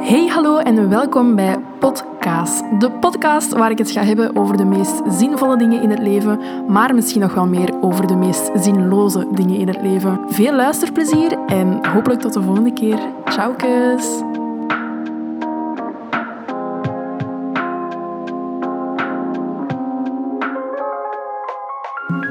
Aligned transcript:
Hey, 0.00 0.26
hallo 0.26 0.58
en 0.58 0.88
welkom 0.88 1.34
bij 1.34 1.58
Podcast. 1.78 2.80
De 2.80 2.90
podcast 2.90 3.52
waar 3.52 3.70
ik 3.70 3.78
het 3.78 3.90
ga 3.90 4.04
hebben 4.04 4.36
over 4.36 4.56
de 4.56 4.64
meest 4.64 5.02
zinvolle 5.08 5.58
dingen 5.58 5.82
in 5.82 5.90
het 5.90 5.98
leven, 5.98 6.40
maar 6.66 6.94
misschien 6.94 7.20
nog 7.20 7.34
wel 7.34 7.46
meer 7.46 7.82
over 7.82 8.06
de 8.06 8.14
meest 8.14 8.50
zinloze 8.54 9.26
dingen 9.32 9.56
in 9.56 9.68
het 9.68 9.82
leven. 9.82 10.20
Veel 10.28 10.54
luisterplezier 10.54 11.38
en 11.46 11.86
hopelijk 11.86 12.20
tot 12.20 12.32
de 12.32 12.42
volgende 12.42 12.72
keer. 12.72 12.98
Ciao, 13.24 13.54
kus. 13.54 14.18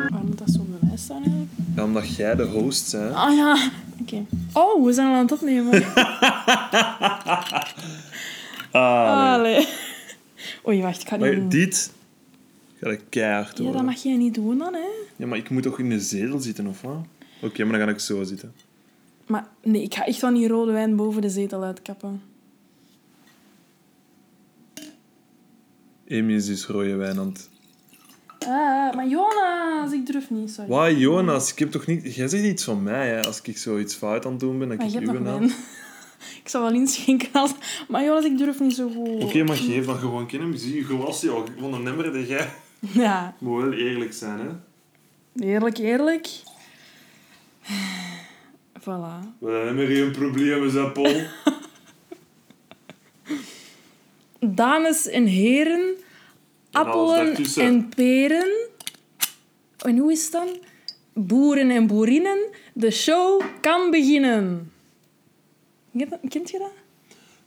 Waar 0.09 0.23
moet 0.25 0.37
dat 0.37 0.49
zo 0.49 0.59
bij 0.69 0.79
mij 0.87 0.97
staan 0.97 1.17
eigenlijk? 1.17 1.49
Ja, 1.75 1.83
omdat 1.83 2.15
jij 2.15 2.35
de 2.35 2.45
host 2.45 2.91
bent. 2.91 3.13
Ah 3.15 3.35
ja, 3.35 3.57
oké. 4.13 4.25
Oh, 4.53 4.85
we 4.85 4.93
zijn 4.93 5.07
al 5.07 5.13
aan 5.13 5.21
het 5.21 5.31
opnemen. 5.31 5.83
Ah, 8.71 9.41
nee. 9.41 9.55
Allee. 9.55 9.67
Oei, 10.67 10.81
wacht, 10.81 11.01
ik 11.01 11.07
ga 11.07 11.15
niet 11.15 11.35
doen. 11.35 11.49
dit 11.49 11.91
gaat 12.81 12.91
ik 12.91 13.01
keihard 13.09 13.57
Ja, 13.57 13.63
horen. 13.63 13.77
dat 13.77 13.85
mag 13.85 14.03
jij 14.03 14.15
niet 14.15 14.33
doen 14.33 14.57
dan, 14.57 14.73
hè? 14.73 14.87
Ja, 15.15 15.25
maar 15.27 15.37
ik 15.37 15.49
moet 15.49 15.63
toch 15.63 15.79
in 15.79 15.89
de 15.89 15.99
zetel 15.99 16.39
zitten, 16.39 16.67
of 16.67 16.81
wat? 16.81 16.97
Oké, 17.41 17.63
maar 17.63 17.77
dan 17.77 17.87
ga 17.87 17.93
ik 17.93 17.99
zo 17.99 18.23
zitten. 18.23 18.53
Maar 19.27 19.47
nee, 19.63 19.81
ik 19.81 19.95
ga 19.95 20.05
echt 20.05 20.19
van 20.19 20.33
die 20.33 20.47
rode 20.47 20.71
wijn 20.71 20.95
boven 20.95 21.21
de 21.21 21.29
zetel 21.29 21.63
uitkappen. 21.63 22.21
Amy 26.11 26.33
is 26.33 26.45
dus 26.45 26.65
rode 26.65 26.95
wijn 26.95 27.19
aan 27.19 27.25
het... 27.27 27.49
Ah, 28.47 28.95
maar 28.95 29.07
Jonas, 29.07 29.91
ik 29.91 30.05
durf 30.05 30.29
niet, 30.29 30.51
sorry. 30.51 30.69
Wauw, 30.69 30.91
Jonas, 30.95 31.51
ik 31.51 31.59
heb 31.59 31.71
toch 31.71 31.85
niet... 31.85 32.15
Jij 32.15 32.27
zegt 32.27 32.43
iets 32.43 32.63
van 32.63 32.83
mij, 32.83 33.07
hè. 33.07 33.23
Als 33.23 33.41
ik 33.41 33.57
zoiets 33.57 33.95
fout 33.95 34.25
aan 34.25 34.31
het 34.31 34.39
doen 34.39 34.59
ben, 34.59 34.67
dan 34.67 34.77
Maar 34.77 34.87
ik 34.87 35.09
uw 35.09 35.19
naam... 35.19 35.43
ik 36.43 36.49
zal 36.49 36.61
wel 36.61 36.73
inschenken 36.73 37.29
als... 37.31 37.51
Maar 37.87 38.03
Jonas, 38.03 38.25
ik 38.25 38.37
durf 38.37 38.59
niet 38.59 38.75
zo 38.75 38.89
goed. 38.89 39.23
Oké, 39.23 39.43
maar 39.43 39.55
geef 39.55 39.85
dan 39.85 39.97
gewoon 39.97 40.27
kennen. 40.27 40.59
Zie 40.59 40.75
je 40.75 40.83
gewas, 40.83 41.21
joh. 41.21 41.45
Van 41.59 41.73
een 41.73 41.83
nummer 41.83 42.13
dat 42.13 42.27
jij... 42.27 42.49
Ja, 42.79 43.35
Moet 43.39 43.61
wel 43.61 43.73
eerlijk 43.73 44.13
zijn, 44.13 44.39
hè. 44.39 45.45
eerlijk, 45.45 45.77
eerlijk. 45.77 46.27
Voilà. 48.79 49.37
We 49.39 49.51
hebben 49.65 49.87
hier 49.87 50.03
een 50.03 50.11
probleem, 50.11 50.65
is 50.65 50.73
dat, 50.73 50.93
Paul? 50.93 51.15
Dames 54.39 55.07
en 55.07 55.25
heren, 55.25 55.95
appelen 56.77 57.35
en 57.55 57.89
peren. 57.95 58.51
En 59.85 59.97
hoe 59.97 60.11
is 60.11 60.23
het 60.23 60.31
dan? 60.31 60.47
Boeren 61.13 61.69
en 61.69 61.87
boerinnen, 61.87 62.37
de 62.73 62.91
show 62.91 63.41
kan 63.61 63.91
beginnen. 63.91 64.71
Kent 66.29 66.49
je 66.49 66.57
dat? 66.57 66.71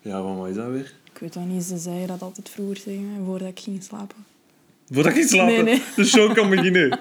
Ja, 0.01 0.23
van 0.23 0.37
wat 0.39 0.49
is 0.49 0.55
dat 0.55 0.67
weer? 0.69 0.93
Ik 1.13 1.19
weet 1.21 1.33
dat 1.33 1.45
niet, 1.45 1.63
ze 1.63 1.77
zeiden 1.77 2.07
dat 2.07 2.23
altijd 2.23 2.49
vroeger 2.49 2.83
tegen 2.83 3.13
mij, 3.13 3.25
voordat 3.25 3.49
ik 3.49 3.59
ging 3.61 3.83
slapen. 3.83 4.17
Voordat 4.91 5.17
ik 5.17 5.23
slaap, 5.29 5.47
Nee, 5.47 5.63
nee. 5.63 5.83
de 5.97 6.05
show 6.05 6.35
kan 6.35 6.51
beginnen. 6.51 6.99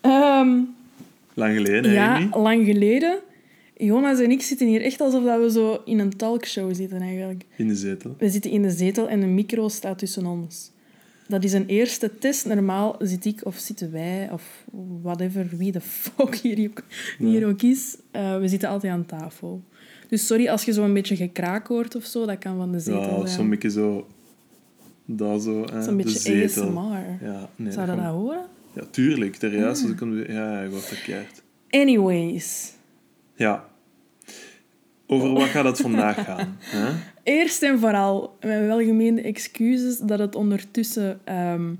Ehm, 0.00 0.58
Lang 1.34 1.54
geleden, 1.54 1.84
hè, 1.84 1.92
ja, 1.96 2.14
Amy? 2.14 2.28
lang 2.32 2.64
geleden. 2.66 3.18
Jonas 3.84 4.20
en 4.20 4.30
ik 4.30 4.42
zitten 4.42 4.66
hier 4.66 4.82
echt 4.82 5.00
alsof 5.00 5.24
dat 5.24 5.40
we 5.40 5.50
zo 5.50 5.82
in 5.84 5.98
een 5.98 6.16
talkshow 6.16 6.74
zitten 6.74 7.00
eigenlijk. 7.00 7.44
In 7.56 7.68
de 7.68 7.76
zetel. 7.76 8.14
We 8.18 8.30
zitten 8.30 8.50
in 8.50 8.62
de 8.62 8.70
zetel 8.70 9.08
en 9.08 9.22
een 9.22 9.34
micro 9.34 9.68
staat 9.68 9.98
tussen 9.98 10.26
ons. 10.26 10.72
Dat 11.28 11.44
is 11.44 11.52
een 11.52 11.66
eerste 11.66 12.18
test. 12.18 12.46
Normaal 12.46 12.96
zit 12.98 13.24
ik 13.24 13.40
of 13.44 13.56
zitten 13.56 13.92
wij 13.92 14.28
of 14.32 14.64
whatever, 15.02 15.48
wie 15.56 15.72
de 15.72 15.80
fuck 15.80 16.34
hier 16.34 16.68
ook, 16.70 16.82
hier 17.18 17.46
ook 17.46 17.62
is. 17.62 17.96
eh, 18.10 18.38
we 18.38 18.48
zitten 18.48 18.68
altijd 18.68 18.92
aan 18.92 19.06
tafel. 19.06 19.62
Dus 20.08 20.26
sorry 20.26 20.48
als 20.48 20.64
je 20.64 20.72
zo 20.72 20.84
een 20.84 20.92
beetje 20.94 21.16
gekraak 21.16 21.66
hoort 21.66 21.94
of 21.94 22.04
zo, 22.04 22.26
dat 22.26 22.38
kan 22.38 22.56
van 22.56 22.72
de 22.72 22.80
zetel 22.80 23.00
Ja, 23.00 23.16
zijn. 23.16 23.28
zo'n 23.28 23.50
beetje 23.50 23.70
zo... 23.70 24.06
Dat 25.06 25.42
zo, 25.42 25.64
hè. 25.72 25.82
Zo'n 25.82 25.96
de 25.96 26.02
beetje 26.02 26.18
zetel. 26.18 26.62
ASMR. 26.78 27.24
Ja, 27.26 27.48
nee, 27.56 27.72
Zou 27.72 27.86
dat 27.86 27.96
kan- 27.96 28.04
horen? 28.06 28.46
Ja, 28.74 28.82
tuurlijk. 28.90 29.36
Ter 29.36 29.58
juist 29.58 29.84
Ah. 29.84 29.90
ik. 29.90 30.00
Ja, 30.28 30.52
ja, 30.52 30.60
ik 30.60 30.70
word 30.70 30.82
verkeerd. 30.84 31.42
Anyways. 31.70 32.72
Ja. 33.36 33.68
Over 35.14 35.32
wat 35.32 35.48
gaat 35.48 35.64
het 35.64 35.80
vandaag 35.80 36.24
gaan? 36.24 36.56
Hè? 36.60 36.92
Eerst 37.22 37.62
en 37.62 37.78
vooral, 37.78 38.36
mijn 38.40 38.66
welgemeende 38.66 39.22
excuses 39.22 39.98
dat 39.98 40.18
het 40.18 40.34
ondertussen 40.34 41.20
ehm, 41.24 41.72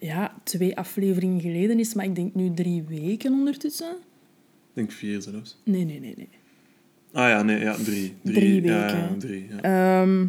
ja, 0.00 0.34
twee 0.42 0.76
afleveringen 0.76 1.40
geleden 1.40 1.78
is, 1.78 1.94
maar 1.94 2.04
ik 2.04 2.14
denk 2.14 2.34
nu 2.34 2.54
drie 2.54 2.84
weken 2.88 3.32
ondertussen. 3.32 3.90
Ik 3.90 4.72
denk 4.72 4.92
vier 4.92 5.20
zelfs. 5.22 5.60
Nee, 5.64 5.84
nee, 5.84 6.00
nee, 6.00 6.14
nee. 6.16 6.28
Ah 7.12 7.28
ja, 7.28 7.42
nee, 7.42 7.60
ja, 7.60 7.74
drie. 7.74 8.14
Drie 8.22 8.62
weken. 8.62 8.98
ja, 8.98 9.14
drie, 9.18 9.46
ja. 9.50 9.60
Ehm 10.00 10.26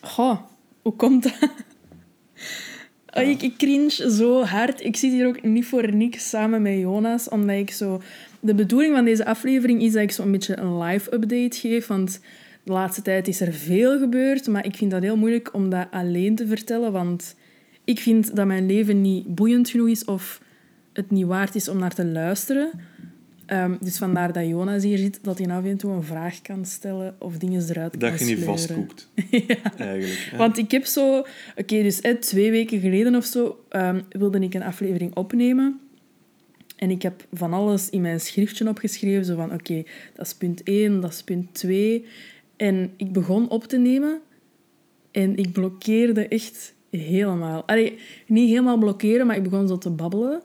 goh, 0.00 0.38
hoe 0.82 0.92
komt 0.96 1.22
dat? 1.22 1.50
Oh, 3.14 3.22
ik, 3.22 3.42
ik 3.42 3.56
cringe 3.56 4.10
zo 4.10 4.42
hard. 4.44 4.84
Ik 4.84 4.96
zit 4.96 5.12
hier 5.12 5.26
ook 5.26 5.42
niet 5.42 5.66
voor 5.66 5.94
niks 5.94 6.28
samen 6.28 6.62
met 6.62 6.78
Jonas, 6.78 7.28
omdat 7.28 7.56
ik 7.56 7.70
zo... 7.70 8.02
De 8.40 8.54
bedoeling 8.54 8.94
van 8.94 9.04
deze 9.04 9.24
aflevering 9.24 9.82
is 9.82 9.92
dat 9.92 10.02
ik 10.02 10.10
zo 10.10 10.22
een 10.22 10.30
beetje 10.30 10.58
een 10.58 10.78
live-update 10.78 11.58
geef, 11.58 11.86
want 11.86 12.20
de 12.62 12.72
laatste 12.72 13.02
tijd 13.02 13.28
is 13.28 13.40
er 13.40 13.52
veel 13.52 13.98
gebeurd, 13.98 14.46
maar 14.46 14.64
ik 14.64 14.76
vind 14.76 14.90
dat 14.90 15.02
heel 15.02 15.16
moeilijk 15.16 15.54
om 15.54 15.70
dat 15.70 15.86
alleen 15.90 16.34
te 16.34 16.46
vertellen, 16.46 16.92
want 16.92 17.36
ik 17.84 17.98
vind 17.98 18.36
dat 18.36 18.46
mijn 18.46 18.66
leven 18.66 19.00
niet 19.00 19.34
boeiend 19.34 19.68
genoeg 19.68 19.88
is 19.88 20.04
of 20.04 20.42
het 20.92 21.10
niet 21.10 21.26
waard 21.26 21.54
is 21.54 21.68
om 21.68 21.78
naar 21.78 21.94
te 21.94 22.04
luisteren. 22.04 22.70
Ehm, 23.46 23.74
dus 23.80 23.98
vandaar 23.98 24.32
dat 24.32 24.46
Jonas 24.46 24.82
hier 24.82 24.98
zit, 24.98 25.18
dat 25.22 25.38
hij 25.38 25.48
af 25.48 25.64
en 25.64 25.76
toe 25.76 25.92
een 25.92 26.02
vraag 26.02 26.42
kan 26.42 26.64
stellen 26.64 27.16
of 27.18 27.38
dingen 27.38 27.62
eruit 27.68 27.96
kan 27.96 28.10
Dat 28.10 28.18
je 28.18 28.24
niet 28.24 28.44
vastkoekt. 28.44 29.08
Eigenlijk. 29.76 30.28
hè. 30.30 30.36
Want 30.36 30.58
ik 30.58 30.70
heb 30.70 30.84
zo... 30.84 31.18
Oké, 31.56 31.82
dus 31.82 32.00
eh, 32.00 32.14
twee 32.14 32.50
weken 32.50 32.80
geleden 32.80 33.14
of 33.14 33.24
zo 33.24 33.64
ehm, 33.68 34.00
wilde 34.08 34.38
ik 34.40 34.54
een 34.54 34.62
aflevering 34.62 35.14
opnemen. 35.14 35.80
En 36.80 36.90
ik 36.90 37.02
heb 37.02 37.26
van 37.32 37.52
alles 37.52 37.90
in 37.90 38.00
mijn 38.00 38.20
schriftje 38.20 38.68
opgeschreven. 38.68 39.24
Zo 39.24 39.36
van, 39.36 39.52
oké, 39.52 39.82
dat 40.14 40.26
is 40.26 40.34
punt 40.34 40.62
1, 40.62 41.00
dat 41.00 41.10
is 41.10 41.22
punt 41.22 41.54
2. 41.54 42.04
En 42.56 42.90
ik 42.96 43.12
begon 43.12 43.48
op 43.48 43.64
te 43.64 43.78
nemen. 43.78 44.20
En 45.10 45.36
ik 45.36 45.52
blokkeerde 45.52 46.28
echt 46.28 46.74
helemaal. 46.90 47.64
Allee, 47.66 47.98
niet 48.26 48.48
helemaal 48.48 48.78
blokkeren, 48.78 49.26
maar 49.26 49.36
ik 49.36 49.42
begon 49.42 49.68
zo 49.68 49.78
te 49.78 49.90
babbelen. 49.90 50.42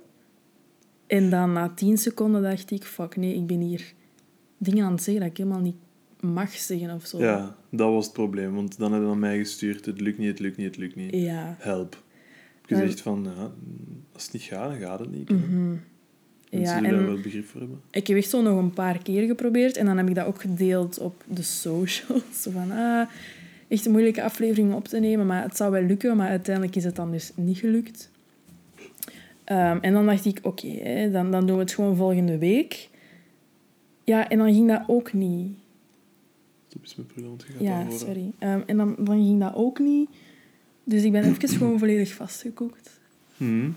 En 1.07 1.29
dan 1.29 1.53
na 1.53 1.69
tien 1.69 1.97
seconden 1.97 2.41
dacht 2.41 2.71
ik, 2.71 2.83
fuck, 2.83 3.15
nee, 3.15 3.35
ik 3.35 3.47
ben 3.47 3.59
hier 3.59 3.93
dingen 4.57 4.85
aan 4.85 4.91
het 4.91 5.03
zeggen 5.03 5.23
dat 5.23 5.31
ik 5.31 5.37
helemaal 5.37 5.61
niet 5.61 5.77
mag 6.19 6.51
zeggen 6.51 6.95
of 6.95 7.05
zo. 7.05 7.19
Ja, 7.19 7.55
dat 7.69 7.91
was 7.91 8.05
het 8.05 8.13
probleem. 8.13 8.55
Want 8.55 8.77
dan 8.77 8.91
hebben 8.91 9.09
ze 9.09 9.15
aan 9.15 9.21
mij 9.21 9.37
gestuurd. 9.37 9.85
Het 9.85 10.01
lukt 10.01 10.17
niet, 10.17 10.27
het 10.27 10.39
lukt 10.39 10.57
niet, 10.57 10.67
het 10.67 10.77
lukt 10.77 10.95
niet. 10.95 11.15
Ja. 11.15 11.55
Help. 11.59 12.03
Gezegd 12.61 13.01
van, 13.01 13.23
ja, 13.23 13.51
als 14.13 14.23
het 14.23 14.33
niet 14.33 14.41
gaat, 14.41 14.69
dan 14.69 14.79
gaat 14.79 14.99
het 14.99 15.11
niet. 15.11 15.31
Mensen. 16.57 16.75
Ja, 16.75 16.89
daar 16.89 16.99
en 16.99 17.05
wel 17.05 17.21
begrip 17.21 17.45
voor 17.45 17.59
hebben. 17.59 17.81
ik 17.91 18.07
heb 18.07 18.17
echt 18.17 18.29
zo 18.29 18.41
nog 18.41 18.57
een 18.57 18.73
paar 18.73 18.97
keer 19.03 19.27
geprobeerd. 19.27 19.77
En 19.77 19.85
dan 19.85 19.97
heb 19.97 20.07
ik 20.07 20.15
dat 20.15 20.25
ook 20.25 20.41
gedeeld 20.41 20.99
op 20.99 21.23
de 21.27 21.41
socials. 21.41 22.23
Zo 22.41 22.51
van, 22.51 22.71
ah, 22.71 23.09
echt 23.67 23.85
een 23.85 23.91
moeilijke 23.91 24.23
aflevering 24.23 24.69
om 24.69 24.75
op 24.75 24.87
te 24.87 24.99
nemen. 24.99 25.25
Maar 25.25 25.43
het 25.43 25.57
zou 25.57 25.71
wel 25.71 25.81
lukken. 25.81 26.17
Maar 26.17 26.29
uiteindelijk 26.29 26.75
is 26.75 26.83
het 26.83 26.95
dan 26.95 27.11
dus 27.11 27.31
niet 27.35 27.57
gelukt. 27.57 28.09
Ehm, 29.43 29.77
en 29.81 29.93
dan 29.93 30.05
dacht 30.05 30.25
ik, 30.25 30.39
oké, 30.41 31.09
dan, 31.11 31.31
dan 31.31 31.45
doen 31.45 31.55
we 31.55 31.61
het 31.61 31.73
gewoon 31.73 31.95
volgende 31.95 32.37
week. 32.37 32.89
Ja, 34.03 34.29
en 34.29 34.37
dan 34.37 34.53
ging 34.53 34.67
dat 34.67 34.83
ook 34.87 35.13
niet. 35.13 35.57
Toen 36.67 36.81
is 36.83 36.95
mijn 36.95 37.07
bril. 37.07 37.37
Ja, 37.59 37.89
sorry. 37.89 38.31
Ehm, 38.39 38.61
en 38.65 38.77
dan, 38.77 38.95
dan 38.99 39.25
ging 39.25 39.39
dat 39.39 39.55
ook 39.55 39.79
niet. 39.79 40.09
Dus 40.83 41.03
ik 41.03 41.11
ben 41.11 41.23
even 41.23 41.49
gewoon 41.49 41.79
volledig 41.79 42.13
vastgekoekt. 42.13 42.99
Mhm. 43.37 43.69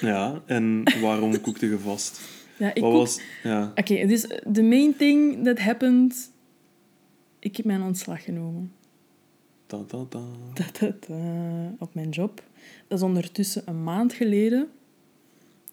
Ja, 0.00 0.42
en 0.46 0.82
waarom 1.00 1.40
koekte 1.40 1.66
je 1.66 1.78
vast? 1.78 2.20
Ja, 2.56 2.74
ik 2.74 2.82
Wat 2.82 2.92
was... 2.92 3.20
Ja. 3.42 3.72
Oké, 3.74 4.06
dus 4.06 4.26
the 4.52 4.62
main 4.62 4.96
thing 4.96 5.44
that 5.44 5.58
happened... 5.58 6.32
Ik 7.38 7.56
heb 7.56 7.66
mijn 7.66 7.82
ontslag 7.82 8.24
genomen. 8.24 8.72
Ta, 9.66 9.84
ta, 9.86 10.04
ta, 10.10 10.22
op 11.78 11.94
mijn 11.94 12.08
job. 12.08 12.42
Dat 12.88 12.98
is 12.98 13.04
ondertussen 13.04 13.62
een 13.64 13.82
maand 13.82 14.12
geleden. 14.12 14.68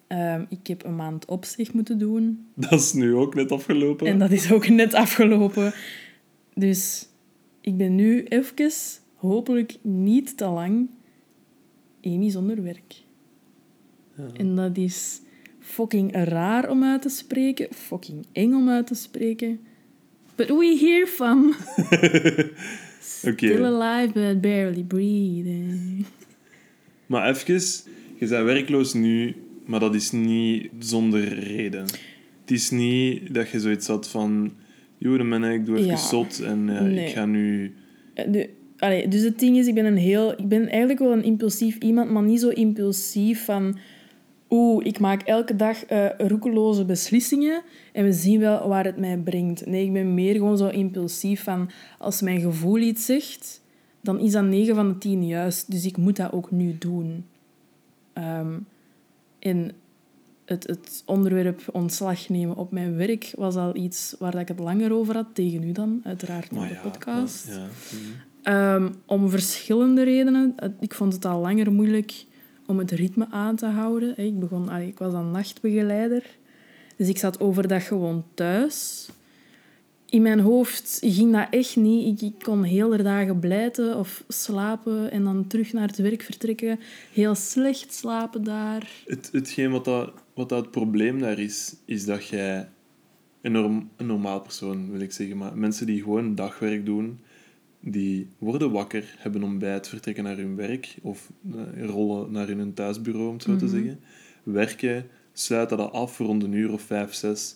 Ehm, 0.08 0.46
ik 0.50 0.68
heb 0.68 0.86
een 0.86 0.96
maand 0.96 1.26
opzicht 1.26 1.74
moeten 1.74 1.98
doen. 1.98 2.48
Dat 2.54 2.80
is 2.80 2.94
nu 2.94 3.16
ook 3.16 3.36
net 3.36 3.52
afgelopen. 3.52 4.08
En 4.08 4.20
dat 4.20 4.32
is 4.32 4.52
ook 4.52 4.68
net 4.68 4.94
afgelopen. 4.94 5.74
Dus 6.54 7.08
ik 7.62 7.78
ben 7.78 7.96
nu 7.96 8.24
even, 8.24 8.72
hopelijk 9.16 9.78
niet 9.82 10.38
te 10.38 10.46
lang, 10.46 10.90
Amy 12.04 12.30
zonder 12.30 12.64
werk. 12.64 13.04
Ja. 14.28 14.40
En 14.40 14.56
dat 14.56 14.78
is 14.78 15.22
fucking 15.60 16.12
raar 16.16 16.70
om 16.70 16.84
uit 16.84 17.02
te 17.02 17.10
spreken. 17.10 17.68
Fucking 17.72 18.26
eng 18.32 18.54
om 18.54 18.70
uit 18.70 18.88
te 18.88 18.96
spreken. 18.96 19.60
But 20.36 20.48
we 20.48 20.78
here, 20.80 21.08
fam. 21.08 21.46
Oké. 23.32 23.48
Still 23.48 23.66
alive, 23.66 24.14
but 24.14 24.42
barely 24.42 24.84
breathing. 24.84 26.06
Maar 27.06 27.30
even, 27.30 27.62
je 28.20 28.28
bent 28.28 28.44
werkloos 28.46 28.94
nu, 28.94 29.36
maar 29.66 29.80
dat 29.80 29.96
is 29.96 30.12
niet 30.12 30.70
zonder 30.80 31.40
reden. 31.40 31.82
Het 32.42 32.52
is 32.52 32.70
niet 32.70 33.34
dat 33.34 33.50
je 33.50 33.60
zoiets 33.60 33.88
had 33.88 34.10
van... 34.10 34.52
Joh, 34.98 35.52
ik, 35.54 35.66
doe 35.66 35.76
even 35.78 35.88
Ja. 35.90 35.96
zot 35.96 36.40
en 36.40 36.70
eh, 36.78 36.82
Nee. 36.82 37.08
ik 37.08 37.14
ga 37.14 37.26
nu... 37.26 37.74
Eh, 38.14 38.32
De, 38.32 38.50
allee, 38.78 39.08
dus 39.08 39.22
het 39.22 39.40
ding 39.40 39.58
is, 39.58 39.68
ik 39.68 39.74
ben, 39.74 39.86
een 39.86 39.98
heel, 39.98 40.32
ik 40.32 40.48
ben 40.48 40.68
eigenlijk 40.68 41.00
wel 41.00 41.12
een 41.12 41.24
impulsief 41.24 41.78
iemand, 41.78 42.10
maar 42.12 42.24
niet 42.24 42.40
zo 42.40 42.50
impulsief 42.50 43.46
van... 43.46 43.78
Oeh, 44.54 44.86
ik 44.86 45.00
maak 45.00 45.22
elke 45.22 45.56
dag 45.56 45.86
eh 45.86 46.10
roekeloze 46.18 46.86
beslissingen 46.86 47.64
en 47.94 48.04
we 48.04 48.14
zien 48.14 48.40
wel 48.40 48.68
waar 48.68 48.86
het 48.86 48.98
mij 48.98 49.18
brengt. 49.18 49.66
Nee, 49.66 49.86
ik 49.86 49.94
ben 49.94 50.14
meer 50.14 50.34
gewoon 50.34 50.58
zo 50.58 50.68
impulsief 50.68 51.44
van... 51.44 51.70
Als 51.98 52.22
mijn 52.22 52.42
gevoel 52.42 52.78
iets 52.78 53.06
zegt, 53.06 53.62
dan 54.02 54.20
is 54.20 54.32
dat 54.32 54.44
9 54.44 54.76
van 54.76 54.88
de 54.88 54.98
10 54.98 55.28
juist. 55.28 55.72
Dus 55.72 55.86
ik 55.86 55.98
moet 55.98 56.16
dat 56.16 56.32
ook 56.32 56.52
nu 56.52 56.78
doen. 56.78 57.26
Ehm, 58.14 58.58
en 59.40 59.72
het, 60.46 60.68
het 60.68 61.04
onderwerp 61.06 61.62
ontslag 61.72 62.30
nemen 62.30 62.56
op 62.56 62.72
mijn 62.72 62.96
werk 62.96 63.34
was 63.36 63.56
al 63.56 63.76
iets 63.76 64.16
waar 64.20 64.32
dat 64.32 64.42
ik 64.42 64.48
het 64.48 64.60
langer 64.60 64.94
over 64.94 65.16
had. 65.16 65.28
Tegen 65.34 65.64
u 65.64 65.72
dan, 65.72 66.02
uiteraard, 66.04 66.52
Maar 66.52 66.64
in 66.64 66.68
de 66.68 66.74
ja, 66.74 66.82
podcast. 66.82 67.48
Ja. 67.48 67.68
Ehm, 68.44 68.90
om 69.06 69.30
verschillende 69.30 70.04
redenen. 70.04 70.56
Ik 70.80 70.94
vond 70.94 71.14
het 71.14 71.26
al 71.26 71.42
langer 71.42 71.72
moeilijk 71.72 72.26
om 72.72 72.80
het 72.80 72.92
ritme 72.92 73.28
aan 73.30 73.56
te 73.56 73.66
houden. 73.66 74.18
Ik, 74.18 74.40
begon, 74.40 74.72
ik 74.76 74.98
was 74.98 75.12
dan 75.12 75.32
nachtbegeleider. 75.32 76.24
Dus 76.96 77.10
ik 77.10 77.18
zat 77.18 77.40
overdag 77.40 77.88
gewoon 77.88 78.26
thuis. 78.34 79.10
In 80.06 80.22
mijn 80.22 80.40
hoofd 80.40 80.98
ging 81.02 81.32
dat 81.32 81.48
echt 81.50 81.76
niet. 81.76 82.22
Ik, 82.22 82.34
kon 82.44 82.64
heel 82.64 82.90
de 82.90 83.04
dagen 83.04 83.40
blijten 83.40 83.98
of 83.98 84.24
slapen 84.28 85.12
en 85.12 85.24
dan 85.24 85.48
terug 85.48 85.74
naar 85.74 85.88
het 85.88 85.98
werk 85.98 86.22
vertrekken. 86.22 86.80
Heel 87.14 87.36
slecht 87.36 87.94
slapen 87.94 88.44
daar. 88.44 88.92
Het, 89.06 89.30
hetgeen 89.32 89.72
wat, 89.72 89.86
dat, 89.86 90.14
wat 90.34 90.50
dat 90.50 90.62
het 90.62 90.72
probleem 90.72 91.20
daar 91.20 91.40
is, 91.40 91.76
is 91.86 92.06
dat 92.06 92.28
jij 92.28 92.70
een, 93.42 93.56
een 93.98 94.06
normaal 94.06 94.42
persoon, 94.42 94.92
wil 94.92 95.02
ik 95.02 95.12
zeggen, 95.12 95.38
maar 95.38 95.58
mensen 95.58 95.86
die 95.86 96.02
gewoon 96.02 96.36
dagwerk 96.36 96.86
doen, 96.86 97.20
die 97.82 98.28
worden 98.38 98.72
wakker, 98.72 99.16
hebben 99.18 99.44
ontbijt, 99.44 99.88
vertrekken 99.88 100.24
naar 100.24 100.38
hun 100.38 100.56
werk 100.56 100.96
of 101.02 101.32
eh, 101.52 101.86
rollen 101.86 102.32
naar 102.32 102.48
hun 102.48 102.74
thuisbureau, 102.74 103.28
om 103.28 103.34
het 103.34 103.44
zo 103.44 103.56
te 103.56 103.68
zeggen. 103.68 104.00
Werken, 104.44 105.08
sluiten 105.34 105.78
dat 105.78 105.92
af 105.92 106.18
rond 106.18 106.44
een 106.44 106.54
uur 106.54 106.72
of 106.72 106.82
vijf, 106.82 107.14
zes. 107.14 107.56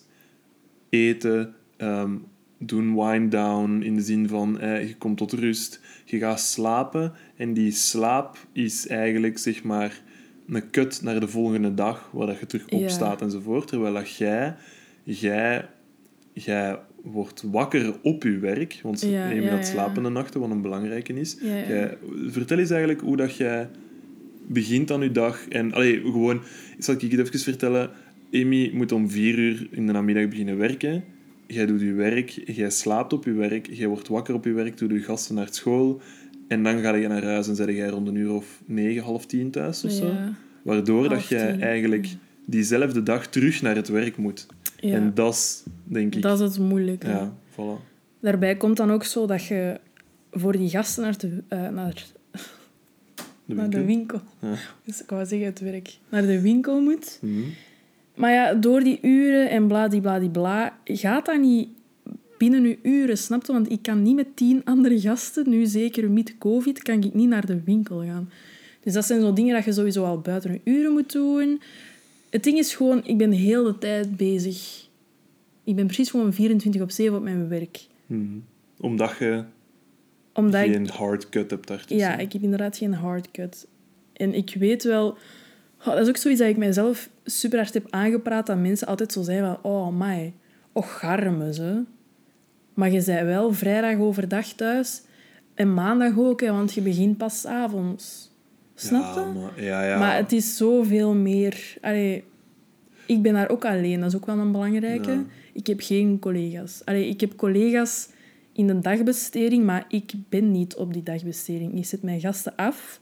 Eten, 0.88 1.54
ehm, 1.76 2.14
doen 2.58 2.94
wind 2.94 3.30
down 3.30 3.82
in 3.82 3.94
de 3.94 4.02
zin 4.02 4.28
van 4.28 4.60
eh, 4.60 4.88
je 4.88 4.96
komt 4.96 5.16
tot 5.16 5.32
rust, 5.32 5.80
je 6.04 6.18
gaat 6.18 6.40
slapen 6.40 7.12
en 7.36 7.52
die 7.52 7.70
slaap 7.70 8.36
is 8.52 8.86
eigenlijk 8.86 9.38
zeg 9.38 9.62
maar 9.62 10.02
een 10.48 10.70
kut 10.70 11.02
naar 11.02 11.20
de 11.20 11.28
volgende 11.28 11.74
dag 11.74 12.10
waar 12.12 12.26
dat 12.26 12.38
je 12.38 12.46
terug 12.46 12.68
opstaat 12.68 13.22
enzovoort. 13.22 13.66
Terwijl 13.66 13.94
dat 13.94 14.16
jij, 14.16 14.56
jij, 15.02 15.68
jij 16.32 16.78
wordt 17.12 17.42
wakker 17.50 17.94
op 18.02 18.22
je 18.22 18.38
werk, 18.38 18.78
want 18.82 19.00
Ja, 19.00 19.28
je 19.30 19.40
ja, 19.42 19.50
dat 19.50 19.58
ja. 19.58 19.64
slapende 19.64 20.08
nachten, 20.08 20.40
wat 20.40 20.50
een 20.50 20.62
belangrijke 20.62 21.12
is. 21.12 21.36
Jij, 21.40 21.96
vertel 22.26 22.58
eens 22.58 22.70
eigenlijk 22.70 23.00
hoe 23.00 23.16
dat 23.16 23.36
jij 23.36 23.68
begint 24.46 24.90
aan 24.90 25.00
je 25.00 25.10
dag. 25.10 25.48
En 25.48 25.72
allee, 25.72 26.00
gewoon, 26.00 26.40
zal 26.78 26.94
ik 26.94 27.00
je 27.00 27.18
even 27.20 27.38
vertellen. 27.38 27.90
Amy 28.32 28.70
moet 28.74 28.92
om 28.92 29.10
vier 29.10 29.38
uur 29.38 29.68
in 29.70 29.86
de 29.86 29.92
namiddag 29.92 30.28
beginnen 30.28 30.58
werken. 30.58 31.04
Jij 31.46 31.66
doet 31.66 31.80
je 31.80 31.92
werk, 31.92 32.28
jij 32.46 32.70
slaapt 32.70 33.12
op 33.12 33.24
je 33.24 33.32
werk, 33.32 33.68
jij 33.70 33.86
wordt 33.86 34.08
wakker 34.08 34.34
op 34.34 34.44
je 34.44 34.52
werk, 34.52 34.78
doet 34.78 34.90
je 34.90 34.98
gasten 35.02 35.34
naar 35.34 35.48
school. 35.50 36.00
En 36.48 36.62
dan 36.62 36.78
ga 36.80 36.94
je 36.94 37.08
naar 37.08 37.24
huis 37.24 37.48
en 37.48 37.56
zet 37.56 37.68
jij 37.68 37.88
rond 37.88 38.08
een 38.08 38.14
uur 38.14 38.32
of 38.32 38.62
negen, 38.64 39.02
half 39.02 39.26
tien 39.26 39.50
thuis 39.50 39.84
of 39.84 39.90
zo. 39.90 40.06
Ja, 40.06 40.34
Waardoor 40.62 41.08
dat 41.08 41.26
jij 41.28 41.52
tien. 41.52 41.62
eigenlijk 41.62 42.06
diezelfde 42.46 43.02
dag 43.02 43.26
terug 43.26 43.62
naar 43.62 43.76
het 43.76 43.88
werk 43.88 44.16
moet. 44.16 44.46
Ja. 44.76 44.94
En 44.94 45.14
dat 45.14 45.34
is, 45.34 45.62
denk 45.84 46.14
ik... 46.14 46.22
dat 46.22 46.40
is 46.40 46.46
het 46.46 46.58
moeilijke. 46.58 47.08
Ja, 47.08 47.32
voilà. 47.52 47.94
Daarbij 48.20 48.56
komt 48.56 48.76
dan 48.76 48.90
ook 48.90 49.04
zo 49.04 49.26
dat 49.26 49.44
je 49.44 49.80
voor 50.32 50.52
die 50.52 50.68
gasten 50.68 51.02
naar, 51.02 51.18
de, 51.18 51.42
eh, 51.48 51.68
naar, 51.68 52.06
De 53.44 53.54
naar 53.54 53.70
de 53.70 53.84
winkel. 53.84 54.20
Ja. 54.40 54.54
Dus 54.84 55.02
ik 55.02 55.10
wou 55.10 55.26
zeggen 55.26 55.46
het 55.46 55.60
werk. 55.60 55.98
Naar 56.08 56.26
de 56.26 56.40
winkel 56.40 56.80
moet. 56.80 57.18
Mhm. 57.20 57.40
Maar 58.14 58.32
ja, 58.32 58.54
door 58.54 58.80
die 58.80 58.98
uren 59.02 59.50
en 59.50 59.66
bladibladibla 59.66 60.78
gaat 60.84 61.26
dat 61.26 61.40
niet 61.40 61.68
binnen 62.38 62.64
uw 62.64 62.76
uren, 62.82 63.18
snap 63.18 63.46
je? 63.46 63.52
Want 63.52 63.70
ik 63.70 63.82
kan 63.82 64.02
niet 64.02 64.14
met 64.14 64.36
tien 64.36 64.64
andere 64.64 65.00
gasten, 65.00 65.48
nu 65.48 65.66
zeker 65.66 66.10
met 66.10 66.38
covid, 66.38 66.82
kan 66.82 67.02
ik 67.02 67.14
niet 67.14 67.28
naar 67.28 67.46
de 67.46 67.62
winkel 67.64 68.02
gaan. 68.02 68.30
Dus 68.80 68.92
dat 68.92 69.04
zijn 69.04 69.20
zo 69.20 69.32
dingen 69.32 69.54
dat 69.54 69.64
je 69.64 69.72
sowieso 69.72 70.04
al 70.04 70.20
buiten 70.20 70.52
je 70.52 70.60
uren 70.64 70.92
moet 70.92 71.12
doen. 71.12 71.60
Het 72.36 72.44
ding 72.44 72.58
is 72.58 72.74
gewoon, 72.74 73.04
ik 73.04 73.18
ben 73.18 73.30
heel 73.30 73.64
de 73.64 73.78
tijd 73.78 74.16
bezig. 74.16 74.88
Ik 75.64 75.76
ben 75.76 75.86
precies 75.86 76.10
gewoon 76.10 76.32
24 76.32 76.82
op 76.82 76.90
7 76.90 77.16
op 77.16 77.22
mijn 77.22 77.48
werk. 77.48 77.86
Mhm. 78.06 78.38
Omdat 78.80 79.16
je 79.18 79.44
Omdat 80.32 80.64
ik 80.64 80.72
geen 80.72 80.88
hard 80.88 81.28
cut 81.28 81.50
hebt 81.50 81.66
daartussen. 81.66 81.96
Ja, 81.96 82.16
ik 82.16 82.32
heb 82.32 82.42
inderdaad 82.42 82.76
geen 82.76 82.94
hardcut. 82.94 83.66
En 84.12 84.34
ik 84.34 84.54
weet 84.58 84.84
wel... 84.84 85.08
Oh, 85.78 85.86
dat 85.86 85.98
is 85.98 86.08
ook 86.08 86.16
zoiets 86.16 86.40
dat 86.40 86.50
ik 86.50 86.56
mijzelf 86.56 87.08
super 87.24 87.58
hard 87.58 87.74
heb 87.74 87.86
aangepraat. 87.90 88.46
Dat 88.46 88.58
mensen 88.58 88.86
altijd 88.86 89.12
zo 89.12 89.22
zijn 89.22 89.44
van... 89.44 89.72
Oh, 89.72 89.98
my. 89.98 90.34
Och, 90.72 90.98
garme 90.98 91.54
ze. 91.54 91.82
Maar 92.74 92.90
je 92.90 93.04
bent 93.04 93.26
wel 93.26 93.52
vrijdag 93.52 93.98
overdag 93.98 94.46
thuis. 94.46 95.02
En 95.54 95.74
maandag 95.74 96.18
ook, 96.18 96.40
hè, 96.40 96.52
want 96.52 96.74
je 96.74 96.80
begint 96.80 97.16
pas 97.18 97.46
avonds. 97.46 98.34
Snap 98.78 99.14
je? 99.14 99.20
Ja, 99.20 99.32
maar, 99.32 99.62
ja, 99.62 99.84
ja. 99.86 99.98
Maar 99.98 100.16
het 100.16 100.32
is 100.32 100.56
zoveel 100.56 101.14
meer... 101.14 101.76
Allee, 101.80 102.24
ik 103.06 103.22
ben 103.22 103.32
daar 103.32 103.48
ook 103.48 103.64
alleen. 103.64 104.00
Dat 104.00 104.08
is 104.08 104.16
ook 104.16 104.26
wel 104.26 104.38
een 104.38 104.52
belangrijke. 104.52 105.10
Ja. 105.10 105.24
Ik 105.52 105.66
heb 105.66 105.80
geen 105.80 106.18
collega's. 106.18 106.82
Allee, 106.84 107.08
ik 107.08 107.20
heb 107.20 107.36
collega's 107.36 108.08
in 108.52 108.66
de 108.66 108.78
dagbesteding, 108.78 109.64
maar 109.64 109.84
ik 109.88 110.12
ben 110.28 110.50
niet 110.50 110.74
op 110.74 110.92
die 110.92 111.02
dagbesteding. 111.02 111.74
Ik 111.78 111.84
zet 111.84 112.02
mijn 112.02 112.20
gasten 112.20 112.56
af 112.56 113.00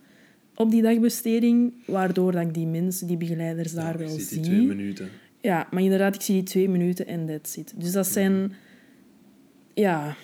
op 0.55 0.71
die 0.71 0.83
dagbesteding, 0.83 1.73
waardoor 1.87 2.33
dat 2.33 2.43
ik 2.43 2.55
die 2.55 2.67
mensen, 2.67 3.07
die 3.07 3.17
begeleiders 3.17 3.73
daar 3.73 3.93
Ja, 3.93 3.99
wel 3.99 4.09
ziet 4.09 4.27
zie. 4.27 4.41
die 4.41 4.51
twee 4.51 4.67
minuten. 4.67 5.09
Ja, 5.41 5.67
maar 5.71 5.83
inderdaad, 5.83 6.15
ik 6.15 6.21
zie 6.21 6.35
die 6.35 6.43
twee 6.43 6.69
minuten 6.69 7.07
en 7.07 7.27
that's 7.27 7.57
it. 7.57 7.75
Dus 7.77 7.93
dat 7.93 8.07
zijn... 8.07 8.53
Ja, 9.75 10.17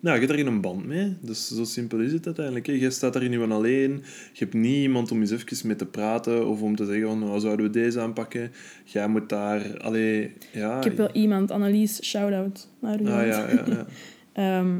Nou, 0.00 0.20
je 0.20 0.26
hebt 0.26 0.38
daar 0.38 0.46
geen 0.46 0.60
band 0.60 0.86
mee. 0.86 1.16
Dus 1.20 1.48
zo 1.48 1.64
simpel 1.64 2.00
is 2.00 2.12
het 2.12 2.26
uiteindelijk. 2.26 2.66
Je 2.66 2.90
staat 2.90 3.12
daar 3.12 3.28
nu 3.28 3.42
alleen. 3.42 3.90
Je 4.32 4.38
hebt 4.38 4.54
niet 4.54 4.76
iemand 4.76 5.10
om 5.10 5.20
eens 5.20 5.30
even 5.30 5.66
mee 5.66 5.76
te 5.76 5.86
praten 5.86 6.48
of 6.48 6.62
om 6.62 6.76
te 6.76 6.86
zeggen 6.86 7.06
van, 7.06 7.18
nou, 7.18 7.40
zouden 7.40 7.66
we 7.66 7.72
deze 7.72 8.00
aanpakken? 8.00 8.52
Jij 8.84 9.08
moet 9.08 9.28
daar... 9.28 9.80
Allee, 9.80 10.32
ja... 10.52 10.78
ik 10.78 10.84
heb 10.84 10.96
wel 10.96 11.10
iemand, 11.12 11.50
Annelies, 11.50 12.04
shout-out 12.04 12.68
naar 12.80 13.00
u. 13.00 13.06
Ah, 13.06 13.26
ja, 13.26 13.50
ja, 13.50 13.64
ja. 13.66 13.86
Ehm, 14.32 14.78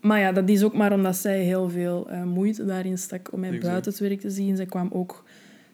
maar 0.00 0.20
ja, 0.20 0.32
dat 0.32 0.48
is 0.48 0.62
ook 0.62 0.74
maar 0.74 0.92
omdat 0.92 1.16
zij 1.16 1.42
heel 1.42 1.70
veel 1.70 2.10
eh, 2.10 2.22
moeite 2.24 2.64
daarin 2.64 2.98
stak 2.98 3.32
om 3.32 3.40
mij 3.40 3.48
Exact. 3.48 3.66
buiten 3.66 3.92
het 3.92 4.00
werk 4.00 4.20
te 4.20 4.30
zien. 4.30 4.56
Zij 4.56 4.66
kwam 4.66 4.88
ook, 4.92 5.24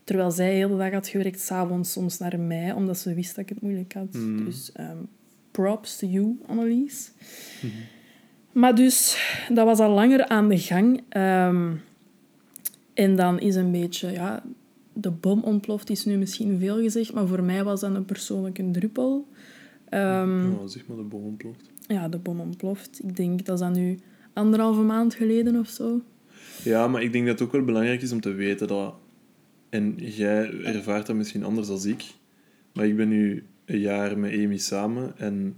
terwijl 0.04 0.30
zij 0.30 0.54
heel 0.54 0.68
de 0.68 0.76
dag 0.76 0.92
had 0.92 1.08
gewerkt, 1.08 1.40
s'avonds 1.40 1.92
soms 1.92 2.18
naar 2.18 2.40
mij, 2.40 2.72
omdat 2.72 2.98
ze 2.98 3.14
wist 3.14 3.34
dat 3.34 3.44
ik 3.44 3.48
het 3.48 3.60
moeilijk 3.60 3.92
had. 3.92 4.14
Mm. 4.14 4.44
Dus 4.44 4.72
ehm, 4.72 4.96
props 5.50 5.98
to 5.98 6.06
you, 6.06 6.38
Annelies. 6.46 7.12
Mhm. 7.62 7.72
Maar 8.52 8.74
dus, 8.74 9.18
dat 9.48 9.66
was 9.66 9.78
al 9.78 9.90
langer 9.90 10.28
aan 10.28 10.48
de 10.48 10.58
gang. 10.58 11.02
Ehm, 11.08 11.70
en 12.94 13.16
dan 13.16 13.40
is 13.40 13.54
een 13.54 13.70
beetje, 13.70 14.10
ja, 14.10 14.42
de 14.92 15.10
bom 15.10 15.42
ontploft 15.42 15.90
is 15.90 16.04
nu 16.04 16.16
misschien 16.16 16.58
veel 16.58 16.76
gezegd, 16.82 17.12
maar 17.12 17.26
voor 17.26 17.42
mij 17.42 17.64
was 17.64 17.80
dat 17.80 17.94
een 17.94 18.04
persoonlijke 18.04 18.70
druppel. 18.70 19.26
Ehm, 19.88 20.50
Nou, 20.50 20.68
zeg 20.68 20.86
maar 20.86 20.96
de 20.96 21.02
bom 21.02 21.24
ontploft. 21.24 21.70
ja, 21.86 22.08
de 22.08 22.18
bom 22.18 22.40
ontploft. 22.40 23.00
Ik 23.02 23.16
denk 23.16 23.44
dat 23.44 23.54
is 23.54 23.66
dat 23.66 23.74
nu 23.74 23.98
anderhalve 24.32 24.80
maand 24.80 25.14
geleden 25.14 25.56
of 25.56 25.68
zo. 25.68 26.00
Ja, 26.64 26.88
maar 26.88 27.02
ik 27.02 27.12
denk 27.12 27.26
dat 27.26 27.38
het 27.38 27.48
ook 27.48 27.54
wel 27.54 27.64
belangrijk 27.64 28.02
is 28.02 28.12
om 28.12 28.20
te 28.20 28.32
weten 28.32 28.66
dat... 28.68 28.94
En 29.68 29.94
jij 29.96 30.50
ervaart 30.64 31.06
dat 31.06 31.16
misschien 31.16 31.44
anders 31.44 31.66
dan 31.66 31.86
ik. 31.86 32.04
Maar 32.72 32.86
ik 32.86 32.96
ben 32.96 33.08
nu 33.08 33.44
een 33.64 33.78
jaar 33.78 34.18
met 34.18 34.32
Amy 34.32 34.56
samen. 34.58 35.18
En 35.18 35.56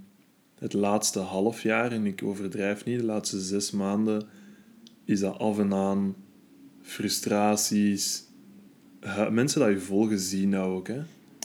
het 0.65 0.73
laatste 0.73 1.19
half 1.19 1.61
jaar, 1.61 1.91
en 1.91 2.05
ik 2.05 2.21
overdrijf 2.23 2.85
niet, 2.85 2.99
de 2.99 3.05
laatste 3.05 3.39
zes 3.39 3.71
maanden... 3.71 4.23
Is 5.05 5.19
dat 5.19 5.37
af 5.39 5.59
en 5.59 5.73
aan 5.73 6.15
frustraties... 6.81 8.23
Mensen 9.31 9.59
dat 9.59 9.69
je 9.69 9.79
volgen 9.79 10.19
zien 10.19 10.49
nou 10.49 10.75
ook, 10.75 10.87
hè. 10.87 10.99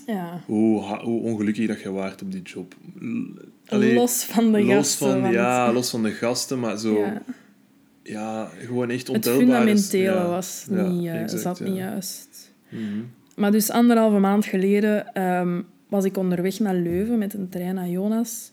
Ja. 0.06 0.40
Hoe, 0.46 0.82
hoe 0.98 1.20
ongelukkig 1.22 1.66
dat 1.68 1.80
je 1.80 1.90
waart 1.90 2.22
op 2.22 2.32
die 2.32 2.42
job. 2.42 2.74
Allee, 3.66 3.94
los 3.94 4.24
van 4.24 4.52
de 4.52 4.62
los 4.64 4.74
gasten. 4.74 5.10
Van, 5.10 5.20
want- 5.20 5.34
ja, 5.34 5.72
los 5.72 5.90
van 5.90 6.02
de 6.02 6.10
gasten, 6.10 6.60
maar 6.60 6.78
zo... 6.78 6.98
ja. 6.98 7.22
Ja, 8.02 8.50
gewoon 8.58 8.90
echt 8.90 9.06
Het 9.06 9.16
ontelbaar. 9.16 9.42
is- 9.42 9.46
fundamentele 9.48 10.02
ja. 10.02 10.28
was 10.28 10.66
niet, 10.68 11.06
eh, 11.06 11.20
exact, 11.22 11.42
zat 11.42 11.60
niet 11.60 11.76
juist. 11.76 12.52
Mhm. 12.68 12.82
Maar 13.36 13.52
dus 13.52 13.70
anderhalve 13.70 14.18
maand 14.18 14.44
geleden 14.44 15.12
ehm, 15.14 15.62
was 15.88 16.04
ik 16.04 16.16
onderweg 16.16 16.58
naar 16.58 16.74
Leuven 16.74 17.18
met 17.18 17.34
een 17.34 17.48
trein 17.48 17.74
naar 17.74 17.88
Jonas. 17.88 18.52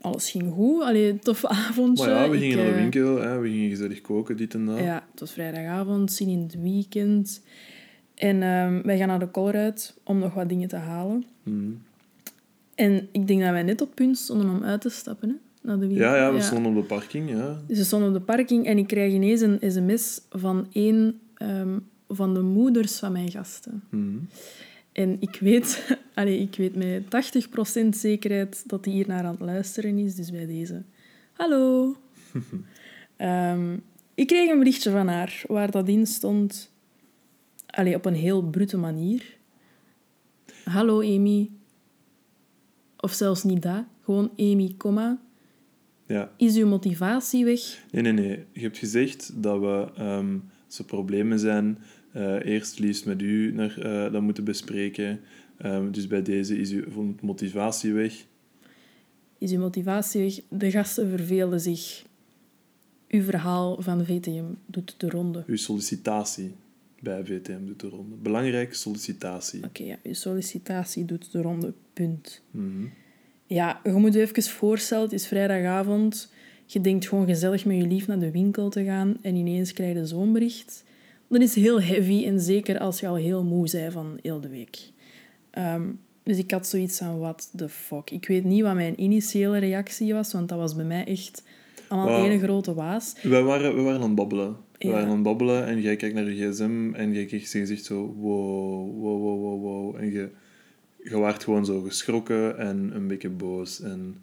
Alles 0.00 0.30
ging 0.30 0.52
goed. 0.52 0.82
Allee, 0.82 1.18
tof 1.18 1.44
avondje. 1.44 2.06
Maar 2.06 2.22
ja, 2.22 2.28
we 2.28 2.36
Ik, 2.36 2.42
gingen 2.42 2.56
naar 2.56 2.66
de 2.66 2.72
eh, 2.72 2.80
winkel, 2.80 3.20
hè, 3.20 3.38
we 3.38 3.48
gingen 3.48 3.70
gezellig 3.70 4.00
koken, 4.00 4.36
dit 4.36 4.54
en 4.54 4.66
dat. 4.66 4.78
Ja, 4.78 5.04
het 5.10 5.20
was 5.20 5.32
vrijdagavond, 5.32 6.12
zin 6.12 6.28
in 6.28 6.42
het 6.42 6.62
weekend. 6.62 7.42
En 8.14 8.42
ehm, 8.42 8.82
wij 8.82 8.98
gaan 8.98 9.08
naar 9.08 9.18
de 9.18 9.30
Colruyt 9.30 9.94
om 10.04 10.18
nog 10.18 10.34
wat 10.34 10.48
dingen 10.48 10.68
te 10.68 10.76
halen. 10.76 11.24
Mhm. 11.42 11.70
En 12.74 13.08
ik 13.12 13.26
denk 13.26 13.40
dat 13.40 13.50
wij 13.50 13.62
net 13.62 13.80
op 13.80 13.94
punt 13.94 14.18
stonden 14.18 14.50
om 14.50 14.64
uit 14.64 14.80
te 14.80 14.88
stappen, 14.88 15.28
hè? 15.28 15.34
Naar 15.62 15.78
de 15.78 15.86
winkel. 15.86 16.06
Ja, 16.06 16.16
ja, 16.16 16.32
we 16.32 16.40
stonden 16.40 16.76
op 16.76 16.82
de 16.82 16.94
parking, 16.94 17.30
ja. 17.30 17.60
Dus 17.66 17.78
we 17.78 17.84
stonden 17.84 18.08
op 18.08 18.14
de 18.14 18.20
parking 18.20 18.66
en 18.66 18.78
ik 18.78 18.86
krijg 18.86 19.12
ineens 19.12 19.40
een 19.40 19.58
sms 19.62 20.20
van 20.30 20.66
een 20.72 21.20
ehm, 21.34 21.78
van 22.08 22.34
de 22.34 22.40
moeders 22.40 22.98
van 22.98 23.12
mijn 23.12 23.30
gasten. 23.30 23.82
Mhm. 23.90 24.16
En 24.92 25.16
ik 25.20 25.36
weet, 25.40 25.96
allee, 26.14 26.38
ik 26.40 26.56
weet 26.56 26.74
met 26.76 27.02
80% 27.84 27.88
zekerheid 27.90 28.62
dat 28.66 28.84
hij 28.84 28.94
hier 28.94 29.06
naar 29.08 29.24
aan 29.24 29.30
het 29.30 29.40
luisteren 29.40 29.98
is. 29.98 30.14
Dus 30.14 30.30
bij 30.30 30.46
deze. 30.46 30.82
Hallo. 31.32 31.96
Ehm, 33.16 33.76
ik 34.14 34.26
kreeg 34.26 34.50
een 34.50 34.58
berichtje 34.58 34.90
van 34.90 35.08
haar 35.08 35.42
waar 35.46 35.70
dat 35.70 35.88
in 35.88 36.06
stond. 36.06 36.72
Allee, 37.66 37.94
op 37.94 38.04
een 38.04 38.14
heel 38.14 38.42
brute 38.42 38.76
manier. 38.76 39.36
Hallo 40.64 41.00
Amy. 41.00 41.50
Of 42.96 43.12
zelfs 43.12 43.42
niet 43.42 43.62
dat. 43.62 43.84
Gewoon 44.04 44.30
Amy, 44.36 44.74
komma. 44.76 45.18
ja. 46.06 46.32
Is 46.36 46.56
uw 46.56 46.66
motivatie 46.66 47.44
weg? 47.44 47.60
Nee, 47.90 48.02
nee, 48.02 48.12
nee. 48.12 48.44
Je 48.52 48.60
hebt 48.60 48.78
gezegd 48.78 49.42
dat 49.42 49.60
we, 49.60 49.90
als 50.66 50.78
er 50.78 50.84
problemen 50.84 51.38
zijn, 51.38 51.78
eerst 52.44 52.78
liefst 52.78 53.06
met 53.06 53.22
u 53.22 53.52
naar, 53.52 53.78
eh, 53.78 54.12
dat 54.12 54.22
moeten 54.22 54.44
bespreken. 54.44 55.20
Ehm, 55.56 55.90
dus 55.90 56.06
bij 56.06 56.22
deze 56.22 56.58
is 56.58 56.70
uw 56.70 57.14
motivatie 57.20 57.92
weg. 57.92 58.24
Is 59.38 59.52
uw 59.52 59.58
motivatie 59.58 60.22
weg? 60.22 60.40
De 60.48 60.70
gasten 60.70 61.08
verveelden 61.08 61.60
zich. 61.60 62.04
Uw 63.08 63.22
verhaal 63.22 63.82
van 63.82 64.04
VTM 64.04 64.44
doet 64.66 64.94
de 64.96 65.08
ronde. 65.08 65.44
Uw 65.46 65.56
sollicitatie 65.56 66.54
bij 67.00 67.24
VTM 67.24 67.64
doet 67.64 67.80
de 67.80 67.88
ronde. 67.88 68.16
Belangrijke 68.16 68.74
sollicitatie. 68.74 69.64
Oké, 69.64 69.82
ja, 69.82 69.96
uw 70.02 70.14
sollicitatie 70.14 71.04
doet 71.04 71.32
de 71.32 71.42
ronde, 71.42 71.72
punt. 71.92 72.42
Mhm. 72.50 72.86
Ja, 73.46 73.80
je 73.84 73.92
moet 73.92 74.14
je 74.14 74.20
even 74.20 74.42
voorstellen, 74.42 75.04
het 75.04 75.12
is 75.12 75.26
vrijdagavond. 75.26 76.32
Je 76.66 76.80
denkt 76.80 77.08
gewoon 77.08 77.26
gezellig 77.26 77.64
met 77.64 77.76
je 77.76 77.86
lief 77.86 78.06
naar 78.06 78.18
de 78.18 78.30
winkel 78.30 78.68
te 78.68 78.84
gaan 78.84 79.16
en 79.22 79.34
ineens 79.34 79.72
krijg 79.72 79.96
je 79.96 80.06
zo'n 80.06 80.32
bericht. 80.32 80.84
Dat 81.30 81.40
is 81.40 81.54
heel 81.54 81.82
heavy 81.82 82.24
en 82.26 82.40
zeker 82.40 82.78
als 82.78 83.00
je 83.00 83.06
al 83.06 83.14
heel 83.14 83.44
moe 83.44 83.68
bent 83.72 83.92
van 83.92 84.18
heel 84.22 84.40
de 84.40 84.48
week. 84.48 84.78
Ehm, 85.50 85.82
dus 86.22 86.38
ik 86.38 86.50
had 86.50 86.66
zoiets 86.66 86.98
van, 86.98 87.18
what 87.18 87.50
the 87.56 87.68
fuck. 87.68 88.10
Ik 88.10 88.26
weet 88.26 88.44
niet 88.44 88.62
wat 88.62 88.74
mijn 88.74 89.02
initiële 89.02 89.58
reactie 89.58 90.14
was, 90.14 90.32
want 90.32 90.48
dat 90.48 90.58
was 90.58 90.74
bij 90.76 90.84
mij 90.84 91.04
echt 91.04 91.42
allemaal 91.88 92.20
Wow. 92.20 92.30
één 92.30 92.40
grote 92.40 92.74
waas. 92.74 93.14
We, 93.22 93.40
waren, 93.42 93.74
we 93.76 93.82
waren 93.82 94.00
aan 94.00 94.06
het 94.06 94.14
babbelen. 94.14 94.56
We 94.78 94.86
Ja. 94.86 94.92
waren 94.92 95.06
aan 95.08 95.14
het 95.14 95.22
babbelen 95.22 95.66
en 95.66 95.80
jij 95.80 95.96
kijkt 95.96 96.14
naar 96.14 96.30
je 96.30 96.50
gsm 96.50 96.94
en 96.94 97.12
jij 97.12 97.24
kijkt 97.24 97.50
je 97.50 97.66
zegt 97.66 97.84
zo 97.84 98.14
wow, 98.18 99.00
wow, 99.00 99.20
wow, 99.20 99.40
wow, 99.40 99.62
wow. 99.62 99.96
En 99.96 100.12
je, 100.12 100.28
je 101.04 101.18
waart 101.18 101.44
gewoon 101.44 101.64
zo 101.64 101.80
geschrokken 101.80 102.58
en 102.58 102.90
een 102.94 103.06
beetje 103.06 103.28
boos. 103.30 103.80
En, 103.80 104.14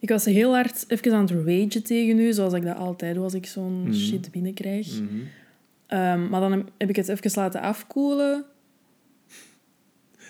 Ik 0.00 0.08
was 0.08 0.24
heel 0.24 0.54
hard 0.54 0.84
even 0.88 1.12
aan 1.12 1.20
het 1.20 1.30
ragen 1.30 1.82
tegen 1.82 2.18
u, 2.18 2.32
zoals 2.32 2.52
ik 2.52 2.62
dat 2.64 2.76
altijd 2.76 3.14
doe 3.14 3.24
als 3.24 3.34
ik 3.34 3.46
zo'n 3.46 3.82
Mhm. 3.82 3.92
shit 3.92 4.30
binnenkrijg. 4.30 5.00
Mhm. 5.00 5.04
Ehm, 5.86 6.28
maar 6.28 6.40
dan 6.40 6.52
heb- 6.52 6.70
ik 6.90 6.96
het 6.96 7.08
even 7.08 7.30
laten 7.34 7.60
afkoelen. 7.60 8.44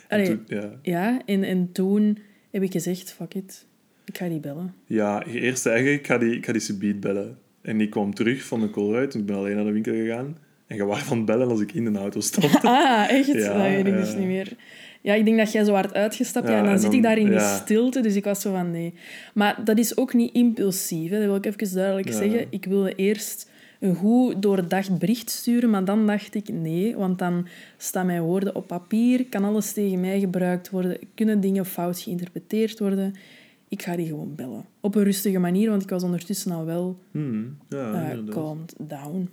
En 0.09 0.21
Allee, 0.21 0.27
toen- 0.27 0.45
ja. 0.47 0.71
ja, 0.83 1.21
en, 1.27 1.43
en 1.45 1.73
toen 1.73 2.19
heb 2.51 2.63
ik 2.63 2.73
gezegd, 2.73 3.13
fuck 3.13 3.35
it, 3.35 3.67
ik 4.05 4.17
ga 4.19 4.29
die 4.29 4.41
bellen. 4.41 4.75
Ja, 4.87 5.25
eerst 5.25 5.65
je, 5.65 5.93
ik 5.93 6.07
ga 6.07 6.19
die, 6.19 6.37
ik 6.37 6.45
ga 6.47 6.53
die 6.53 6.61
subiet 6.61 7.01
bellen. 7.01 7.39
En 7.63 7.79
die 7.79 7.89
kwam 7.89 8.15
terug 8.15 8.43
van 8.45 8.61
de 8.61 8.71
Colruyt, 8.71 9.15
ik 9.15 9.27
ben 9.27 9.37
alleen 9.37 9.55
naar 9.57 9.65
de 9.65 9.73
winkel 9.73 9.93
gegaan. 9.93 10.37
En 10.67 10.77
je 10.77 10.85
was 10.85 10.99
van 11.03 11.17
het 11.17 11.27
bellen 11.27 11.49
als 11.49 11.61
ik 11.61 11.73
in 11.73 11.93
de 11.93 11.99
auto 11.99 12.21
stapte. 12.21 12.69
Ah, 12.69 13.11
echt? 13.11 13.27
Ja, 13.27 13.53
dat 13.53 13.63
weet 13.63 13.87
ik 13.87 13.97
dus 13.97 14.15
niet 14.15 14.27
meer. 14.27 14.53
Ja, 15.01 15.15
ik 15.15 15.25
denk 15.25 15.39
dat 15.39 15.53
jij 15.53 15.65
zo 15.65 15.73
hard 15.73 15.95
uitgestapt 15.95 16.49
ja, 16.49 16.57
en 16.59 16.65
dan 16.65 16.73
en 16.73 16.79
zit 16.79 16.93
ik 16.93 17.03
daar 17.03 17.19
in 17.19 17.31
die 17.31 17.41
stilte, 17.41 18.01
dus 18.01 18.15
ik 18.17 18.25
was 18.25 18.41
zo 18.41 18.53
van 18.53 18.71
nee. 18.71 18.95
Maar 19.35 19.65
dat 19.65 19.79
is 19.79 19.97
ook 19.97 20.15
niet 20.15 20.35
impulsief, 20.35 21.11
hè. 21.11 21.17
dat 21.19 21.27
wil 21.27 21.37
ik 21.37 21.47
even 21.47 21.75
duidelijk 21.75 22.13
zeggen. 22.13 22.47
Ik 22.51 22.65
wilde 22.65 22.95
eerst 22.95 23.51
een 23.85 23.95
goed 23.95 24.43
doordacht 24.43 24.99
bericht 24.99 25.31
sturen, 25.31 25.71
maar 25.71 25.85
dan 25.85 26.07
dacht 26.07 26.35
ik 26.35 26.49
nee, 26.49 26.97
want 26.97 27.19
dan 27.19 27.47
staan 27.77 28.07
mijn 28.07 28.23
woorden 28.23 28.55
op 28.55 28.67
papier, 28.67 29.27
kan 29.27 29.45
alles 29.45 29.73
tegen 29.73 30.01
mij 30.01 30.21
gebruikt 30.21 30.71
worden, 30.71 30.99
kunnen 31.15 31.41
dingen 31.41 31.67
fout 31.67 32.01
geïnterpreteerd 32.01 32.79
worden. 32.79 33.15
Ik 33.69 33.83
ga 33.83 33.97
die 33.97 34.07
gewoon 34.07 34.35
bellen. 34.35 34.65
Op 34.81 34.95
een 34.95 35.03
rustige 35.03 35.39
manier, 35.39 35.71
want 35.71 35.83
ik 35.83 35.89
was 35.89 36.03
ondertussen 36.03 36.53
al 36.53 36.65
wel 36.65 36.99
Hmm, 37.11 37.57
ja, 37.69 38.11
eh 38.11 38.25
calmed 38.29 38.75
down. 38.79 39.31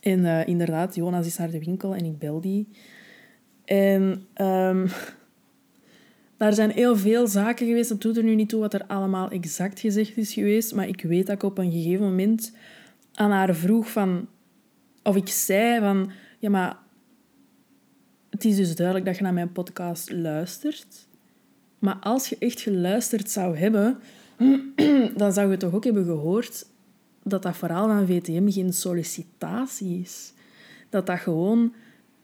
En 0.00 0.24
eh, 0.24 0.48
inderdaad, 0.48 0.94
Jonas 0.94 1.26
is 1.26 1.36
naar 1.36 1.50
de 1.50 1.64
winkel 1.64 1.94
en 1.94 2.04
ik 2.04 2.18
bel 2.18 2.40
die. 2.40 2.68
En 3.64 4.26
ehm, 4.32 4.86
daar 6.38 6.52
zijn 6.52 6.70
heel 6.70 6.96
veel 6.96 7.26
zaken 7.26 7.66
geweest. 7.66 7.88
Dat 7.88 8.00
doet 8.00 8.16
er 8.16 8.24
nu 8.24 8.34
niet 8.34 8.48
toe 8.48 8.60
wat 8.60 8.74
er 8.74 8.84
allemaal 8.86 9.30
exact 9.30 9.80
gezegd 9.80 10.16
is 10.16 10.32
geweest. 10.32 10.74
Maar 10.74 10.88
ik 10.88 11.02
weet 11.02 11.26
dat 11.26 11.34
ik 11.34 11.42
op 11.42 11.58
een 11.58 11.72
gegeven 11.72 12.04
moment 12.04 12.52
aan 13.16 13.30
haar 13.30 13.54
vroeg 13.54 13.90
van... 13.90 14.28
Of 15.02 15.16
ik 15.16 15.28
zei 15.28 15.80
van... 15.80 16.10
Ja, 16.38 16.50
maar... 16.50 16.76
Het 18.30 18.44
is 18.44 18.56
dus 18.56 18.76
duidelijk 18.76 19.06
dat 19.06 19.16
je 19.16 19.22
naar 19.22 19.32
mijn 19.32 19.52
podcast 19.52 20.12
luistert. 20.12 21.08
Maar 21.78 21.96
als 22.00 22.28
je 22.28 22.36
echt 22.38 22.60
geluisterd 22.60 23.30
zou 23.30 23.56
hebben... 23.56 23.98
dan 25.16 25.32
zou 25.32 25.50
je 25.50 25.56
toch 25.56 25.74
ook 25.74 25.84
hebben 25.84 26.04
gehoord 26.04 26.66
dat 27.22 27.42
dat 27.42 27.56
verhaal 27.56 27.86
van 27.88 28.06
VTM 28.06 28.50
geen 28.50 28.72
sollicitatie 28.72 30.00
is. 30.00 30.32
Dat 30.88 31.06
dat 31.06 31.18
gewoon 31.18 31.74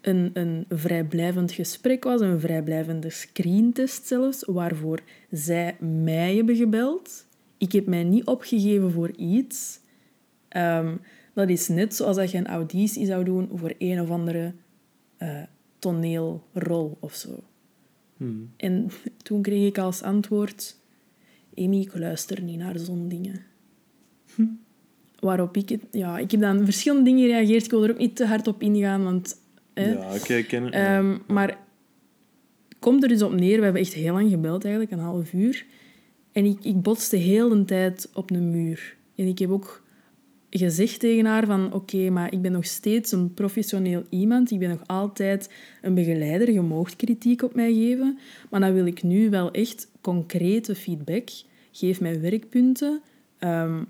een, 0.00 0.30
een 0.32 0.64
vrijblijvend 0.68 1.52
gesprek 1.52 2.04
was, 2.04 2.20
een 2.20 2.40
vrijblijvende 2.40 3.10
screentest 3.10 4.06
zelfs, 4.06 4.44
waarvoor 4.44 5.00
zij 5.30 5.76
mij 5.80 6.36
hebben 6.36 6.56
gebeld. 6.56 7.26
Ik 7.58 7.72
heb 7.72 7.86
mij 7.86 8.04
niet 8.04 8.24
opgegeven 8.24 8.92
voor 8.92 9.10
iets. 9.10 9.80
Ehm, 10.52 10.96
dat 11.34 11.48
is 11.48 11.68
net 11.68 11.94
zoals 11.94 12.16
dat 12.16 12.30
je 12.30 12.38
een 12.38 12.46
auditie 12.46 13.06
zou 13.06 13.24
doen 13.24 13.48
voor 13.54 13.74
een 13.78 14.00
of 14.00 14.10
andere 14.10 14.52
eh, 15.16 15.42
toneelrol 15.78 16.96
of 17.00 17.14
zo. 17.14 17.42
Hmm. 18.16 18.50
En 18.56 18.90
toen 19.22 19.42
kreeg 19.42 19.66
ik 19.66 19.78
als 19.78 20.02
antwoord... 20.02 20.80
Amy, 21.56 21.80
ik 21.80 21.98
luister 21.98 22.42
niet 22.42 22.58
naar 22.58 22.78
zo'n 22.78 23.08
dingen. 23.08 23.42
Waarop 25.20 25.56
ik... 25.56 25.68
Het, 25.68 25.80
ja, 25.90 26.18
ik 26.18 26.30
heb 26.30 26.40
dan 26.40 26.64
verschillende 26.64 27.04
dingen 27.04 27.28
gereageerd. 27.28 27.64
Ik 27.64 27.70
wil 27.70 27.84
er 27.84 27.90
ook 27.90 27.98
niet 27.98 28.16
te 28.16 28.26
hard 28.26 28.46
op 28.46 28.62
ingaan, 28.62 29.04
want... 29.04 29.40
Hè, 29.74 29.92
Ja, 29.92 30.14
oké, 30.14 30.34
ik 30.34 30.48
ken 30.48 30.64
het. 30.64 30.74
Ehm, 30.74 31.18
maar 31.26 31.58
komt 32.78 33.02
er 33.02 33.08
dus 33.08 33.22
op 33.22 33.32
neer, 33.32 33.58
we 33.58 33.64
hebben 33.64 33.82
echt 33.82 33.92
heel 33.92 34.12
lang 34.12 34.30
gebeld 34.30 34.64
eigenlijk, 34.64 34.92
een 34.92 34.98
half 34.98 35.32
uur. 35.32 35.66
En 36.32 36.44
ik, 36.44 36.64
ik 36.64 36.82
botste 36.82 37.16
heel 37.16 37.48
de 37.48 37.64
tijd 37.64 38.10
op 38.14 38.30
een 38.30 38.50
muur. 38.50 38.96
En 39.16 39.26
ik 39.26 39.38
heb 39.38 39.50
ook 39.50 39.81
gezegd 40.58 41.00
tegen 41.00 41.24
haar 41.24 41.46
van, 41.46 41.72
oké, 41.72 42.10
maar 42.10 42.32
ik 42.32 42.42
ben 42.42 42.52
nog 42.52 42.64
steeds 42.64 43.12
een 43.12 43.34
professioneel 43.34 44.02
iemand. 44.08 44.50
Ik 44.50 44.58
ben 44.58 44.68
nog 44.68 44.82
altijd 44.86 45.50
een 45.82 45.94
begeleider. 45.94 46.52
Je 46.52 46.60
moogt 46.60 46.96
kritiek 46.96 47.42
op 47.42 47.54
mij 47.54 47.72
geven. 47.72 48.18
Maar 48.50 48.60
dan 48.60 48.72
wil 48.72 48.86
ik 48.86 49.02
nu 49.02 49.30
wel 49.30 49.50
echt 49.50 49.88
concrete 50.00 50.74
feedback. 50.74 51.28
Geef 51.72 52.00
mij 52.00 52.20
werkpunten 52.20 53.00
ehm, 53.38 53.82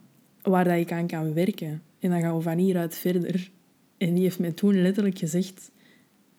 waar 0.42 0.64
dat 0.64 0.76
ik 0.76 0.92
aan 0.92 1.06
kan 1.06 1.34
werken. 1.34 1.82
En 1.98 2.10
dan 2.10 2.20
gaan 2.20 2.36
we 2.36 2.42
van 2.42 2.58
hieruit 2.58 2.94
verder. 2.96 3.50
En 3.98 4.14
die 4.14 4.22
heeft 4.22 4.38
mij 4.38 4.52
toen 4.52 4.82
letterlijk 4.82 5.18
gezegd... 5.18 5.70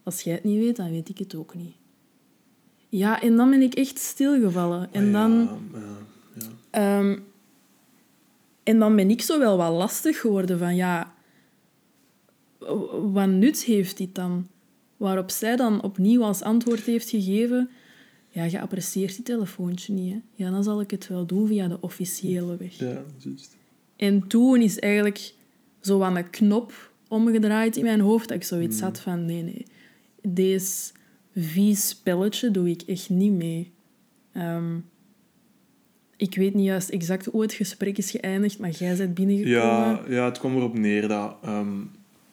Als 0.04 0.22
jij 0.22 0.34
het 0.34 0.44
niet 0.44 0.60
weet, 0.60 0.76
dan 0.76 0.92
weet 0.92 1.10
ik 1.10 1.18
het 1.18 1.36
ook 1.36 1.56
niet. 1.56 1.74
Ja, 2.90 3.22
en 3.22 3.36
dan 3.36 3.50
ben 3.50 3.62
ik 3.62 3.74
echt 3.74 4.00
stilgevallen. 4.00 4.90
En 4.92 5.06
Ah, 5.06 5.14
dan... 5.14 5.32
Ja, 5.74 5.80
ja, 5.80 6.48
ja. 6.72 7.00
Ehm, 7.00 7.18
en 8.64 8.80
dan 8.80 8.96
ben 8.96 9.10
ik 9.10 9.22
zo 9.22 9.40
wel 9.40 9.58
wat 9.58 9.72
lastig 9.72 10.20
geworden 10.20 10.60
van 10.60 10.76
ja, 10.76 11.14
wat 13.12 13.28
nut 13.28 13.64
heeft 13.64 13.98
dit 13.98 14.16
dan? 14.16 14.48
Waarop 14.98 15.30
zij 15.30 15.56
dan 15.56 15.82
opnieuw 15.82 16.24
als 16.24 16.42
antwoord 16.42 16.82
heeft 16.82 17.10
gegeven, 17.10 17.70
ja, 18.30 18.44
je 18.44 18.62
apprecieert 18.62 19.16
die 19.16 19.26
telefoontje 19.26 19.94
niet. 19.94 20.14
Hè? 20.14 20.20
Ja, 20.44 20.52
dan 20.52 20.64
zal 20.64 20.82
ik 20.82 20.92
het 20.92 21.08
wel 21.08 21.26
doen 21.26 21.48
via 21.48 21.68
de 21.68 21.78
officiële 21.82 22.58
weg. 22.58 22.74
Ja, 22.74 23.04
juist. 23.18 23.58
En 23.96 24.28
toen 24.28 24.62
is 24.62 24.80
eigenlijk 24.80 25.34
zo 25.82 26.02
aan 26.02 26.18
een 26.18 26.30
knop 26.30 26.92
omgedraaid 27.08 27.78
in 27.78 27.84
mijn 27.84 28.00
hoofd 28.00 28.28
dat 28.28 28.38
ik 28.38 28.44
zoiets 28.44 28.80
had 28.80 29.00
van 29.00 29.26
nee, 29.26 29.44
nee, 29.44 29.66
deze 30.22 30.92
vies 31.36 31.88
spelletje 31.88 32.52
doe 32.52 32.70
ik 32.70 32.82
echt 32.82 33.10
niet 33.10 33.32
mee. 33.32 33.72
Ehm, 34.32 34.78
ik 36.24 36.36
weet 36.36 36.54
niet 36.54 36.66
juist 36.66 36.90
exact 36.90 37.26
hoe 37.26 37.42
het 37.42 37.54
gesprek 37.54 37.98
is 37.98 38.12
geëindigd, 38.12 38.60
maar 38.60 38.70
jij 38.70 38.96
bent 38.96 39.14
binnengekomen. 39.14 39.60
Ja, 39.60 40.02
ja, 40.08 40.26
het 40.26 40.40
kwam 40.40 40.56
erop 40.56 40.78
neer 40.78 41.08
dat 41.08 41.36
ehm, 41.44 41.82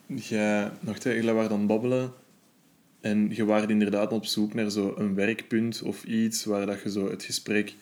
jij 0.05 0.71
nog 0.79 0.97
tegen 0.97 1.35
waren 1.35 1.51
aan 1.51 1.57
het 1.57 1.67
babbelen 1.67 2.13
en 3.01 3.29
je 3.35 3.45
was 3.45 3.65
inderdaad 3.65 4.11
op 4.11 4.25
zoek 4.25 4.53
naar 4.53 4.69
zo 4.69 4.93
een 4.97 5.15
werkpunt 5.15 5.81
of 5.81 6.03
iets 6.03 6.45
waar 6.45 6.65
dat 6.65 6.81
je 6.81 6.91
zo 6.91 7.09
het 7.09 7.23
gesprek 7.23 7.75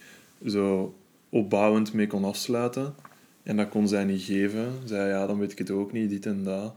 zo 0.45 0.95
opbouwend 1.29 1.93
mee 1.93 2.07
kon 2.07 2.23
afsluiten. 2.23 2.95
En 3.43 3.57
dat 3.57 3.69
kon 3.69 3.87
zij 3.87 4.03
niet 4.03 4.21
geven. 4.21 4.73
Zei 4.85 5.09
ja, 5.09 5.27
dan 5.27 5.39
weet 5.39 5.51
ik 5.51 5.57
het 5.57 5.71
ook 5.71 5.91
niet, 5.91 6.09
dit 6.09 6.25
en 6.25 6.43
dat. 6.43 6.75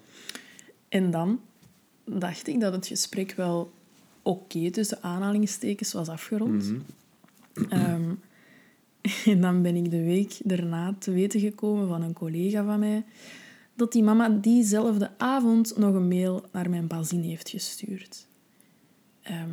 En 0.88 1.10
dan 1.10 1.40
dacht 2.04 2.46
ik 2.46 2.60
dat 2.60 2.72
het 2.72 2.86
gesprek 2.86 3.32
wel 3.32 3.72
oké 4.22 4.70
tussen 4.70 5.02
aanhalingstekens 5.02 5.92
was 5.92 6.08
afgerond. 6.08 6.70
Mhm. 6.70 6.80
Ehm, 7.68 8.10
en 9.24 9.40
dan 9.40 9.62
ben 9.62 9.76
ik 9.76 9.90
de 9.90 10.02
week 10.02 10.32
daarna 10.44 10.94
te 10.98 11.10
weten 11.12 11.40
gekomen 11.40 11.88
van 11.88 12.02
een 12.02 12.12
collega 12.12 12.64
van 12.64 12.78
mij 12.78 13.04
dat 13.74 13.92
die 13.92 14.02
mama 14.02 14.28
diezelfde 14.28 15.10
avond 15.18 15.74
nog 15.76 15.94
een 15.94 16.08
mail 16.08 16.44
naar 16.52 16.70
mijn 16.70 16.86
bazin 16.86 17.22
heeft 17.22 17.48
gestuurd. 17.48 18.26
Ehm, 19.22 19.48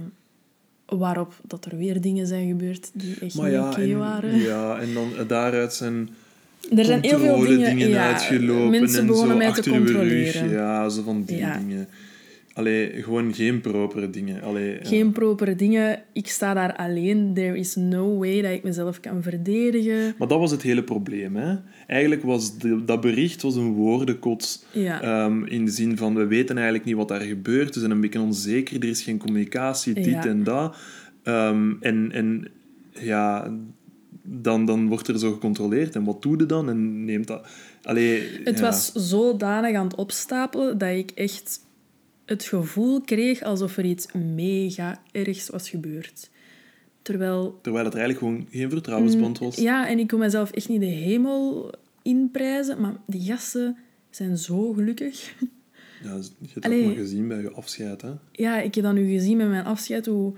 waarop 0.85 1.33
dat 1.47 1.65
er 1.65 1.77
weer 1.77 2.01
dingen 2.01 2.27
zijn 2.27 2.47
gebeurd 2.47 2.89
die 2.93 3.15
echt 3.19 3.35
Maar 3.35 3.49
niet 3.51 3.59
oké 3.59 3.81
en, 3.81 3.97
waren. 3.97 4.39
ja, 4.39 4.79
en 4.79 4.93
dan 4.93 5.15
eh, 5.17 5.27
daaruit 5.27 5.73
zijn 5.73 6.09
er 6.75 6.85
zijn 6.85 7.01
heel 7.01 7.19
veel 7.19 7.39
dingen, 7.39 7.69
dingen 7.69 7.89
ja, 7.89 8.07
uitgelopen 8.13 8.69
mensen 8.69 9.07
en 9.07 9.15
zo 9.15 9.35
mij 9.35 9.53
te 9.53 9.61
rug. 9.61 9.77
controleren. 9.77 10.49
Ja, 10.49 10.89
zo 10.89 11.03
van 11.03 11.23
die 11.23 11.37
Ja. 11.37 11.57
dingen. 11.57 11.87
Allee, 12.59 13.03
gewoon 13.03 13.33
geen 13.33 13.61
propere 13.61 14.09
dingen. 14.09 14.41
Allee, 14.41 14.71
ja. 14.73 14.79
Geen 14.85 15.11
propere 15.11 15.55
dingen. 15.55 16.01
Ik 16.13 16.27
sta 16.27 16.53
daar 16.53 16.75
alleen. 16.75 17.33
There 17.33 17.57
is 17.57 17.75
no 17.75 18.17
way 18.17 18.41
dat 18.41 18.51
ik 18.51 18.63
mezelf 18.63 18.99
kan 18.99 19.21
verdedigen. 19.23 20.15
Maar 20.17 20.27
dat 20.27 20.39
was 20.39 20.51
het 20.51 20.61
hele 20.61 20.83
probleem. 20.83 21.35
Hè? 21.35 21.55
Eigenlijk 21.87 22.23
was 22.23 22.57
de- 22.57 22.85
dat 22.85 23.01
bericht 23.01 23.41
was 23.41 23.55
een 23.55 23.71
woordenkots. 23.73 24.63
Ja. 24.71 25.01
Ehm, 25.01 25.43
in 25.45 25.65
de 25.65 25.71
zin 25.71 25.97
van, 25.97 26.15
we 26.15 26.25
weten 26.27 26.55
eigenlijk 26.55 26.85
niet 26.85 26.95
wat 26.95 27.07
daar 27.07 27.21
gebeurt. 27.21 27.73
We 27.73 27.79
zijn 27.79 27.91
een 27.91 28.01
beetje 28.01 28.19
onzeker. 28.21 28.81
Er 28.81 28.89
is 28.89 29.01
geen 29.01 29.17
communicatie, 29.17 29.93
dit 29.93 30.05
Ja. 30.05 30.25
en 30.25 30.43
dat. 30.43 30.75
Ehm, 31.23 31.71
en, 31.79 32.11
en 32.11 32.47
ja, 32.99 33.51
dan, 34.23 34.65
dan 34.65 34.87
wordt 34.87 35.07
er 35.07 35.19
zo 35.19 35.31
gecontroleerd. 35.31 35.95
En 35.95 36.03
wat 36.03 36.21
doe 36.21 36.37
je 36.37 36.45
dan? 36.45 36.69
En 36.69 37.05
neemt 37.05 37.27
dat... 37.27 37.47
Allee, 37.83 38.23
Het 38.43 38.59
was 38.59 38.91
zodanig 38.93 39.75
aan 39.75 39.85
het 39.87 39.95
opstapelen 39.95 40.77
dat 40.77 40.89
ik 40.95 41.11
echt 41.11 41.67
het 42.29 42.43
gevoel 42.43 43.01
kreeg 43.01 43.41
alsof 43.41 43.77
er 43.77 43.85
iets 43.85 44.07
mega 44.13 45.01
ergs 45.11 45.49
was 45.49 45.69
gebeurd. 45.69 46.29
Terwijl... 47.01 47.59
Terwijl 47.61 47.85
het 47.85 47.95
eigenlijk 47.95 48.25
gewoon 48.25 48.47
geen 48.51 48.69
vertrouwensband 48.69 49.39
was. 49.39 49.57
Mm, 49.57 49.63
Ja, 49.63 49.87
en 49.87 49.99
ik 49.99 50.07
kon 50.07 50.19
mezelf 50.19 50.51
echt 50.51 50.69
niet 50.69 50.79
de 50.79 50.85
hemel 50.85 51.71
inprijzen, 52.01 52.81
maar 52.81 52.93
die 53.07 53.21
gasten 53.21 53.77
zijn 54.09 54.37
zo 54.37 54.73
gelukkig. 54.73 55.35
Ja, 56.03 56.13
je 56.15 56.23
hebt 56.39 56.53
dat 56.53 56.63
Allee. 56.63 56.85
maar 56.85 56.95
gezien 56.95 57.27
bij 57.27 57.41
je 57.41 57.51
afscheid. 57.51 58.01
Hè? 58.01 58.11
Ja, 58.31 58.61
ik 58.61 58.75
heb 58.75 58.83
dat 58.83 58.93
nu 58.93 59.11
gezien 59.11 59.37
met 59.37 59.47
mijn 59.49 59.65
afscheid. 59.65 60.05
Hoe, 60.05 60.33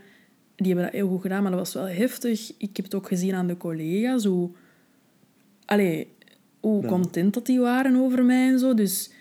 die 0.55 0.67
hebben 0.67 0.85
dat 0.85 0.93
heel 0.93 1.07
goed 1.07 1.21
gedaan, 1.21 1.41
maar 1.41 1.51
dat 1.51 1.59
was 1.59 1.73
wel 1.73 1.87
heftig. 1.87 2.51
Ik 2.57 2.75
heb 2.75 2.85
het 2.85 2.95
ook 2.95 3.07
gezien 3.07 3.33
aan 3.33 3.47
de 3.47 3.57
collega's. 3.57 4.25
Hoe, 4.25 4.49
allee, 5.65 6.07
hoe 6.59 6.81
Ja. 6.81 6.87
content 6.87 7.33
dat 7.33 7.45
die 7.45 7.59
waren 7.59 7.95
over 7.95 8.23
mij 8.25 8.47
en 8.49 8.59
zo. 8.59 8.73
Dus 8.73 9.11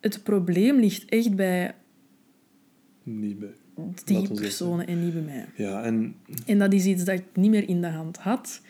het 0.00 0.22
probleem 0.22 0.80
ligt 0.80 1.04
echt 1.04 1.34
bij 1.36 1.74
Niet 3.06 3.38
bij. 3.38 3.54
die 4.04 4.34
personen 4.34 4.86
en 4.86 5.04
niet 5.04 5.12
bij 5.12 5.22
mij. 5.22 5.46
Ja, 5.56 5.82
en 5.82 6.14
En 6.46 6.58
dat 6.58 6.72
is 6.72 6.84
iets 6.84 7.04
dat 7.04 7.18
ik 7.18 7.24
niet 7.34 7.50
meer 7.50 7.68
in 7.68 7.80
de 7.80 7.86
hand 7.86 8.16
had. 8.16 8.60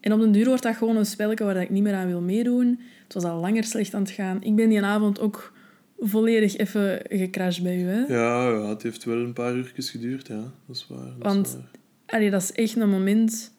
En 0.00 0.12
op 0.12 0.20
den 0.20 0.32
duur 0.32 0.46
wordt 0.46 0.62
dat 0.62 0.76
gewoon 0.76 0.96
een 0.96 1.06
spelletje 1.06 1.44
waar 1.44 1.56
ik 1.62 1.70
niet 1.70 1.82
meer 1.82 1.94
aan 1.94 2.06
wil 2.06 2.20
meedoen. 2.20 2.80
Het 3.04 3.14
was 3.14 3.24
al 3.24 3.40
langer 3.40 3.64
slecht 3.64 3.94
aan 3.94 4.02
het 4.02 4.10
gaan. 4.10 4.42
Ik 4.42 4.54
ben 4.54 4.68
die 4.68 4.82
avond 4.82 5.20
ook 5.20 5.52
volledig 5.98 6.56
even 6.56 7.00
gecrashed 7.08 7.62
bij 7.62 7.82
u. 7.82 7.86
Hè? 7.86 8.00
ja, 8.00 8.50
ja, 8.50 8.68
het 8.68 8.82
heeft 8.82 9.04
wel 9.04 9.16
een 9.18 9.32
paar 9.32 9.54
uurtjes 9.56 9.90
geduurd. 9.90 10.26
Ja, 10.26 10.52
dat 10.66 10.76
is 10.76 10.86
waar. 10.88 10.98
Dat 11.04 11.16
is 11.16 11.22
Want- 11.22 11.52
waar. 11.54 11.70
Allee, 12.06 12.30
dat 12.30 12.42
is 12.42 12.52
echt 12.52 12.76
een 12.76 12.88
moment... 12.90 13.52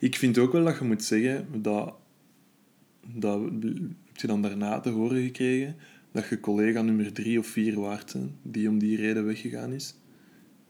Ik 0.00 0.16
vind 0.16 0.38
ook 0.38 0.52
wel 0.52 0.64
dat 0.64 0.78
je 0.78 0.84
moet 0.84 1.04
zeggen 1.04 1.46
dat, 1.62 1.94
dat 3.14 3.40
heb 3.40 4.16
je 4.16 4.26
dan 4.26 4.42
daarna 4.42 4.80
te 4.80 4.88
horen 4.90 5.22
gekregen 5.22 5.76
dat 6.12 6.28
je 6.28 6.40
collega 6.40 6.82
nummer 6.82 7.12
drie 7.12 7.38
of 7.38 7.46
vier 7.46 7.80
waard 7.80 8.12
hè, 8.12 8.20
die 8.42 8.68
om 8.68 8.78
die 8.78 8.96
reden 8.96 9.24
weggegaan 9.24 9.72
is. 9.72 9.94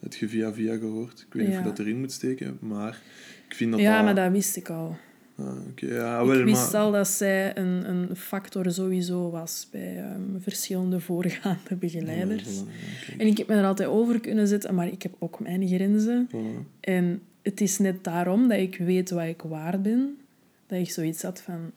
Dat 0.01 0.15
je 0.15 0.29
via 0.29 0.53
via 0.53 0.77
gehoord. 0.77 1.25
Ik 1.27 1.35
weet 1.35 1.47
niet 1.47 1.57
of 1.57 1.63
je 1.63 1.69
dat 1.69 1.79
erin 1.79 2.01
moet 2.01 2.13
steken, 2.13 2.59
maar 2.61 3.03
ik 3.49 3.55
vind 3.55 3.71
dat 3.71 3.81
ja, 3.81 3.97
dat... 3.97 4.05
maar 4.05 4.15
dat 4.15 4.33
wist 4.33 4.57
ik 4.57 4.69
al. 4.69 4.97
Ah, 5.37 5.57
ja, 5.77 6.27
wel, 6.27 6.39
ik 6.39 6.45
wist 6.45 6.73
maar... 6.73 6.81
al 6.81 6.93
dat 6.93 7.09
zij 7.09 7.57
een, 7.57 7.89
een 7.91 8.17
factor 8.17 8.73
sowieso 8.73 9.31
was 9.31 9.69
bij 9.71 9.97
ehm, 9.99 10.41
verschillende 10.41 11.01
voorgaande 11.01 11.77
begeleiders. 11.79 12.59
Ja, 12.59 12.65
voilà, 12.65 13.17
En 13.19 13.27
ik 13.27 13.39
heb 13.39 13.47
me 13.47 13.55
er 13.55 13.65
altijd 13.65 13.89
over 13.89 14.21
kunnen 14.21 14.49
zetten, 14.49 14.75
maar 14.75 14.87
ik 14.87 15.03
heb 15.03 15.15
ook 15.19 15.41
mijn 15.41 15.69
grenzen. 15.69 16.29
voilà. 16.31 16.81
En 16.81 17.23
het 17.43 17.61
is 17.61 17.79
net 17.79 18.05
daarom 18.05 18.49
dat 18.49 18.59
ik 18.59 18.77
weet 18.77 19.11
wat 19.11 19.25
ik 19.25 19.43
waard 19.43 19.83
ben, 19.83 20.19
dat 20.67 20.79
ik 20.79 20.91
zoiets 20.91 21.23
had 21.23 21.41
van, 21.41 21.73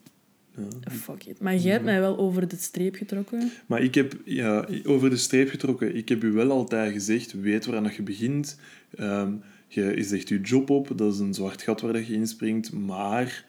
Ja. 0.56 0.90
fuck 0.90 1.24
it. 1.24 1.40
Maar 1.40 1.56
jij 1.56 1.72
hebt 1.72 1.84
mij 1.84 2.00
wel 2.00 2.18
over 2.18 2.48
de 2.48 2.56
streep 2.56 2.94
getrokken. 2.94 3.50
Maar 3.66 3.82
ik 3.82 3.94
heb 3.94 4.16
ja, 4.24 4.68
over 4.84 5.10
de 5.10 5.16
streep 5.16 5.48
getrokken. 5.48 5.96
Ik 5.96 6.08
heb 6.08 6.22
u 6.22 6.32
wel 6.32 6.50
altijd 6.50 6.92
gezegd, 6.92 7.32
weet 7.32 7.66
waar 7.66 7.94
je 7.96 8.02
begint. 8.02 8.58
Ehm, 8.96 9.32
je 9.68 10.02
zegt 10.02 10.28
je 10.28 10.40
job 10.40 10.70
op, 10.70 10.92
dat 10.96 11.14
is 11.14 11.18
een 11.18 11.34
zwart 11.34 11.62
gat 11.62 11.80
waar 11.80 11.92
dat 11.92 12.06
je 12.06 12.14
inspringt. 12.14 12.72
Maar 12.72 13.44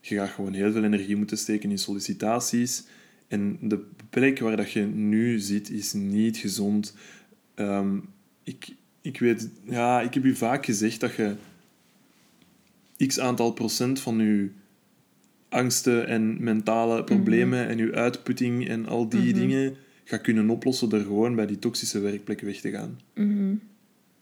je 0.00 0.14
gaat 0.14 0.28
gewoon 0.28 0.52
heel 0.52 0.72
veel 0.72 0.84
energie 0.84 1.16
moeten 1.16 1.38
steken 1.38 1.70
in 1.70 1.78
sollicitaties. 1.78 2.84
En 3.28 3.58
de 3.60 3.84
plek 4.10 4.38
waar 4.38 4.56
dat 4.56 4.70
je 4.70 4.82
nu 4.82 5.38
zit, 5.38 5.70
is 5.70 5.92
niet 5.92 6.36
gezond. 6.36 6.94
Ehm, 7.54 7.98
ik, 8.42 8.74
ik 9.00 9.18
weet... 9.18 9.48
Ja, 9.64 10.00
ik 10.00 10.14
heb 10.14 10.24
u 10.24 10.34
vaak 10.34 10.64
gezegd 10.64 11.00
dat 11.00 11.14
je 11.14 11.34
x 13.06 13.20
aantal 13.20 13.52
procent 13.52 14.00
van 14.00 14.18
je 14.18 14.50
angsten 15.50 16.06
en 16.06 16.36
mentale 16.42 17.04
problemen 17.04 17.68
en 17.68 17.76
je 17.76 17.92
uitputting 17.92 18.68
en 18.68 18.86
al 18.86 19.08
die 19.08 19.32
dingen 19.32 19.74
gaat 20.04 20.20
kunnen 20.20 20.50
oplossen 20.50 20.88
door 20.88 21.00
gewoon 21.00 21.34
bij 21.34 21.46
die 21.46 21.58
toxische 21.58 22.00
werkplek 22.00 22.40
weg 22.40 22.60
te 22.60 22.70
gaan. 22.70 23.00
Mhm. 23.14 23.54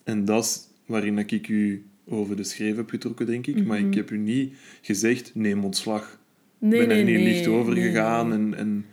En 0.04 0.24
dat 0.24 0.44
is 0.44 0.68
waarin 0.86 1.16
dat 1.16 1.30
ik 1.30 1.48
u 1.48 1.84
over 2.06 2.36
de 2.36 2.44
schreef 2.44 2.76
heb 2.76 2.90
getrokken, 2.90 3.26
denk 3.26 3.46
ik. 3.46 3.66
Maar 3.66 3.78
ik 3.78 3.94
heb 3.94 4.10
u 4.10 4.18
niet 4.18 4.54
gezegd, 4.80 5.30
neem 5.34 5.64
ontslag. 5.64 6.18
Nee, 6.58 6.80
Ik 6.80 6.88
ben 6.88 6.96
er 6.96 7.04
nee, 7.04 7.14
niet 7.14 7.24
nee. 7.24 7.34
licht 7.34 7.46
over 7.46 7.72
gegaan. 7.72 8.32
En, 8.32 8.54
en, 8.56 8.84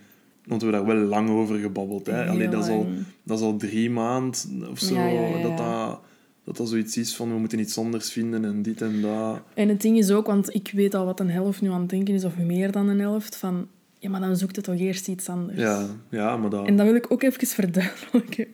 want 0.44 0.62
we 0.62 0.70
hebben 0.70 0.86
daar 0.88 0.96
wel 0.96 1.06
lang 1.08 1.28
over 1.28 1.58
gebabbeld. 1.58 2.06
Hè. 2.06 2.26
Allee, 2.26 2.48
dat, 2.48 2.64
is 2.64 2.70
al, 2.70 2.88
dat 3.22 3.38
is 3.38 3.44
al 3.44 3.56
drie 3.56 3.90
maanden 3.90 4.70
of 4.70 4.78
zo. 4.78 4.94
Ja, 4.94 5.06
ja, 5.06 5.28
ja, 5.28 5.42
Dat, 5.42 5.58
dat, 5.58 6.00
dat 6.46 6.56
dat 6.56 6.68
zoiets 6.68 6.96
is 6.96 7.16
van, 7.16 7.32
we 7.32 7.38
moeten 7.38 7.58
iets 7.58 7.78
anders 7.78 8.12
vinden 8.12 8.44
en 8.44 8.62
dit 8.62 8.82
en 8.82 9.00
dat. 9.00 9.40
En 9.54 9.68
het 9.68 9.80
ding 9.80 9.98
is 9.98 10.10
ook, 10.10 10.26
want 10.26 10.54
ik 10.54 10.70
weet 10.74 10.94
al 10.94 11.04
wat 11.04 11.20
een 11.20 11.30
helft 11.30 11.60
nu 11.60 11.70
aan 11.70 11.80
het 11.80 11.90
denken 11.90 12.14
is, 12.14 12.24
of 12.24 12.36
meer 12.36 12.72
dan 12.72 12.88
een 12.88 13.00
helft, 13.00 13.36
van 13.36 13.68
ja, 13.98 14.10
maar 14.10 14.20
dan 14.20 14.36
zoekt 14.36 14.56
het 14.56 14.64
toch 14.64 14.78
eerst 14.78 15.08
iets 15.08 15.28
anders. 15.28 15.58
Ja, 15.58 15.86
ja 16.10 16.36
maar 16.36 16.50
dat... 16.50 16.66
En 16.66 16.76
dat 16.76 16.86
wil 16.86 16.94
ik 16.94 17.12
ook 17.12 17.22
even 17.22 17.46
verduidelijken. 17.46 18.46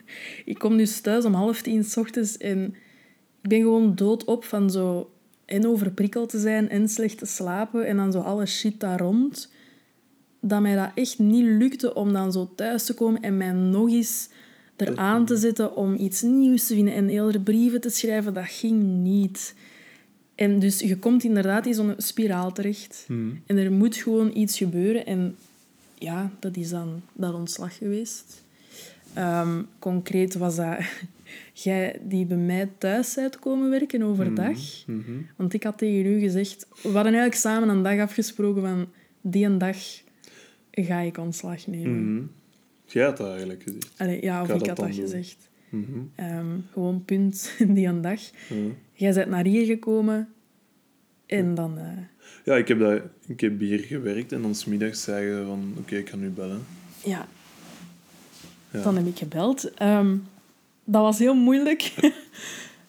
Ik 0.45 0.59
kom 0.59 0.77
dus 0.77 1.01
thuis 1.01 1.25
om 1.25 1.35
half 1.35 1.63
tien 1.63 1.85
s 1.85 1.97
ochtends 1.97 2.37
en 2.37 2.75
ik 3.43 3.49
ben 3.49 3.61
gewoon 3.61 3.95
doodop 3.95 4.45
van 4.45 4.71
zo 4.71 5.11
en 5.45 5.67
overprikkeld 5.67 6.29
te 6.29 6.39
zijn 6.39 6.69
en 6.69 6.89
slecht 6.89 7.19
te 7.19 7.27
slapen 7.27 7.87
en 7.87 7.97
dan 7.97 8.13
zo 8.13 8.21
alle 8.21 8.47
shit 8.47 8.81
daar 8.81 9.01
rond. 9.01 9.53
Dat 10.41 10.61
mij 10.61 10.75
dat 10.75 10.91
echt 10.95 11.19
niet 11.19 11.45
lukte 11.45 11.95
om 11.95 12.13
dan 12.13 12.33
zo 12.33 12.53
thuis 12.57 12.85
te 12.85 12.95
komen 12.95 13.23
en 13.23 13.37
mij 13.37 13.53
nog 13.53 13.91
eens 13.91 14.29
eraan 14.89 15.27
te 15.27 15.37
zetten 15.37 15.77
om 15.77 15.95
iets 15.95 16.23
nieuws 16.23 16.67
te 16.67 16.75
vinden 16.75 16.95
en 16.95 17.09
eerder 17.09 17.41
brieven 17.41 17.81
te 17.81 17.89
schrijven. 17.89 18.35
Dat 18.35 18.49
ging 18.49 18.83
niet. 18.83 19.55
En 20.35 20.59
dus 20.59 20.81
je 20.81 20.97
komt 20.97 21.25
inderdaad 21.25 21.67
in 21.67 21.75
zo'n 21.75 21.95
spiraal 21.97 22.53
terecht. 22.53 23.05
Hmm. 23.07 23.41
En 23.47 23.57
er 23.57 23.73
moet 23.73 23.97
gewoon 23.97 24.31
iets 24.35 24.59
gebeuren. 24.59 25.07
En 25.07 25.37
ja, 25.99 26.31
dat 26.39 26.57
is 26.57 26.71
dan 26.71 27.03
dat 27.13 27.35
ontslag 27.35 27.77
geweest. 27.77 28.43
Ehm, 29.15 29.63
concreet 29.79 30.35
was 30.35 30.57
dat 30.57 30.79
jij 31.65 32.01
die 32.03 32.27
bij 32.27 32.37
mij 32.37 32.69
thuis 32.79 33.15
bent 33.15 33.39
komen 33.39 33.71
werken 33.71 34.03
overdag. 34.03 34.59
Mhm. 34.87 35.13
Want 35.37 35.55
ik 35.55 35.63
had 35.63 35.79
tegen 35.79 36.07
u 36.07 36.21
gezegd... 36.21 36.67
We 36.83 36.89
hadden 36.89 37.05
eigenlijk 37.05 37.35
samen 37.35 37.69
een 37.69 37.83
dag 37.83 37.99
afgesproken 37.99 38.63
van... 38.63 38.87
Die 39.21 39.47
een 39.47 39.59
dag 39.59 39.77
ga 40.71 40.99
ik 40.99 41.19
ontslag 41.19 41.67
nemen. 41.67 42.31
Jij 42.93 43.05
had 43.05 43.17
dat 43.17 43.29
eigenlijk 43.29 43.63
gezegd. 43.63 43.93
Allee, 43.97 44.23
ja, 44.23 44.43
of 44.43 44.49
ik 44.49 44.59
dat 44.59 44.67
had 44.69 44.77
dat 44.77 44.95
gezegd. 44.95 45.37
Mhm. 45.69 45.99
Ehm, 46.15 46.47
gewoon 46.73 47.05
punt, 47.05 47.53
die 47.75 47.87
een 47.87 48.01
dag. 48.01 48.21
Ja. 48.49 48.57
Jij 48.93 49.13
bent 49.13 49.29
naar 49.31 49.45
hier 49.45 49.67
gekomen. 49.67 50.29
En 51.27 51.55
dan... 51.55 51.79
eh, 51.79 51.85
Ja, 52.45 52.57
ik 52.57 52.69
heb, 52.69 52.79
dat, 52.79 53.03
ik 53.27 53.41
heb 53.41 53.59
hier 53.59 53.79
gewerkt 53.79 54.33
en 54.33 54.43
dan 54.43 54.55
smiddags 54.55 55.03
zei 55.03 55.27
je 55.27 55.45
van, 55.47 55.75
oké, 55.79 55.97
ik 55.97 56.05
kan 56.05 56.21
nu 56.21 56.29
bellen. 56.29 56.65
ja, 57.05 57.29
Ja. 58.71 58.83
Dan 58.83 58.97
heb 58.97 59.07
ik 59.07 59.19
gebeld. 59.19 59.75
Ehm, 59.75 60.17
dat 60.85 61.03
was 61.03 61.19
heel 61.19 61.35
moeilijk. 61.35 61.93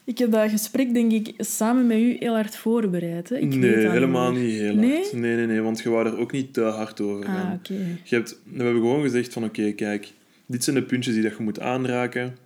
ik 0.03 0.17
heb 0.17 0.31
dat 0.31 0.49
gesprek, 0.49 0.93
denk 0.93 1.11
ik, 1.11 1.33
samen 1.37 1.87
met 1.87 1.97
u 1.97 2.15
heel 2.19 2.33
hard 2.33 2.55
voorbereid. 2.55 3.29
Hè? 3.29 3.37
Ik 3.37 3.55
nee, 3.55 3.75
weet 3.75 3.91
helemaal 3.91 4.31
niet 4.31 4.51
heel 4.51 4.75
Nee? 4.75 4.95
hard. 4.95 5.13
Nee, 5.13 5.35
nee, 5.35 5.45
nee, 5.45 5.61
want 5.61 5.79
je 5.79 5.89
wou 5.89 6.05
er 6.05 6.17
ook 6.17 6.31
niet 6.31 6.53
te 6.53 6.61
hard 6.61 7.01
over 7.01 7.25
gaan. 7.25 7.47
Ah, 7.47 7.53
oké. 7.53 7.97
Je 8.03 8.15
hebt, 8.15 8.39
we 8.43 8.63
hebben 8.63 8.81
gewoon 8.81 9.01
gezegd 9.01 9.33
van, 9.33 9.43
oké, 9.43 9.71
kijk, 9.71 10.11
dit 10.45 10.63
zijn 10.63 10.75
de 10.75 10.83
puntjes 10.83 11.13
die 11.13 11.23
dat 11.23 11.37
je 11.37 11.43
moet 11.43 11.59
aanraken. 11.59 12.37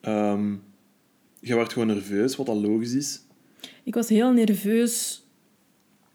Ehm 0.00 0.52
je 1.40 1.54
wordt 1.54 1.72
gewoon 1.72 1.88
nerveus, 1.88 2.36
wat 2.36 2.48
al 2.48 2.60
logisch 2.60 2.92
is. 2.92 3.20
Ik 3.82 3.94
was 3.94 4.08
heel 4.08 4.32
nerveus 4.32 5.26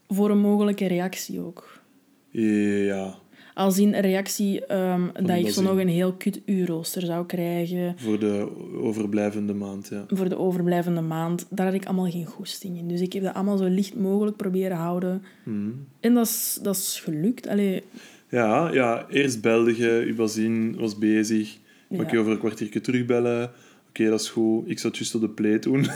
voor 0.07 0.29
een 0.29 0.39
mogelijke 0.39 0.87
reactie 0.87 1.39
ook. 1.39 1.81
Ja, 2.29 3.15
Als 3.55 3.77
in 3.77 3.93
reactie 3.93 4.65
ehm, 4.65 5.01
dat 5.13 5.37
ik 5.37 5.49
zo 5.49 5.61
nog 5.61 5.77
een 5.77 5.87
heel 5.87 6.13
kut 6.13 6.41
uurrooster 6.45 7.01
zou 7.01 7.25
krijgen 7.25 7.95
Voor 7.97 8.19
de 8.19 8.49
overblijvende 8.81 9.53
maand, 9.53 9.87
ja. 9.87 10.05
voor 10.07 10.29
de 10.29 10.37
overblijvende 10.37 11.01
maand. 11.01 11.45
Daar 11.49 11.65
had 11.65 11.75
ik 11.75 11.85
allemaal 11.85 12.11
geen 12.11 12.25
goesting 12.25 12.77
in. 12.77 12.87
Dus 12.87 13.01
ik 13.01 13.13
heb 13.13 13.23
dat 13.23 13.33
allemaal 13.33 13.57
zo 13.57 13.65
licht 13.65 13.95
mogelijk 13.95 14.37
proberen 14.37 14.77
houden. 14.77 15.23
Mhm. 15.43 15.69
En 15.99 16.13
dat 16.13 16.25
is, 16.25 16.59
dat 16.61 16.75
is 16.75 17.01
gelukt. 17.03 17.47
Allee, 17.47 17.83
Ja, 18.29 18.71
ja, 18.73 19.05
eerst 19.09 19.41
belde 19.41 19.77
je, 19.77 20.03
je 20.05 20.13
bazin 20.13 20.75
was 20.75 20.97
bezig. 20.97 21.57
Ja. 21.89 22.01
Oké, 22.01 22.19
over 22.19 22.31
een 22.31 22.39
kwartiertje 22.39 22.81
terugbellen. 22.81 23.51
Oké, 23.89 24.09
dat 24.09 24.21
is 24.21 24.29
goed. 24.29 24.69
Ik 24.69 24.79
zat 24.79 24.97
juist 24.97 25.15
op 25.15 25.21
de 25.21 25.29
play 25.29 25.59
toen. 25.59 25.81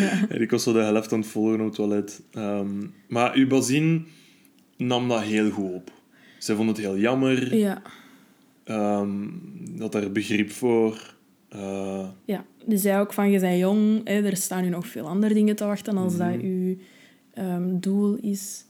ja. 0.00 0.28
en 0.28 0.40
ik 0.40 0.50
was 0.50 0.62
zo 0.62 0.72
de 0.72 0.78
helft 0.78 1.12
aan 1.12 1.20
het 1.20 1.28
volgen 1.28 1.60
op 1.60 1.66
het 1.66 1.74
toilet. 1.74 2.22
Ehm, 2.32 2.86
maar 3.08 3.34
uw 3.34 3.46
bazin 3.46 4.06
nam 4.76 5.08
dat 5.08 5.22
heel 5.22 5.50
goed 5.50 5.72
op. 5.74 5.98
Zij 6.40 6.54
vond 6.54 6.68
het 6.68 6.78
heel 6.78 6.98
jammer. 6.98 7.54
ja. 7.56 7.82
Had 9.78 9.92
daar 9.92 10.12
begrip 10.12 10.50
voor. 10.50 11.14
Eh, 11.48 12.08
Ja, 12.24 12.44
die 12.64 12.78
zei 12.78 13.00
ook 13.00 13.12
van, 13.12 13.30
je 13.30 13.40
bent 13.40 13.58
jong, 13.58 14.00
hè, 14.08 14.22
er 14.22 14.36
staan 14.36 14.62
nu 14.62 14.68
nog 14.68 14.86
veel 14.86 15.06
andere 15.08 15.34
dingen 15.34 15.56
te 15.56 15.64
wachten 15.64 15.96
als 15.96 16.12
Mhm. 16.16 16.30
dat 16.30 16.40
je 16.40 16.76
ehm, 17.34 17.78
doel 17.80 18.16
is. 18.16 18.64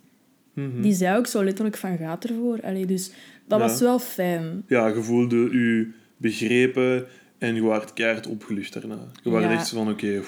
mhm. 0.55 0.81
Die 0.83 0.93
zei 0.95 1.17
ook 1.19 1.27
zo 1.27 1.45
letterlijk 1.45 1.77
van, 1.77 1.97
gaat 1.97 2.25
ervoor. 2.25 2.59
Allee, 2.63 2.87
dus 2.87 3.11
dat 3.47 3.59
Ja. 3.61 3.67
was 3.67 3.81
wel 3.81 3.99
fijn. 3.99 4.63
Ja, 4.67 4.87
je 4.87 5.03
voelde 5.03 5.37
u 5.37 5.95
begrepen 6.17 7.07
en 7.39 7.55
je 7.55 7.63
werd 7.69 7.93
keihard 7.93 8.27
opgelucht 8.27 8.73
daarna. 8.73 8.99
Je 9.23 9.31
Ja. 9.31 9.51
echt 9.51 9.67
zo 9.67 9.77
van, 9.85 9.93
oké, 9.93 10.23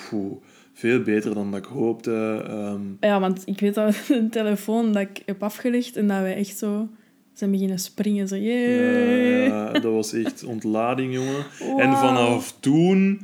veel 0.73 1.03
beter 1.03 1.35
dan 1.35 1.51
dat 1.51 1.61
ik 1.61 1.71
hoopte. 1.71 2.45
Ehm, 2.49 2.81
Ja, 3.01 3.21
want 3.21 3.43
ik 3.45 3.61
weet 3.61 3.75
dat 3.75 3.97
een 4.09 4.31
telefoon 4.31 4.93
dat 4.93 5.03
ik 5.03 5.23
heb 5.27 5.43
afgelegd 5.43 5.97
en 5.97 6.07
dat 6.07 6.21
wij 6.21 6.35
echt 6.37 6.59
zo 6.59 6.89
zijn 7.33 7.51
beginnen 7.51 7.79
springen. 7.79 8.29
Zo, 8.29 8.37
yay. 8.37 9.45
ja, 9.47 9.73
dat 9.73 9.93
was 9.93 10.13
echt 10.13 10.45
ontlading, 10.45 11.15
jongen. 11.15 11.45
En 11.79 11.97
vanaf 11.97 12.57
toen 12.61 13.21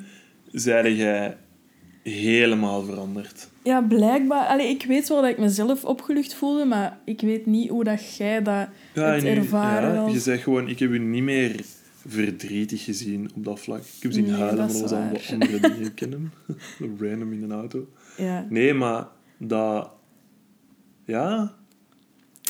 zeide 0.53 0.97
jij 0.97 1.37
helemaal 2.03 2.83
veranderd. 2.85 3.49
Ja, 3.63 3.83
blijkbaar. 3.83 4.47
Allee, 4.47 4.69
ik 4.69 4.85
weet 4.85 5.09
wel 5.09 5.21
dat 5.23 5.31
ik 5.31 5.39
mezelf 5.39 5.85
opgelucht 5.85 6.35
voelde, 6.35 6.65
maar 6.65 6.99
ik 7.05 7.21
weet 7.21 7.47
niet 7.47 7.69
hoe 7.69 7.85
dat 7.85 8.17
jij 8.17 8.43
dat 8.43 8.69
hebt 8.93 9.25
ervaren. 9.25 9.95
ja, 9.95 10.07
je 10.13 10.21
zegt 10.21 10.43
gewoon, 10.43 10.69
ik 10.69 10.79
heb 10.79 10.91
u 10.91 10.99
niet 10.99 11.23
meer 11.23 11.61
verdrietig 12.07 12.85
gezien 12.85 13.31
op 13.35 13.45
dat 13.45 13.61
vlak. 13.61 13.81
Ik 13.81 14.03
heb 14.03 14.13
zien 14.13 14.25
Nee, 14.25 14.33
huilen, 14.33 14.57
maar 14.57 14.67
dat 14.67 14.81
was 14.81 14.93
allemaal 14.93 15.13
waar. 15.13 15.29
andere 15.33 15.61
dingen 15.61 15.95
kennen. 15.95 16.33
Random 17.01 17.33
in 17.33 17.43
een 17.43 17.53
auto. 17.53 17.87
Ja. 18.17 18.47
Nee, 18.49 18.75
maar 18.75 19.07
dat... 19.39 19.91
Ja... 21.05 21.57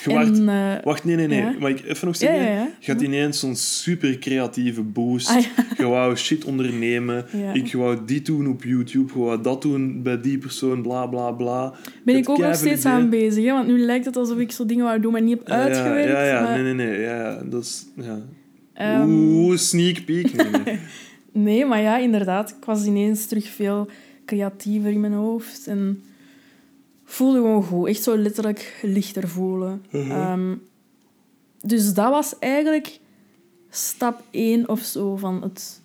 En, 0.06 0.48
eh, 0.48 0.84
Wacht, 0.84 1.04
nee, 1.04 1.16
nee, 1.16 1.26
nee. 1.26 1.40
ja. 1.40 1.54
Maar 1.60 1.70
ik 1.70 1.84
even 1.84 2.06
nog 2.06 2.16
zeggen? 2.16 2.40
ja, 2.40 2.52
ja. 2.52 2.68
Je 2.78 2.92
had 2.92 3.00
ineens 3.00 3.38
zo'n 3.38 3.56
super 3.56 4.18
creatieve 4.18 4.82
boost. 4.82 5.28
Ah, 5.28 5.44
Je 5.76 5.86
wou 5.86 6.16
shit 6.16 6.44
ondernemen. 6.44 7.26
Ik 7.52 7.72
wou 7.72 7.98
dit 8.06 8.26
doen 8.26 8.48
op 8.48 8.64
YouTube. 8.64 9.12
Je 9.14 9.18
wou 9.18 9.42
dat 9.42 9.62
doen 9.62 10.02
bij 10.02 10.20
die 10.20 10.38
persoon. 10.38 10.82
Bla, 10.82 11.06
bla, 11.06 11.30
bla. 11.30 11.72
ben 12.04 12.16
ik 12.16 12.28
ook 12.28 12.38
nog 12.38 12.54
steeds 12.54 12.80
idee. 12.80 12.92
aan 12.92 13.10
bezig, 13.10 13.44
hè? 13.44 13.52
want 13.52 13.66
nu 13.66 13.78
lijkt 13.78 14.04
het 14.04 14.16
alsof 14.16 14.38
ik 14.38 14.52
zo 14.52 14.66
dingen 14.66 14.84
wou 14.84 15.00
doen, 15.00 15.12
maar 15.12 15.22
niet 15.22 15.38
heb 15.38 15.48
uitgewerkt. 15.48 16.08
Ja, 16.10 16.24
ja, 16.24 16.42
maar, 16.42 16.62
Nee, 16.62 16.74
nee, 16.74 16.86
nee. 16.86 17.00
Ja. 17.00 17.42
Dat 17.44 17.62
is... 17.62 17.86
Ja. 17.94 18.18
ehm, 18.74 19.10
Oeh, 19.10 19.56
sneak 19.56 20.04
peek. 20.04 20.34
Nee, 20.34 20.62
nee. 20.64 20.78
Nee, 21.32 21.64
maar 21.66 21.80
ja, 21.80 21.98
inderdaad. 21.98 22.50
Ik 22.50 22.64
was 22.64 22.86
ineens 22.86 23.26
terug 23.26 23.48
veel 23.48 23.88
creatiever 24.26 24.90
in 24.90 25.00
mijn 25.00 25.12
hoofd. 25.12 25.66
En 25.66 26.02
voelde 27.10 27.38
gewoon 27.38 27.62
goed. 27.62 27.88
Echt 27.88 28.02
zo 28.02 28.16
letterlijk 28.16 28.78
lichter 28.82 29.28
voelen. 29.28 29.84
Mhm. 29.90 30.10
Ehm, 30.10 30.54
dus 31.60 31.94
dat 31.94 32.10
was 32.10 32.38
eigenlijk 32.38 33.00
stap 33.70 34.22
1 34.30 34.68
of 34.68 34.80
zo 34.80 35.16
van 35.16 35.42
het, 35.42 35.80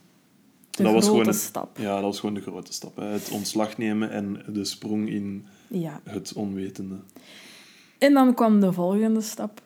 de 0.69 0.83
Dat 0.83 0.93
was 0.93 1.03
grote 1.03 1.17
gewoon 1.19 1.33
het- 1.33 1.41
stap. 1.41 1.77
ja, 1.77 1.93
dat 1.93 2.03
was 2.03 2.19
gewoon 2.19 2.35
de 2.35 2.41
grote 2.41 2.73
stap. 2.73 2.95
Hè. 2.95 3.05
Het 3.05 3.29
ontslag 3.31 3.77
nemen 3.77 4.09
en 4.11 4.41
de 4.47 4.65
sprong 4.65 5.09
in 5.09 5.45
Ja. 5.67 6.01
het 6.03 6.33
onwetende. 6.33 6.95
En 7.97 8.13
dan 8.13 8.33
kwam 8.33 8.59
de 8.59 8.73
volgende 8.73 9.21
stap. 9.21 9.61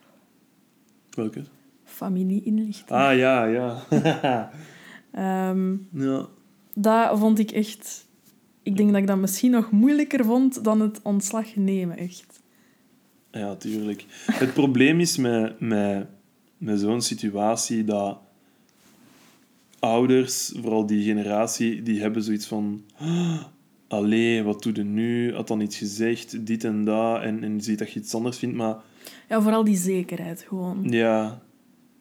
Welke? 1.09 1.43
Familie-inlichting. 1.83 2.89
Ah, 2.99 3.17
ja, 3.17 3.45
ja. 3.45 3.83
Ehm, 5.11 5.75
ja. 5.91 6.25
dat 6.73 7.19
vond 7.19 7.39
ik 7.39 7.51
echt... 7.51 8.05
Ik 8.67 8.77
denk 8.77 8.91
dat 8.91 9.01
ik 9.01 9.07
dat 9.07 9.17
misschien 9.17 9.51
nog 9.51 9.71
moeilijker 9.71 10.25
vond 10.25 10.63
dan 10.63 10.79
het 10.81 11.01
ontslag 11.01 11.55
nemen, 11.55 11.97
echt. 11.97 12.41
Ja, 13.31 13.55
tuurlijk. 13.55 14.05
Het 14.31 14.53
probleem 14.53 14.99
is 14.99 15.17
met, 15.17 15.59
met, 15.59 16.07
met 16.57 16.79
zo'n 16.79 17.01
situatie 17.01 17.83
dat 17.83 18.19
ouders, 19.79 20.53
vooral 20.61 20.85
die 20.85 21.03
generatie, 21.03 21.81
die 21.83 22.01
hebben 22.01 22.23
zoiets 22.23 22.45
van... 22.47 22.83
"Ah, 22.97 23.43
Allee, 23.87 24.43
wat 24.43 24.63
doe 24.63 24.75
je 24.75 24.83
nu? 24.83 25.33
Had 25.33 25.47
dan 25.47 25.61
iets 25.61 25.77
gezegd, 25.77 26.45
dit 26.45 26.63
en 26.63 26.83
dat, 26.85 27.21
en, 27.21 27.43
en 27.43 27.55
je 27.55 27.61
ziet 27.63 27.79
dat 27.79 27.91
je 27.91 27.99
iets 27.99 28.13
anders 28.15 28.37
vindt, 28.37 28.55
maar 28.55 28.75
Ja, 29.29 29.41
vooral 29.41 29.63
die 29.63 29.77
zekerheid 29.77 30.45
gewoon. 30.47 30.87
ja... 30.89 31.41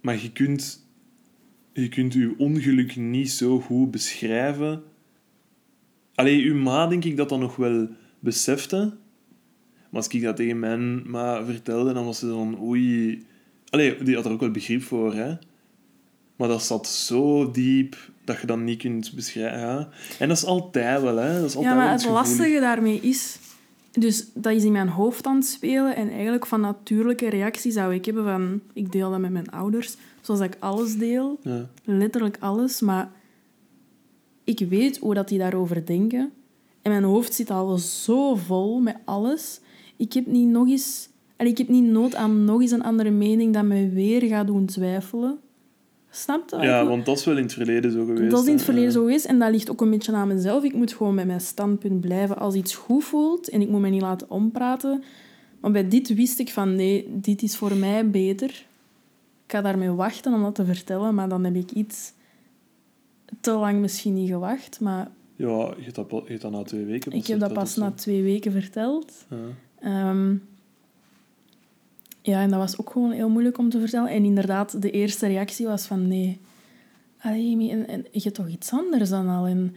Maar 0.00 0.22
je 0.22 0.33
kunt, 0.33 0.87
je 1.72 1.88
kunt 1.88 2.12
je 2.12 2.35
ongeluk 2.38 2.96
niet 2.96 3.31
zo 3.31 3.61
goed 3.61 3.90
beschrijven. 3.90 4.83
Allee, 6.16 6.44
uw 6.44 6.55
ma 6.55 6.87
denk 6.87 7.05
ik 7.05 7.16
dat 7.16 7.29
dat 7.29 7.38
nog 7.38 7.57
wel 7.57 7.88
besefte. 8.18 8.76
Maar 9.90 10.05
als 10.05 10.09
ik 10.09 10.22
dat 10.22 10.37
tegen 10.37 10.59
mijn 10.59 11.11
ma 11.11 11.44
vertelde, 11.44 11.92
dan 11.92 12.05
was 12.05 12.18
ze 12.18 12.26
dan... 12.26 12.61
Oei... 12.62 13.26
Allee, 13.68 14.02
die 14.02 14.14
had 14.14 14.24
er 14.24 14.33
ook 14.33 14.40
wel 14.40 14.50
begrip 14.50 14.83
voor, 14.83 15.14
hè. 15.14 15.35
Maar 16.37 16.48
dat 16.48 16.62
zat 16.62 16.87
zo 16.87 17.50
diep 17.50 17.96
dat 18.24 18.40
je 18.40 18.46
dat 18.46 18.59
niet 18.59 18.79
kunt 18.79 19.12
beschrijven. 19.14 19.59
Ja. 19.59 19.88
En 20.18 20.29
dat 20.29 20.37
is 20.37 20.44
altijd 20.44 21.02
wel, 21.02 21.16
hè. 21.16 21.40
Dat 21.40 21.48
is 21.48 21.57
altijd 21.57 21.74
Ja, 21.74 21.81
maar 21.81 21.92
het 21.92 22.07
lastige 22.07 22.61
daarmee 22.61 23.00
is... 23.00 23.38
Dus 23.92 24.26
dat 24.35 24.52
is 24.52 24.64
in 24.64 24.72
mijn 24.72 24.88
hoofd 24.88 25.26
aan 25.26 25.37
het 25.37 25.46
spelen. 25.46 25.96
En 25.96 26.11
eigenlijk 26.11 26.46
van 26.46 26.61
natuurlijke 26.61 27.29
reactie 27.29 27.72
zou 27.72 27.94
ik 27.94 28.05
hebben 28.05 28.24
van... 28.24 28.61
Ik 28.72 28.92
deel 28.92 29.11
dat 29.11 29.20
met 29.20 29.31
mijn 29.31 29.50
ouders. 29.50 29.96
Zoals 30.20 30.40
ik 30.40 30.57
alles 30.59 30.96
deel. 30.96 31.38
Ja. 31.42 31.68
Letterlijk 31.85 32.37
alles. 32.40 32.81
Maar 32.81 33.11
ik 34.46 34.59
weet 34.68 34.98
hoe 34.98 35.14
dat 35.14 35.28
die 35.28 35.38
daarover 35.38 35.87
denken. 35.87 36.32
En 36.82 36.90
mijn 36.90 37.04
hoofd 37.04 37.35
zit 37.35 37.50
al 37.50 37.78
zo 37.78 38.35
vol 38.35 38.80
met 38.80 38.96
alles. 39.04 39.61
Ik 39.96 40.12
heb 40.12 40.26
niet 40.26 40.48
nog 40.48 40.68
eens... 40.68 41.09
En 41.37 41.46
ik 41.46 41.59
heb 41.59 41.68
niet 41.68 41.85
nood 41.85 42.14
aan 42.14 42.44
nog 42.44 42.61
eens 42.61 42.70
een 42.70 42.82
andere 42.82 43.11
mening 43.11 43.54
dat 43.54 43.64
me 43.64 43.88
weer 43.88 44.22
gaat 44.22 44.46
doen 44.46 44.66
twijfelen. 44.66 45.38
Snap 46.11 46.50
je? 46.50 46.56
ja, 46.56 46.87
want 46.87 47.06
dat 47.06 47.18
is 47.18 47.24
wel 47.24 47.37
in 47.37 47.42
het 47.42 47.52
verleden 47.52 47.92
zo 47.92 48.04
geweest. 48.04 48.30
dat 48.30 48.40
is 48.42 48.46
in 48.46 48.52
het 48.54 48.62
verleden 48.62 48.88
Ja. 48.88 48.94
zo 48.94 49.00
geweest 49.00 49.24
en 49.24 49.38
dat 49.38 49.50
ligt 49.50 49.70
ook 49.70 49.80
een 49.80 49.90
beetje 49.90 50.12
aan 50.12 50.28
mezelf. 50.28 50.64
Ik 50.64 50.72
moet 50.74 50.92
gewoon 50.92 51.14
bij 51.14 51.26
mijn 51.26 51.40
standpunt 51.40 52.00
blijven 52.00 52.38
als 52.38 52.54
iets 52.54 52.74
goed 52.74 53.04
voelt 53.04 53.48
en 53.48 53.61
ik 53.61 53.68
moet 53.68 53.80
me 53.80 53.88
niet 53.88 54.02
laten 54.02 54.30
ompraten. 54.30 55.02
Maar 55.61 55.70
bij 55.70 55.88
dit 55.88 56.14
wist 56.14 56.38
ik 56.38 56.50
van 56.50 56.74
nee, 56.74 57.09
dit 57.12 57.42
is 57.42 57.56
voor 57.56 57.74
mij 57.76 58.11
beter. 58.11 58.48
Ik 59.46 59.52
ga 59.52 59.61
daarmee 59.61 59.90
wachten 59.90 60.35
om 60.35 60.42
dat 60.42 60.54
te 60.54 60.64
vertellen, 60.64 61.14
maar 61.14 61.28
dan 61.28 61.44
heb 61.44 61.54
ik 61.54 61.70
iets 61.70 62.12
te 63.40 63.51
lang 63.53 63.81
misschien 63.81 64.14
niet 64.14 64.29
gewacht. 64.31 64.81
Maar 64.81 65.09
Ja, 65.37 65.46
je 65.77 65.83
hebt 65.83 65.94
dat, 65.94 66.11
je 66.11 66.22
hebt 66.27 66.42
dat 66.42 66.51
na 66.53 66.62
twee 66.62 66.85
weken 66.85 67.12
ik 67.12 67.27
heb 67.27 67.38
dat 67.40 67.53
pas 67.53 67.72
zo. 67.75 67.81
na 67.81 67.90
twee 67.90 68.22
weken 68.22 68.53
verteld. 68.53 69.27
Ja. 69.31 69.37
Ehm, 69.81 70.35
ja, 72.22 72.40
en 72.42 72.51
dat 72.51 72.59
was 72.59 72.79
ook 72.79 72.90
gewoon 72.90 73.11
heel 73.11 73.29
moeilijk 73.29 73.59
om 73.59 73.70
te 73.70 73.81
vertellen. 73.81 74.09
En 74.11 74.25
inderdaad, 74.25 74.83
de 74.83 74.90
eerste 74.90 75.27
reactie 75.27 75.66
was 75.66 75.87
van 75.87 76.09
nee. 76.09 76.40
Allee, 77.20 77.70
en, 77.70 77.88
en 77.88 78.05
je 78.11 78.20
hebt 78.22 78.35
toch 78.35 78.49
iets 78.49 78.72
anders 78.72 79.11
dan 79.11 79.29
al? 79.29 79.46
En 79.46 79.75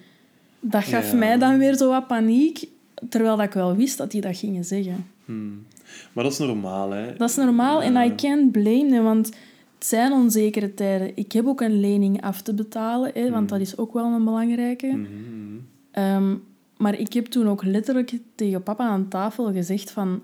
dat 0.60 0.84
gaf 0.84 1.12
Ja. 1.12 1.18
mij 1.18 1.38
dan 1.38 1.58
weer 1.58 1.76
zo 1.78 1.90
wat 1.90 2.08
paniek, 2.08 2.68
terwijl 3.10 3.38
dat 3.38 3.46
ik 3.46 3.54
wel 3.54 3.76
wist 3.76 3.98
dat 3.98 4.12
die 4.12 4.22
dat 4.22 4.38
gingen 4.38 4.64
zeggen. 4.64 5.06
Hmm. 5.26 5.66
Maar 6.14 6.24
dat 6.24 6.34
is 6.34 6.40
normaal, 6.40 6.90
hè. 6.92 7.16
Dat 7.16 7.30
is 7.30 7.36
normaal 7.36 7.82
en 7.82 7.94
Ja. 7.94 8.04
I 8.06 8.16
can't 8.16 8.52
blame 8.52 8.90
them, 8.90 9.04
want 9.04 9.32
het 9.80 9.88
zijn 9.88 10.12
onzekere 10.12 10.74
tijden. 10.74 11.12
Ik 11.16 11.32
heb 11.32 11.46
ook 11.46 11.62
een 11.62 11.80
lening 11.80 12.22
af 12.22 12.42
te 12.42 12.54
betalen, 12.54 13.12
hè, 13.14 13.32
want 13.32 13.50
dat 13.50 13.60
is 13.60 13.78
ook 13.78 13.94
wel 13.94 14.06
een 14.06 14.24
belangrijke. 14.24 14.88
Mhm, 14.88 15.02
mhm. 15.02 15.58
Ehm, 15.92 16.36
maar 16.78 17.00
ik 17.00 17.14
heb 17.14 17.26
toen 17.26 17.48
ook 17.48 17.64
letterlijk 17.64 18.18
tegen 18.36 18.64
papa 18.64 18.88
aan 18.88 19.08
tafel 19.08 19.54
gezegd 19.54 19.92
van... 19.92 20.22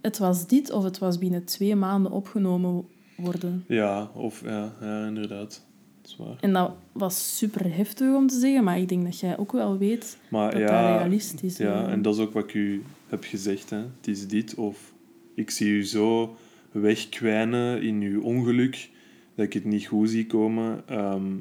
Het 0.00 0.18
was 0.18 0.46
dit 0.46 0.70
of 0.72 0.84
het 0.84 0.98
was 0.98 1.18
binnen 1.18 1.44
twee 1.44 1.76
maanden 1.76 2.12
opgenomen 2.12 2.84
worden. 3.16 3.64
Ja, 3.68 4.10
of 4.14 4.42
ja, 4.44 4.72
ja, 4.80 5.06
inderdaad. 5.06 5.64
Dat 6.02 6.10
is 6.10 6.16
waar. 6.16 6.36
En 6.40 6.52
dat 6.52 6.72
was 6.92 7.36
super 7.38 7.74
heftig 7.74 8.14
om 8.14 8.26
te 8.26 8.38
zeggen, 8.38 8.64
maar 8.64 8.78
ik 8.78 8.88
denk 8.88 9.04
dat 9.04 9.20
jij 9.20 9.38
ook 9.38 9.52
wel 9.52 9.78
weet 9.78 10.18
Maar 10.28 10.50
dat 10.50 10.60
ja, 10.60 10.90
dat 10.90 10.98
realistisch 11.00 11.52
is. 11.52 11.66
Ja, 11.66 11.88
en 11.88 12.02
dat 12.02 12.14
is 12.14 12.20
ook 12.20 12.32
wat 12.32 12.44
ik 12.44 12.54
u 12.54 12.82
heb 13.08 13.24
gezegd. 13.24 13.70
Hè. 13.70 13.76
Het 13.76 14.08
is 14.08 14.28
dit 14.28 14.54
of 14.54 14.92
ik 15.34 15.50
zie 15.50 15.68
u 15.68 15.84
zo 15.84 16.36
wegkwijnen 16.80 17.82
in 17.82 18.00
uw 18.00 18.22
ongeluk 18.22 18.90
dat 19.34 19.46
ik 19.46 19.52
het 19.52 19.64
niet 19.64 19.86
goed 19.86 20.10
zie 20.10 20.26
komen. 20.26 20.82
Ehm, 20.88 21.32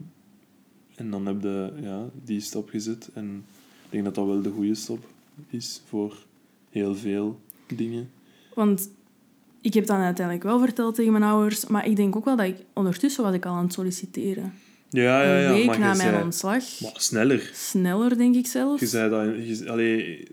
en 0.95 1.09
dan 1.11 1.25
heb 1.25 1.41
je 1.41 1.71
ja, 1.81 2.09
die 2.23 2.39
stap 2.39 2.69
gezet. 2.69 3.09
En 3.13 3.45
ik 3.85 3.91
denk 3.91 4.03
dat 4.03 4.15
dat 4.15 4.25
wel 4.25 4.41
de 4.41 4.49
goede 4.49 4.75
stap 4.75 5.05
is 5.49 5.81
voor 5.85 6.25
heel 6.69 6.95
veel 6.95 7.39
dingen. 7.67 8.09
Want 8.53 8.89
ik 9.61 9.73
heb 9.73 9.85
dan 9.85 9.99
uiteindelijk 9.99 10.45
wel 10.45 10.59
verteld 10.59 10.95
tegen 10.95 11.11
mijn 11.11 11.23
ouders, 11.23 11.67
maar 11.67 11.87
ik 11.87 11.95
denk 11.95 12.15
ook 12.15 12.25
wel 12.25 12.35
dat 12.35 12.45
ik... 12.45 12.55
Ondertussen 12.73 13.23
was 13.23 13.33
ik 13.33 13.45
al 13.45 13.53
aan 13.53 13.63
het 13.63 13.73
solliciteren. 13.73 14.53
Ja, 14.89 15.23
ja, 15.23 15.39
ja. 15.39 15.49
een 15.49 15.53
week 15.53 15.65
maar 15.65 15.79
na 15.79 15.91
je 15.91 15.97
mijn 15.97 16.09
zei- 16.09 16.23
ontslag. 16.23 16.81
Maar 16.81 16.93
sneller. 16.95 17.49
Sneller, 17.53 18.17
denk 18.17 18.35
ik 18.35 18.47
zelfs. 18.47 18.79
Je 18.79 18.87
zei 18.87 19.09
dat... 19.09 19.47
Je, 19.47 19.69
allee, 19.69 20.27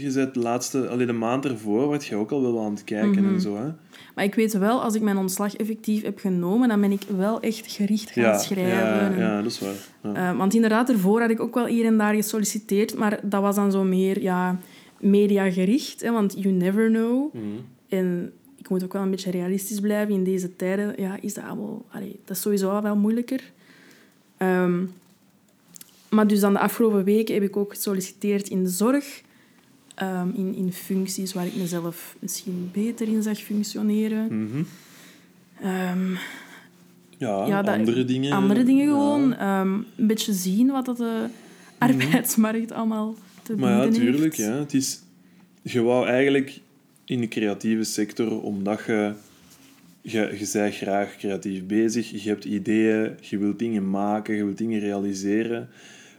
je 0.00 0.10
zei 0.10 0.26
het 0.26 0.36
laatste... 0.36 0.88
Allee, 0.88 1.06
de 1.06 1.12
maand 1.12 1.44
ervoor 1.44 1.88
werd 1.88 2.06
je 2.06 2.16
ook 2.16 2.30
al 2.30 2.42
wel 2.42 2.64
aan 2.64 2.70
het 2.74 2.84
kijken 2.84 3.22
Mhm. 3.24 3.34
en 3.34 3.40
zo, 3.40 3.56
hè? 3.56 3.68
Maar 4.14 4.24
ik 4.24 4.34
weet 4.34 4.52
wel, 4.58 4.82
als 4.82 4.94
ik 4.94 5.02
mijn 5.02 5.16
ontslag 5.16 5.56
effectief 5.56 6.02
heb 6.02 6.18
genomen, 6.18 6.68
dan 6.68 6.80
ben 6.80 6.92
ik 6.92 7.02
wel 7.16 7.40
echt 7.40 7.72
gericht 7.72 8.10
gaan 8.10 8.24
Ja, 8.24 8.38
schrijven. 8.38 8.76
ja, 8.76 9.16
ja, 9.16 9.42
dat 9.42 9.50
is 9.50 9.60
waar. 9.60 9.74
Ja. 10.02 10.30
eh, 10.30 10.36
want 10.38 10.54
inderdaad, 10.54 10.88
ervoor 10.90 11.20
had 11.20 11.30
ik 11.30 11.40
ook 11.40 11.54
wel 11.54 11.66
hier 11.66 11.84
en 11.86 11.98
daar 11.98 12.14
gesolliciteerd, 12.14 12.96
maar 12.96 13.20
dat 13.22 13.40
was 13.42 13.54
dan 13.54 13.70
zo 13.72 13.84
meer 13.84 14.22
ja, 14.22 14.58
mediagericht. 15.00 16.00
Hè, 16.02 16.12
want 16.12 16.34
you 16.38 16.54
never 16.54 16.88
know. 16.88 17.34
Mhm. 17.34 17.44
En 17.88 18.32
ik 18.58 18.68
moet 18.68 18.84
ook 18.84 18.92
wel 18.92 19.02
een 19.02 19.10
beetje 19.10 19.30
realistisch 19.30 19.80
blijven. 19.80 20.14
In 20.14 20.24
deze 20.24 20.56
tijden 20.56 20.94
ja, 20.96 21.16
is 21.20 21.34
dat. 21.34 21.44
Allee, 21.90 22.18
dat 22.24 22.36
is 22.36 22.42
sowieso 22.42 22.70
al 22.70 22.82
wel 22.82 22.96
moeilijker. 22.96 23.40
Ehm, 24.36 24.82
maar 26.10 26.26
dus 26.26 26.40
dan 26.40 26.52
de 26.52 26.58
afgelopen 26.58 27.04
weken 27.04 27.34
heb 27.34 27.42
ik 27.42 27.56
ook 27.56 27.74
gesolliciteerd 27.74 28.48
in 28.48 28.62
de 28.64 28.70
zorg. 28.70 29.22
Ehm, 29.94 30.28
in, 30.34 30.54
in 30.54 30.72
functies 30.72 31.32
waar 31.32 31.46
ik 31.46 31.56
mezelf 31.56 32.16
misschien 32.18 32.70
beter 32.72 33.08
in 33.08 33.22
zag 33.22 33.38
functioneren. 33.38 34.26
Mhm. 34.44 34.62
Ehm, 35.60 36.10
Ja, 37.18 37.46
ja, 37.46 37.62
dat- 37.62 37.74
andere 37.74 38.04
dingen. 38.04 38.32
andere 38.32 38.64
dingen 38.64 38.86
ja. 38.86 38.90
gewoon. 38.92 39.34
Ehm, 39.34 39.72
een 39.96 40.06
beetje 40.06 40.32
zien 40.32 40.70
wat 40.70 40.84
dat 40.84 40.96
de 40.96 41.26
arbeidsmarkt 41.78 42.72
allemaal 42.72 43.14
te 43.42 43.52
Mhm. 43.52 43.60
Maar 43.60 43.70
ja, 43.70 43.82
bieden 43.82 44.00
heeft. 44.00 44.12
tuurlijk. 44.14 44.34
Ja. 44.34 44.52
Het 44.58 44.74
is, 44.74 45.00
je 45.62 45.82
wou 45.82 46.06
eigenlijk 46.06 46.60
in 47.04 47.20
de 47.20 47.28
creatieve 47.28 47.84
sector, 47.84 48.42
omdat 48.42 48.80
je, 48.86 49.12
je, 50.02 50.18
je 50.38 50.48
bent 50.52 50.74
graag 50.74 51.16
creatief 51.16 51.66
bezig, 51.66 52.22
je 52.22 52.28
hebt 52.28 52.44
ideeën, 52.44 53.10
je 53.20 53.38
wilt 53.38 53.58
dingen 53.58 53.90
maken, 53.90 54.34
je 54.34 54.44
wilt 54.44 54.58
dingen 54.58 54.80
realiseren. 54.80 55.68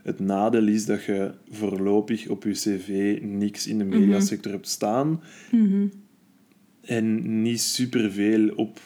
Het 0.06 0.20
nadeel 0.20 0.68
is 0.68 0.86
dat 0.86 1.04
je 1.04 1.32
voorlopig 1.50 2.28
op 2.28 2.44
je 2.44 2.52
cv 2.52 3.18
niks 3.22 3.68
in 3.68 3.78
de 3.78 3.84
mediasector 3.84 4.52
hebt 4.52 4.68
staan 4.68 5.22
Mhm. 5.52 5.88
en 6.82 7.41
niet 7.41 7.62
superveel 7.62 8.50
op, 8.56 8.80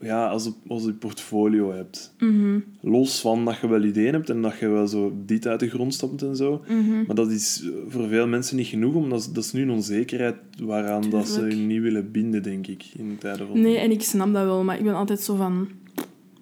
ja, 0.00 0.28
als, 0.28 0.46
op, 0.46 0.56
als 0.68 0.84
je 0.84 0.92
portfolio 0.92 1.72
hebt. 1.72 2.14
Mhm. 2.18 2.58
Los 2.80 3.20
van 3.20 3.44
dat 3.44 3.58
je 3.60 3.68
wel 3.68 3.84
ideeën 3.84 4.12
hebt 4.12 4.30
en 4.30 4.42
dat 4.42 4.58
je 4.58 4.68
wel 4.68 4.86
zo 4.88 5.16
dit 5.26 5.46
uit 5.46 5.60
de 5.60 5.68
grond 5.68 5.94
stapt 5.94 6.22
en 6.22 6.36
zo. 6.36 6.64
Mhm. 6.68 7.04
Maar 7.06 7.16
dat 7.16 7.30
is 7.30 7.68
voor 7.88 8.08
veel 8.08 8.26
mensen 8.26 8.56
niet 8.56 8.66
genoeg, 8.66 8.94
omdat 8.94 9.30
dat 9.32 9.44
is 9.44 9.52
nu 9.52 9.62
een 9.62 9.70
onzekerheid 9.70 10.36
waaraan 10.62 11.10
dat 11.10 11.28
ze 11.28 11.46
je 11.46 11.56
niet 11.56 11.80
willen 11.80 12.10
binden, 12.10 12.42
denk 12.42 12.66
ik, 12.66 12.84
in 12.96 13.16
tijden 13.18 13.46
van... 13.46 13.60
Nee, 13.60 13.76
en 13.78 13.90
ik 13.90 14.02
snap 14.02 14.32
dat 14.32 14.44
wel, 14.44 14.64
maar 14.64 14.78
ik 14.78 14.84
ben 14.84 14.94
altijd 14.94 15.20
zo 15.20 15.36
van... 15.36 15.68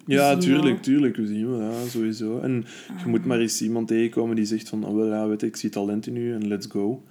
ja, 0.05 0.37
tuurlijk, 0.37 0.81
tuurlijk, 0.81 1.15
we 1.15 1.27
zien 1.27 1.49
wel, 1.49 1.61
ja, 1.61 1.71
sowieso. 1.89 2.39
En 2.39 2.65
je 3.03 3.09
moet 3.09 3.25
maar 3.25 3.39
eens 3.39 3.61
iemand 3.61 3.87
tegenkomen 3.87 4.35
die 4.35 4.45
zegt 4.45 4.69
van, 4.69 4.85
oh, 4.85 4.95
wel, 4.95 5.05
ja, 5.07 5.27
weet 5.27 5.41
je, 5.41 5.47
ik 5.47 5.55
zie 5.55 5.69
talent 5.69 6.07
in 6.07 6.15
u 6.15 6.33
en 6.33 6.47
let's 6.47 6.67
go. 6.69 7.03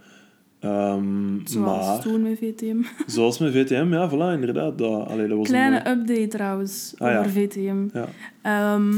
Ehm, 0.60 1.38
Zoals 1.44 1.86
maar, 1.86 2.00
toen 2.00 2.22
met 2.22 2.38
VTM. 2.38 2.76
zoals 3.06 3.38
met 3.38 3.52
VTM, 3.52 3.92
ja, 3.92 4.10
voilà, 4.10 4.34
inderdaad. 4.40 4.78
Dat, 4.78 5.06
allee, 5.08 5.28
dat 5.28 5.38
was 5.38 5.48
Kleine 5.48 5.80
een... 5.84 5.98
update 5.98 6.26
trouwens 6.28 6.94
Ah, 6.98 7.10
ja. 7.10 7.18
over 7.18 7.30
VTM. 7.30 7.76
Ja. 7.92 8.08
Ehm, 8.42 8.94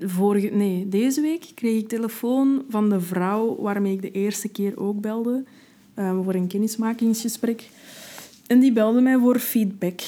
vorige, 0.00 0.46
nee, 0.48 0.88
deze 0.88 1.20
week 1.20 1.44
kreeg 1.54 1.80
ik 1.82 1.88
telefoon 1.88 2.62
van 2.68 2.88
de 2.88 3.00
vrouw 3.00 3.56
waarmee 3.60 3.92
ik 3.92 4.02
de 4.02 4.10
eerste 4.10 4.48
keer 4.48 4.78
ook 4.80 5.00
belde. 5.00 5.44
ehm, 5.94 6.22
voor 6.22 6.34
een 6.34 6.46
kennismakingsgesprek. 6.46 7.68
En 8.46 8.60
die 8.60 8.72
belde 8.72 9.00
mij 9.00 9.18
voor 9.18 9.38
feedback. 9.38 10.00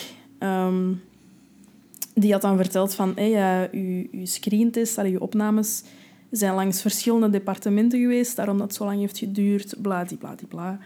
Die 2.15 2.33
had 2.33 2.43
dan 2.43 2.57
verteld 2.57 2.95
van... 2.95 3.13
Hey, 3.15 3.31
ja, 3.31 3.69
uw, 3.73 4.07
uw 4.11 4.27
screentest, 4.27 5.19
opnames 5.19 5.83
zijn 6.31 6.55
langs 6.55 6.81
verschillende 6.81 7.31
departementen 7.31 8.01
geweest. 8.01 8.37
Daarom 8.37 8.59
dat 8.59 8.67
het 8.67 8.77
zo 8.77 8.85
lang 8.85 8.99
heeft 8.99 9.19
geduurd. 9.19 9.75
Bladibladibla. 9.83 10.79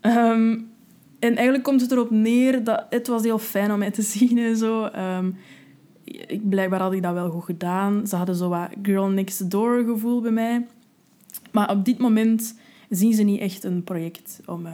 Ehm 0.00 0.54
en 1.24 1.34
eigenlijk 1.34 1.64
komt 1.64 1.80
het 1.80 1.92
erop 1.92 2.10
neer 2.10 2.64
dat 2.64 2.86
het 2.90 3.06
was 3.06 3.22
heel 3.22 3.38
fijn 3.38 3.72
om 3.72 3.78
mij 3.78 3.90
te 3.90 4.02
zien 4.16 4.38
en 4.38 4.56
zo. 4.56 4.84
Ehm, 4.84 5.30
ik, 6.04 6.48
blijkbaar 6.48 6.80
had 6.80 6.92
ik 6.92 7.02
dat 7.02 7.12
wel 7.12 7.30
goed 7.30 7.44
gedaan. 7.44 8.06
Ze 8.06 8.16
hadden 8.16 8.34
zo 8.34 8.48
wat 8.48 8.68
girl 8.82 9.08
next 9.08 9.50
door 9.50 9.84
gevoel 9.84 10.20
bij 10.20 10.30
mij. 10.30 10.66
Maar 11.52 11.70
op 11.70 11.84
dit 11.84 11.98
moment 11.98 12.58
zien 12.88 13.14
ze 13.14 13.22
niet 13.22 13.40
echt 13.40 13.64
een 13.64 13.84
project 13.84 14.40
om, 14.46 14.66
eh, 14.66 14.72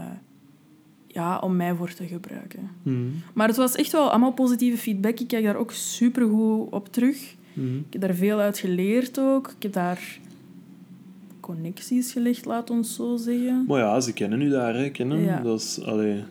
ja, 1.12 1.38
om 1.38 1.56
mij 1.56 1.74
voor 1.74 1.92
te 1.94 2.06
gebruiken. 2.06 2.70
Mhm, 2.82 2.96
Maar 3.34 3.48
het 3.48 3.56
was 3.56 3.74
echt 3.74 3.92
wel 3.92 4.10
allemaal 4.10 4.32
positieve 4.32 4.78
feedback. 4.78 5.20
Ik 5.20 5.28
kijk 5.28 5.44
daar 5.44 5.56
ook 5.56 5.72
supergoed 5.72 6.70
op 6.72 6.92
terug. 6.92 7.34
mhm. 7.52 7.76
Ik 7.76 7.84
heb 7.92 8.00
daar 8.02 8.14
veel 8.14 8.38
uit 8.38 8.58
geleerd 8.58 9.18
ook. 9.18 9.48
Ik 9.56 9.62
heb 9.62 9.72
daar 9.72 10.18
connecties 11.40 12.12
gelegd, 12.12 12.44
laat 12.44 12.70
ons 12.70 12.94
zo 12.94 13.16
zeggen. 13.16 13.64
Maar 13.68 13.78
ja, 13.80 14.00
ze 14.00 14.12
kennen 14.12 14.40
u 14.40 14.48
daar, 14.48 14.74
hè, 14.74 14.90
kennen. 14.90 15.20
Ja. 15.20 15.40
Dat 15.40 15.60
is, 15.60 15.80
allee... 15.84 16.22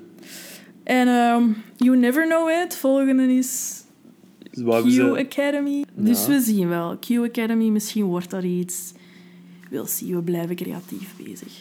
En 0.84 1.08
ehm, 1.08 1.44
you 1.78 1.98
never 1.98 2.26
know 2.28 2.50
it. 2.66 2.76
Volgende 2.76 3.34
is 3.34 3.84
Q 4.52 4.90
ze- 4.90 5.18
Academy. 5.30 5.84
Dus 5.96 6.28
we 6.28 6.40
zien 6.40 6.68
wel. 6.68 6.98
Q 7.00 7.10
Academy, 7.12 7.66
misschien 7.68 8.04
wordt 8.06 8.30
dat 8.30 8.44
iets. 8.44 8.94
We'll 9.70 9.86
see, 9.86 10.16
we 10.16 10.22
blijven 10.22 10.56
creatief 10.56 11.16
bezig. 11.18 11.54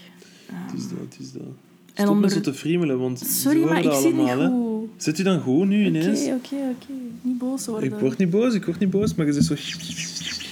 Het 0.52 0.78
is 0.78 0.88
dat, 0.88 0.98
het 0.98 1.16
is 1.20 1.33
dat. 1.33 1.42
En 1.98 2.04
Stop 2.04 2.14
onder- 2.16 2.30
zo 2.30 2.40
te 2.40 2.54
friemelen, 2.54 2.98
want 2.98 3.18
Sorry, 3.26 3.62
maar 3.64 3.78
ik 3.78 3.84
niet 3.84 3.92
allemaal, 3.92 4.38
hè. 4.38 4.48
goed. 4.48 4.88
Zit 4.96 5.18
u 5.18 5.22
dan 5.22 5.40
goed 5.40 5.66
nu 5.68 5.84
ineens? 5.84 6.20
Oké, 6.20 6.32
oké, 6.34 6.54
oké. 6.54 6.92
Niet 7.22 7.38
boos 7.38 7.66
worden. 7.66 7.92
Ik 7.92 7.98
word 7.98 8.18
niet 8.18 8.30
boos, 8.30 8.54
ik 8.54 8.64
word 8.64 8.78
niet 8.78 8.90
boos, 8.90 9.14
maar 9.14 9.26
je 9.26 9.32
zit 9.32 9.44
zo... 9.44 9.54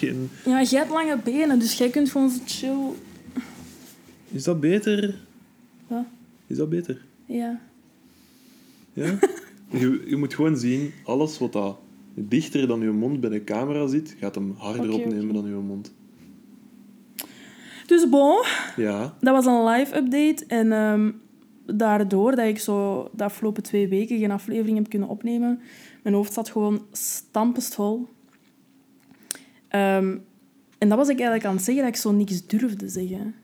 En 0.07 0.31
Ja, 0.45 0.63
jij 0.63 0.79
hebt 0.79 0.91
lange 0.93 1.19
benen, 1.25 1.59
dus 1.59 1.79
jij 1.79 1.89
kunt 1.91 2.11
gewoon 2.11 2.31
zo 2.31 2.39
chill... 2.47 2.77
Is 4.31 4.45
dat 4.45 4.61
beter? 4.61 5.15
Wat? 5.87 6.05
Is 6.47 6.57
dat 6.57 6.69
beter? 6.69 7.01
Ja. 7.27 7.61
Ja? 8.93 9.19
je, 9.81 10.03
je 10.07 10.17
moet 10.17 10.35
gewoon 10.35 10.57
zien, 10.57 10.93
alles 11.05 11.39
wat 11.39 11.53
dat 11.53 11.79
dichter 12.15 12.67
dan 12.67 12.81
je 12.81 12.91
mond 12.91 13.21
bij 13.21 13.31
de 13.31 13.45
camera 13.45 13.87
zit, 13.87 14.17
gaat 14.21 14.35
hem 14.35 14.55
harder 14.59 14.91
opnemen 14.93 15.35
dan 15.35 15.45
je 15.49 15.55
mond. 15.55 15.93
Dus 17.87 18.09
bon, 18.09 18.45
Ja. 18.77 19.17
dat 19.21 19.35
was 19.45 19.47
een 19.47 19.65
live 19.65 19.97
update. 19.97 20.45
En 20.49 20.73
ehm, 20.73 21.11
daardoor 21.67 22.37
dat 22.37 22.47
ik 22.47 22.59
zo 22.59 23.09
de 23.13 23.25
afgelopen 23.25 23.63
twee 23.63 23.89
weken 23.89 24.19
geen 24.19 24.31
aflevering 24.31 24.77
heb 24.77 24.89
kunnen 24.89 25.09
opnemen, 25.09 25.61
mijn 26.03 26.15
hoofd 26.15 26.33
zat 26.33 26.51
gewoon 26.51 26.87
stampest 26.93 27.75
vol. 27.75 28.09
Ehm, 29.69 30.17
en 30.79 30.89
dat 30.89 30.99
was 30.99 31.09
ik 31.09 31.17
eigenlijk 31.17 31.45
aan 31.45 31.55
het 31.55 31.65
zeggen, 31.65 31.85
dat 31.85 31.95
ik 31.95 32.01
zo 32.01 32.13
niks 32.13 32.47
durfde 32.47 32.89
zeggen. 32.89 33.35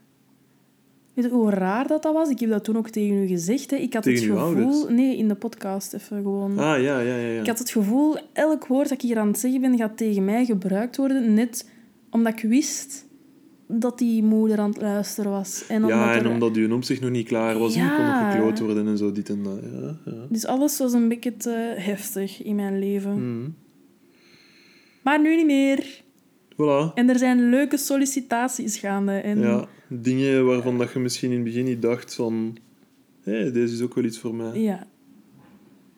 Weet 1.14 1.24
je 1.24 1.30
hoe 1.30 1.50
raar 1.50 1.86
dat, 1.86 2.02
dat 2.02 2.14
was? 2.14 2.28
Ik 2.28 2.40
heb 2.40 2.50
dat 2.50 2.64
toen 2.64 2.76
ook 2.76 2.88
tegen 2.88 3.16
u 3.16 3.26
gezegd. 3.26 3.70
Hè. 3.70 3.76
Ik 3.76 3.94
had 3.94 4.02
Tegen 4.02 4.36
het 4.36 4.48
gevoel... 4.48 4.88
Nee, 4.88 5.16
in 5.16 5.28
de 5.28 5.34
podcast 5.34 5.92
even 5.92 6.22
gewoon. 6.22 6.58
Ah, 6.58 6.82
ja, 6.82 7.00
ja, 7.00 7.00
ja. 7.00 7.16
ja. 7.16 7.40
Ik 7.40 7.46
had 7.46 7.58
het 7.58 7.70
gevoel, 7.70 8.16
elk 8.32 8.66
woord 8.66 8.88
dat 8.88 9.02
ik 9.02 9.08
hier 9.08 9.18
aan 9.18 9.26
het 9.26 9.38
zeggen 9.38 9.60
ben, 9.60 9.76
gaat 9.76 9.96
tegen 9.96 10.24
mij 10.24 10.44
gebruikt 10.44 10.96
worden. 10.96 11.34
Net 11.34 11.70
omdat 12.10 12.32
ik 12.32 12.48
wist 12.48 13.06
dat 13.74 13.98
die 13.98 14.22
moeder 14.22 14.58
aan 14.58 14.70
het 14.70 14.80
luisteren 14.80 15.30
was. 15.30 15.64
En 15.68 15.76
omdat 15.82 15.98
ja, 15.98 16.14
en 16.14 16.24
er- 16.24 16.30
omdat 16.30 16.54
je 16.54 16.74
opzicht 16.74 17.00
nog 17.00 17.10
niet 17.10 17.26
klaar 17.26 17.58
was, 17.58 17.74
en 17.74 17.82
je 17.84 17.88
kon 17.88 18.04
nog 18.04 18.14
Ja. 18.14 18.30
gekloot 18.30 18.58
worden 18.60 18.86
en 18.86 18.98
zo, 18.98 19.12
dit 19.12 19.28
en 19.28 19.42
dat. 19.42 19.58
Ja, 19.72 19.96
ja. 20.04 20.26
Dus 20.28 20.46
alles 20.46 20.78
was 20.78 20.92
een 20.92 21.08
beetje 21.08 21.36
te 21.36 21.74
heftig 21.78 22.42
in 22.42 22.54
mijn 22.56 22.78
leven. 22.78 23.12
Mhm. 23.38 23.50
Maar 25.02 25.20
nu 25.20 25.36
niet 25.36 25.46
meer. 25.46 26.02
Voilà. 26.52 26.94
En 26.94 27.08
er 27.08 27.18
zijn 27.18 27.50
leuke 27.50 27.76
sollicitaties 27.76 28.78
gaande. 28.78 29.12
En 29.12 29.38
Ja, 29.40 29.68
dingen 29.88 30.46
waarvan 30.46 30.78
dat 30.78 30.92
je 30.92 30.98
misschien 30.98 31.30
in 31.30 31.36
het 31.36 31.44
begin 31.44 31.64
niet 31.64 31.82
dacht 31.82 32.14
van... 32.14 32.56
Hé, 33.22 33.50
deze 33.52 33.74
is 33.74 33.82
ook 33.82 33.94
wel 33.94 34.04
iets 34.04 34.18
voor 34.18 34.34
mij. 34.34 34.60
ja. 34.60 34.86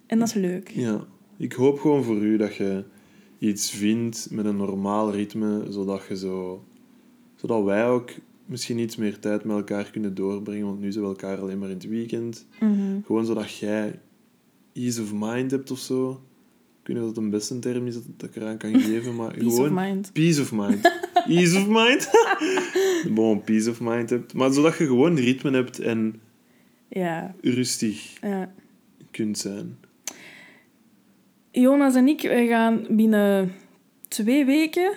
En 0.06 0.18
dat 0.18 0.28
is 0.28 0.34
leuk. 0.34 0.68
Ja, 0.68 1.04
ik 1.36 1.52
hoop 1.52 1.78
gewoon 1.80 2.04
voor 2.04 2.16
u 2.16 2.36
dat 2.36 2.54
je 2.56 2.84
iets 3.38 3.70
vindt 3.70 4.28
met 4.30 4.44
een 4.44 4.56
normaal 4.56 5.12
ritme, 5.12 5.66
zodat, 5.70 6.02
je 6.08 6.16
zo, 6.16 6.64
zodat 7.46 7.64
wij 7.64 7.86
ook 7.88 8.10
misschien 8.46 8.78
iets 8.78 8.96
meer 8.96 9.18
tijd 9.18 9.44
met 9.44 9.56
elkaar 9.56 9.90
kunnen 9.90 10.14
doorbrengen, 10.14 10.66
want 10.66 10.80
nu 10.80 10.92
zijn 10.92 11.04
we 11.04 11.10
elkaar 11.10 11.40
alleen 11.40 11.58
maar 11.58 11.68
in 11.68 11.74
het 11.74 11.88
weekend. 11.88 12.46
Mhm. 12.60 13.00
Gewoon 13.06 13.26
zodat 13.26 13.56
jij 13.56 13.98
ease 14.72 15.02
of 15.02 15.12
mind 15.14 15.50
hebt 15.50 15.70
of 15.70 15.78
zo. 15.78 16.10
Ik 16.80 16.86
weet 16.86 16.96
niet 16.96 17.06
of 17.06 17.14
dat 17.14 17.24
een 17.24 17.30
beste 17.30 17.58
term 17.58 17.86
is 17.86 17.94
dat, 18.16 18.28
ik 18.30 18.36
eraan 18.36 18.56
kan 18.56 18.80
geven, 18.80 19.14
maar 19.14 19.30
Peace 19.30 19.50
gewoon... 19.50 19.78
of 19.78 19.84
mind. 19.84 20.12
Peace 20.12 20.40
of 20.40 20.52
mind. 20.52 20.80
Ease 21.26 21.58
of 21.58 21.66
mind. 21.68 22.10
bon, 23.14 23.42
peace 23.42 23.70
of 23.70 23.80
mind 23.80 24.10
hebt. 24.10 24.34
Maar 24.34 24.52
zodat 24.52 24.78
je 24.78 24.86
gewoon 24.86 25.16
ritme 25.16 25.50
hebt 25.50 25.78
en 25.78 26.20
Ja. 26.88 27.34
rustig 27.40 28.20
ja. 28.20 28.54
kunt 29.10 29.38
zijn. 29.38 29.78
Jonas 31.50 31.94
en 31.94 32.08
ik 32.08 32.20
wij 32.20 32.46
gaan 32.46 32.86
binnen 32.90 33.52
twee 34.08 34.44
weken 34.44 34.92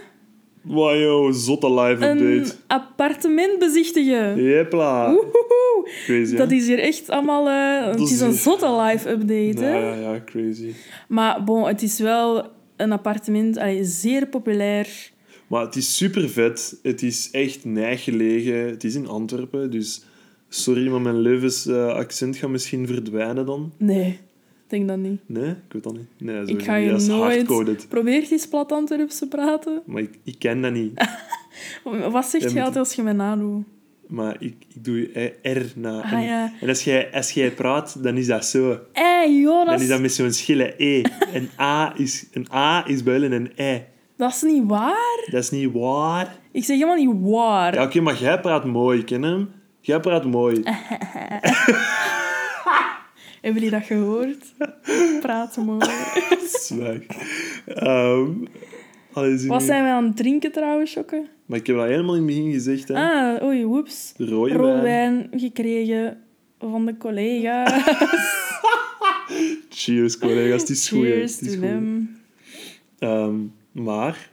Wow, 0.61 1.33
zotte 1.33 1.73
live 1.73 2.05
een 2.05 2.21
update. 2.21 2.55
appartement 2.67 3.59
bezichtigen. 3.59 4.43
Jepla. 4.43 5.11
Woehoe! 5.11 5.89
Crazy, 6.05 6.31
hè? 6.31 6.37
Dat 6.37 6.51
is 6.51 6.67
hier 6.67 6.79
echt 6.79 7.09
allemaal... 7.09 7.47
eh, 7.47 7.99
het 7.99 8.09
is 8.09 8.19
een 8.19 8.33
zotte 8.33 8.71
live-update, 8.81 9.63
hè? 9.63 9.77
Ja, 9.77 9.93
ja, 9.93 10.11
ja, 10.13 10.21
crazy. 10.25 10.71
Maar 11.07 11.43
bon, 11.43 11.67
het 11.67 11.81
is 11.81 11.99
wel 11.99 12.45
een 12.75 12.91
appartement, 12.91 13.57
allee, 13.57 13.83
zeer 13.83 14.27
populair. 14.27 15.11
Maar 15.47 15.61
het 15.61 15.75
is 15.75 15.95
super 15.97 16.29
vet. 16.29 16.79
Het 16.83 17.03
is 17.03 17.29
echt 17.31 17.65
nijgelegen. 17.65 18.55
Het 18.69 18.83
is 18.83 18.95
in 18.95 19.07
Antwerpen, 19.07 19.71
dus 19.71 20.03
sorry, 20.49 20.87
maar 20.87 21.01
mijn 21.01 21.19
Leuvens 21.19 21.65
eh, 21.67 21.87
accent 21.87 22.35
gaat 22.37 22.49
misschien 22.49 22.87
verdwijnen 22.87 23.45
dan. 23.45 23.73
Nee, 23.77 24.19
denk 24.69 24.87
dat 24.87 24.97
niet. 24.97 25.19
Nee, 25.25 25.49
ik 25.49 25.55
weet 25.73 25.83
dat 25.83 25.93
niet. 25.93 26.07
Nee, 26.17 26.45
Ik 26.45 26.63
ga 26.63 26.75
niet. 26.77 26.87
je 26.89 26.93
is 26.95 27.07
nooit... 27.07 27.87
Probeer 27.89 28.27
eens 28.31 28.47
plat 28.47 28.71
Antwerps 28.71 29.17
te 29.19 29.27
praten. 29.27 29.81
Maar 29.85 30.01
ik, 30.01 30.17
ik 30.23 30.39
ken 30.39 30.61
dat 30.61 30.71
niet. 30.71 31.07
Wat 32.11 32.25
zeg 32.25 32.41
Ja, 32.41 32.49
je 32.49 32.59
altijd 32.59 32.77
als 32.77 32.93
je 32.93 33.03
mij 33.03 33.13
nadoet? 33.13 33.65
Maar 34.07 34.35
ik, 34.39 34.55
ik 34.75 34.83
doe 34.83 35.09
R 35.41 35.61
na. 35.75 36.01
Ah, 36.01 36.11
en, 36.11 36.21
ja. 36.21 36.53
en 36.61 36.69
als 36.69 36.83
jij, 36.83 37.09
als 37.13 37.31
jij 37.31 37.51
praat, 37.51 38.03
dan 38.03 38.17
is 38.17 38.27
dat 38.27 38.45
zo. 38.45 38.79
Hey, 38.93 39.25
Dan 39.25 39.39
Jonas, 39.41 39.81
is 39.81 39.87
dat 39.87 40.01
met 40.01 40.13
zo'n 40.13 40.31
schille 40.31 40.73
E. 40.77 41.01
Een 41.33 41.49
A 41.59 41.93
is, 41.97 42.25
een 42.31 42.47
A 42.53 42.87
is 42.87 43.03
builen 43.03 43.31
een 43.31 43.51
E. 43.55 43.79
dat 44.17 44.31
is 44.33 44.41
niet 44.41 44.63
waar. 44.67 45.25
Dat 45.31 45.43
is 45.43 45.49
niet 45.49 45.69
waar. 45.73 46.35
Ik 46.51 46.63
zeg 46.63 46.75
helemaal 46.75 46.95
niet 47.05 47.29
waar. 47.31 47.73
Ja, 47.73 47.83
oké, 47.83 47.99
maar 48.01 48.17
jij 48.19 48.39
praat 48.39 48.65
mooi, 48.65 49.03
ken 49.03 49.21
hem? 49.23 49.49
Jij 49.81 49.99
praat 49.99 50.25
mooi. 50.25 50.63
Hebben 53.41 53.61
jullie 53.61 53.77
dat 53.79 53.87
gehoord? 53.87 54.45
Praten 55.21 55.63
mooi. 55.65 55.85
Zwak. 56.59 57.03
Zie 59.37 59.47
Wat 59.47 59.63
zijn 59.63 59.83
we 59.83 59.89
aan 59.89 60.03
het 60.03 60.17
drinken 60.17 60.51
trouwens, 60.51 60.93
Jokke? 60.93 61.25
Maar 61.45 61.59
ik 61.59 61.67
heb 61.67 61.75
dat 61.75 61.87
helemaal 61.87 62.15
in 62.15 62.25
het 62.25 62.35
begin 62.35 62.51
gezegd. 62.51 62.87
Hè. 62.87 62.93
Ah, 62.95 63.43
oei, 63.43 63.65
woeps. 63.65 64.13
Rode 64.17 64.81
wijn. 64.81 65.27
gekregen 65.35 66.17
van 66.59 66.85
de 66.85 66.97
collega. 66.97 67.65
Cheers, 69.69 70.17
collega's. 70.17 70.61
Het 70.61 70.69
is 70.69 70.89
goed. 70.89 71.05
Cheers 71.05 71.37
to 71.37 71.59
them. 71.59 72.17
Ehm, 72.99 73.35
maar, 73.71 74.29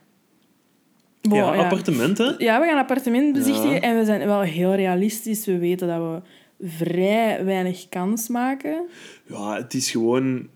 ja, 1.20 1.54
ja. 1.54 1.62
appartementen. 1.62 2.34
Ja, 2.38 2.60
we 2.60 2.66
gaan 2.66 2.78
appartement 2.78 3.32
bezichtigen 3.32 3.74
Ja. 3.74 3.80
en 3.80 3.98
we 3.98 4.04
zijn 4.04 4.26
wel 4.26 4.40
heel 4.40 4.74
realistisch. 4.74 5.46
We 5.46 5.58
weten 5.58 5.88
dat 5.88 5.98
we 5.98 6.20
vrij 6.60 7.44
weinig 7.44 7.88
kans 7.88 8.28
maken. 8.28 8.86
Ja, 9.26 9.56
het 9.56 9.74
is 9.74 9.90
gewoon... 9.90 10.48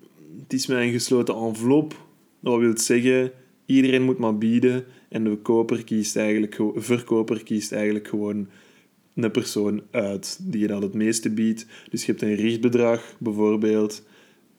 Het 0.42 0.52
is 0.52 0.66
met 0.66 0.78
een 0.78 0.92
gesloten 0.92 1.34
envelop. 1.34 2.06
Dat 2.40 2.58
wil 2.58 2.78
zeggen, 2.78 3.32
iedereen 3.66 4.02
moet 4.02 4.18
maar 4.18 4.38
bieden. 4.38 4.84
En 5.08 5.24
de 5.24 5.37
koper 5.37 5.84
kiest 5.84 6.16
eigenlijk, 6.16 6.61
verkoper 6.74 7.42
kiest 7.42 7.72
eigenlijk 7.72 8.08
gewoon 8.08 8.48
een 9.14 9.30
persoon 9.30 9.82
uit 9.90 10.38
die 10.42 10.61
je 10.61 10.66
dan 10.66 10.82
het 10.82 10.94
meeste 10.94 11.30
biedt. 11.30 11.66
Dus 11.90 12.06
je 12.06 12.11
hebt 12.11 12.22
een 12.22 12.34
richtbedrag, 12.34 13.14
bijvoorbeeld 13.18 14.02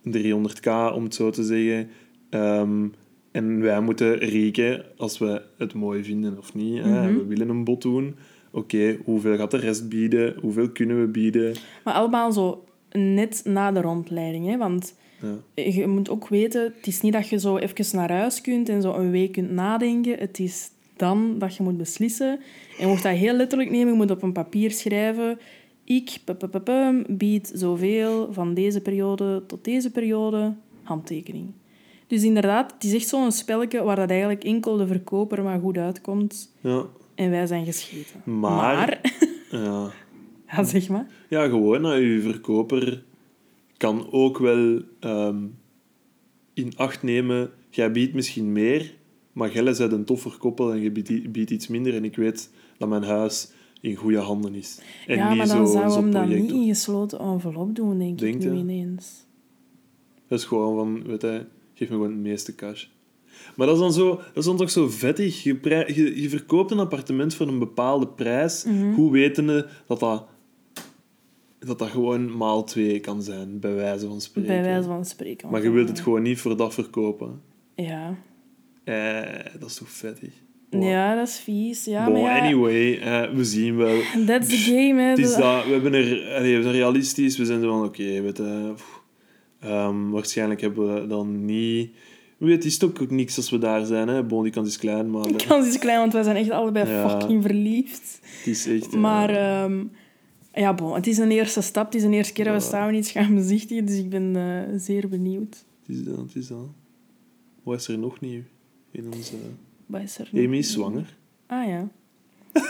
300k, 0.08 0.94
om 0.94 1.04
het 1.04 1.16
zo 1.16 1.30
te 1.30 1.44
zeggen. 1.44 1.90
Ehm, 2.30 2.88
en 3.32 3.62
wij 3.62 3.82
moeten 3.82 4.18
rekenen, 4.18 4.86
als 4.98 5.18
we 5.18 5.42
het 5.58 5.74
mooi 5.74 6.04
vinden 6.04 6.38
of 6.38 6.54
niet. 6.54 6.86
Mhm. 6.86 7.14
we 7.14 7.26
willen 7.26 7.50
een 7.50 7.64
bod 7.64 7.82
doen. 7.82 8.16
Oké, 8.52 8.98
hoeveel 9.06 9.38
gaat 9.38 9.52
de 9.52 9.58
rest 9.58 9.90
bieden? 9.90 10.36
Hoeveel 10.42 10.70
kunnen 10.70 11.02
we 11.02 11.08
bieden? 11.08 11.56
Maar 11.84 11.94
allemaal 11.94 12.32
zo 12.32 12.64
net 12.92 13.42
na 13.46 13.72
de 13.72 13.82
rondleiding. 13.82 14.46
Hè? 14.48 14.58
Want 14.58 14.96
Ja. 15.56 15.64
je 15.64 15.88
moet 15.88 16.10
ook 16.10 16.28
weten, 16.28 16.74
het 16.78 16.88
is 16.88 17.02
niet 17.02 17.14
dat 17.14 17.30
je 17.30 17.40
zo 17.40 17.58
even 17.58 17.98
naar 17.98 18.12
huis 18.12 18.42
kunt 18.42 18.70
en 18.70 18.82
zo 18.82 18.94
een 18.94 19.12
week 19.12 19.32
kunt 19.32 19.52
nadenken. 19.52 20.18
Het 20.20 20.40
is 20.40 20.70
dan 20.96 21.36
dat 21.40 21.56
je 21.56 21.64
moet 21.64 21.78
beslissen. 21.78 22.32
En 22.78 22.88
je 22.88 22.88
moet 22.88 23.02
dat 23.04 23.16
heel 23.16 23.34
letterlijk 23.34 23.70
nemen. 23.72 23.88
Je 23.88 23.98
moet 24.00 24.12
op 24.12 24.24
een 24.24 24.32
papier 24.32 24.72
schrijven. 24.72 25.40
Ik 25.84 26.18
bied 27.08 27.52
zoveel 27.56 28.34
van 28.34 28.54
deze 28.54 28.82
periode 28.82 29.44
tot 29.48 29.64
deze 29.64 29.92
periode. 29.92 30.54
Handtekening. 30.84 31.52
Dus 32.08 32.24
inderdaad, 32.24 32.74
het 32.74 32.84
is 32.84 32.94
echt 32.94 33.08
zo'n 33.08 33.32
spelletje 33.32 33.84
waar 33.84 33.96
dat 33.96 34.10
eigenlijk 34.10 34.44
enkel 34.44 34.78
de 34.78 34.88
verkoper 34.88 35.44
maar 35.44 35.60
goed 35.60 35.78
uitkomt. 35.78 36.52
Ja. 36.62 36.86
En 37.20 37.30
wij 37.30 37.46
zijn 37.46 37.66
gescheten. 37.66 38.22
Maar- 38.26 38.42
maar 38.76 39.02
Ja. 39.64 39.92
ja, 40.52 40.64
zeg 40.64 40.90
maar. 40.90 41.08
ja, 41.30 41.48
gewoon, 41.48 42.02
je 42.02 42.22
verkoper 42.22 43.04
kan 43.78 44.12
ook 44.12 44.38
wel 44.38 44.82
ehm, 45.00 45.46
in 46.54 46.74
acht 46.76 47.04
nemen. 47.04 47.50
Jij 47.70 47.92
biedt 47.92 48.14
misschien 48.14 48.52
meer, 48.52 48.96
maar 49.34 49.52
jij 49.54 49.64
bent 49.64 49.92
een 49.92 50.06
toffer 50.06 50.38
koppel 50.38 50.72
en 50.72 50.82
je 50.82 50.92
biedt, 51.32 51.50
iets 51.50 51.68
minder. 51.68 51.96
En 51.96 52.04
ik 52.04 52.16
weet 52.16 52.52
dat 52.78 52.90
mijn 52.90 53.04
huis 53.04 53.52
in 53.82 53.96
goede 53.96 54.18
handen 54.18 54.56
is. 54.56 54.80
En 55.08 55.18
ja, 55.18 55.30
niet 55.30 55.38
maar 55.38 55.48
dan 55.48 55.68
zo, 55.68 55.72
zouden 55.72 55.84
we 55.86 55.94
zo'n 55.94 56.04
hem 56.04 56.12
dan 56.12 56.24
project 56.26 56.42
niet 56.42 56.52
in 56.62 56.68
gesloten 56.68 57.20
envelop 57.20 57.76
doen, 57.76 58.00
denk 58.00 58.20
Denk 58.20 58.44
ik 58.44 58.52
nu 58.52 58.58
ineens. 58.58 59.26
Dat 60.28 60.40
is 60.40 60.46
gewoon 60.46 60.76
van, 60.76 61.04
weet 61.04 61.22
je, 61.22 61.46
geef 61.74 61.90
me 61.90 61.96
gewoon 61.96 62.12
het 62.12 62.20
meeste 62.22 62.56
cash. 62.56 62.86
Maar 63.56 63.68
dat 63.68 63.76
is 63.76 63.82
dan, 63.82 63.94
zo, 63.94 64.16
dat 64.16 64.38
is 64.38 64.46
dan 64.46 64.58
toch 64.58 64.70
zo 64.70 64.88
vettig. 64.88 65.44
Je, 65.44 65.56
prij- 65.56 65.94
je, 65.96 66.22
je 66.22 66.30
verkoopt 66.30 66.72
een 66.72 66.80
appartement 66.80 67.34
voor 67.36 67.48
een 67.48 67.60
bepaalde 67.60 68.08
prijs. 68.08 68.64
Mhm. 68.64 68.94
Hoe 68.94 69.12
wetende 69.12 69.68
dat 69.88 70.00
dat, 70.00 70.26
dat 71.60 71.80
dat 71.80 71.90
gewoon 71.90 72.38
maal 72.38 72.64
twee 72.64 73.00
kan 73.00 73.22
zijn, 73.22 73.60
bij 73.60 73.74
wijze 73.76 74.08
van 74.08 74.22
spreken. 74.22 74.52
Bij 74.54 74.64
wijze 74.64 74.88
van 74.88 75.06
spreken. 75.06 75.50
Maar 75.50 75.64
je 75.64 75.70
wilt 75.70 75.90
het 75.90 76.00
gewoon 76.00 76.22
niet 76.22 76.40
voor 76.40 76.58
dat 76.58 76.74
verkopen. 76.74 77.42
Ja. 77.76 78.16
Eh, 78.84 79.22
dat 79.60 79.70
is 79.70 79.76
toch 79.76 79.90
vettig. 79.90 80.30
Wow. 80.70 80.84
Ja, 80.84 81.16
dat 81.16 81.28
is 81.28 81.40
vies. 81.40 81.86
Ja, 81.86 82.06
Bon, 82.06 82.22
maar 82.22 82.36
ja, 82.36 82.42
anyway, 82.42 83.00
eh, 83.00 83.32
we 83.34 83.44
zien 83.46 83.76
wel. 83.76 84.00
that's 84.26 84.48
the 84.48 84.58
game, 84.58 85.02
hè. 85.02 85.10
Het 85.10 85.18
is 85.18 85.36
dat, 85.36 85.66
we, 85.66 85.72
hebben 85.72 85.94
er, 85.94 86.36
allee, 86.36 86.56
we 86.56 86.62
zijn 86.62 86.74
realistisch. 86.74 87.38
We 87.38 87.46
zijn 87.46 87.62
zo 87.62 87.70
van, 87.70 87.86
oké, 87.86 88.22
weet 88.22 88.38
je, 88.38 88.74
ehm, 89.60 90.10
waarschijnlijk 90.10 90.62
hebben 90.62 90.94
we 91.02 91.08
dan 91.08 91.46
niet... 91.46 91.92
Weet, 92.40 92.56
het 92.56 92.66
is 92.66 92.84
ook 92.84 93.10
niks 93.10 93.38
als 93.38 93.50
we 93.50 93.58
daar 93.58 93.86
zijn. 93.86 94.08
Hè. 94.08 94.24
Bon, 94.24 94.44
die 94.44 94.52
kans 94.52 94.68
is 94.68 94.78
klein, 94.78 95.10
maar 95.12 95.28
De 95.28 95.46
kans 95.48 95.68
is 95.68 95.80
klein, 95.80 96.00
want 96.00 96.14
wij 96.14 96.24
zijn 96.24 96.36
echt 96.36 96.50
allebei 96.50 96.90
Ja. 96.90 97.10
fucking 97.20 97.44
verliefd. 97.44 98.20
het 98.38 98.48
is 98.48 98.68
echt... 98.68 98.94
eh, 98.94 99.00
Maar 99.00 99.30
ehm, 99.30 99.84
ja, 100.54 100.74
bon, 100.74 100.94
het 100.94 101.08
is 101.08 101.18
een 101.18 101.32
eerste 101.32 101.62
stap. 101.62 101.86
Het 101.86 101.96
is 101.96 102.04
een 102.04 102.14
eerste 102.14 102.34
keer 102.34 102.46
dat 102.46 102.54
we 102.54 102.62
Ja. 102.64 102.68
samen 102.70 102.96
iets 102.96 103.12
gaan 103.12 103.36
bezichtigen, 103.36 103.86
dus 103.86 103.98
ik 103.98 104.10
ben 104.10 104.36
eh, 104.36 104.80
zeer 104.80 105.10
benieuwd. 105.10 105.66
het 105.86 105.96
is 105.98 106.04
dat, 106.04 106.18
het 106.18 106.36
is 106.36 106.48
dat. 106.48 106.68
Wat 107.64 107.80
is 107.80 107.88
er 107.88 107.98
nog 107.98 108.20
nieuw 108.20 108.42
in 108.92 109.06
onze... 109.14 109.34
Wat 109.86 110.02
is 110.02 110.18
er? 110.18 110.30
Amy 110.34 110.58
is 110.58 110.72
zwanger. 110.72 111.18
Ah 111.48 111.68
ja. 111.68 111.88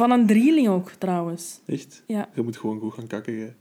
Van 0.00 0.10
een 0.10 0.26
drieling 0.26 0.68
ook, 0.68 0.90
trouwens. 0.90 1.60
Echt? 1.66 2.02
Ja. 2.06 2.28
Je 2.34 2.42
moet 2.42 2.56
gewoon 2.56 2.80
goed 2.80 2.92
gaan 2.94 3.06
kakken, 3.06 3.36
jij. 3.36 3.54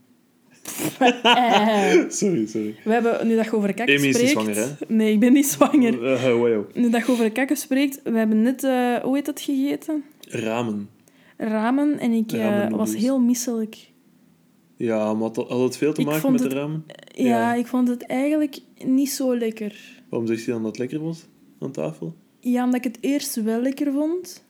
Eh, 1.23 2.09
Sorry, 2.09 2.45
sorry. 2.47 2.75
we 2.83 2.91
hebben, 2.91 3.27
nu 3.27 3.35
dat 3.35 3.45
je 3.45 3.55
over 3.55 3.73
kakken 3.73 3.97
Amy 3.97 4.07
is 4.07 4.15
spreekt... 4.17 4.35
niet 4.47 4.55
zwanger, 4.55 4.77
Nee, 4.87 5.13
ik 5.13 5.19
ben 5.19 5.33
niet 5.33 5.45
zwanger. 5.47 6.03
Eh, 6.05 6.25
eh, 6.27 6.33
wow. 6.35 6.75
Nu 6.75 6.89
dat 6.89 7.05
je 7.05 7.11
over 7.11 7.31
kakken 7.31 7.57
spreekt, 7.57 7.99
we 8.03 8.17
hebben 8.17 8.41
net, 8.41 8.63
eh, 8.63 8.95
hoe 8.95 9.15
heet 9.15 9.25
dat 9.25 9.41
gegeten? 9.41 10.03
Ramen. 10.27 10.89
Ramen 11.37 11.99
en 11.99 12.11
ik 12.11 12.31
eh, 12.31 12.39
Ramen 12.39 12.77
was 12.77 12.95
heel 12.95 13.19
misselijk. 13.19 13.89
Ja, 14.75 15.13
maar 15.13 15.21
had 15.21 15.35
had 15.35 15.61
het 15.61 15.77
veel 15.77 15.93
te 15.93 16.01
maken 16.01 16.31
met 16.31 16.41
het- 16.41 16.49
de 16.49 16.55
ramen? 16.55 16.85
Ja, 17.15 17.25
Ja. 17.25 17.53
ik 17.53 17.67
vond 17.67 17.87
het 17.87 18.05
eigenlijk 18.05 18.57
niet 18.85 19.09
zo 19.11 19.37
lekker. 19.37 20.01
Waarom 20.09 20.27
zegt 20.27 20.45
hij 20.45 20.53
dan 20.53 20.63
dat 20.63 20.71
het 20.71 20.79
lekker 20.79 21.01
was 21.07 21.25
aan 21.59 21.71
tafel? 21.71 22.15
Ja, 22.39 22.63
omdat 22.63 22.85
ik 22.85 22.93
het 22.93 22.97
eerst 23.01 23.43
wel 23.43 23.61
lekker 23.61 23.91
vond. 23.93 24.45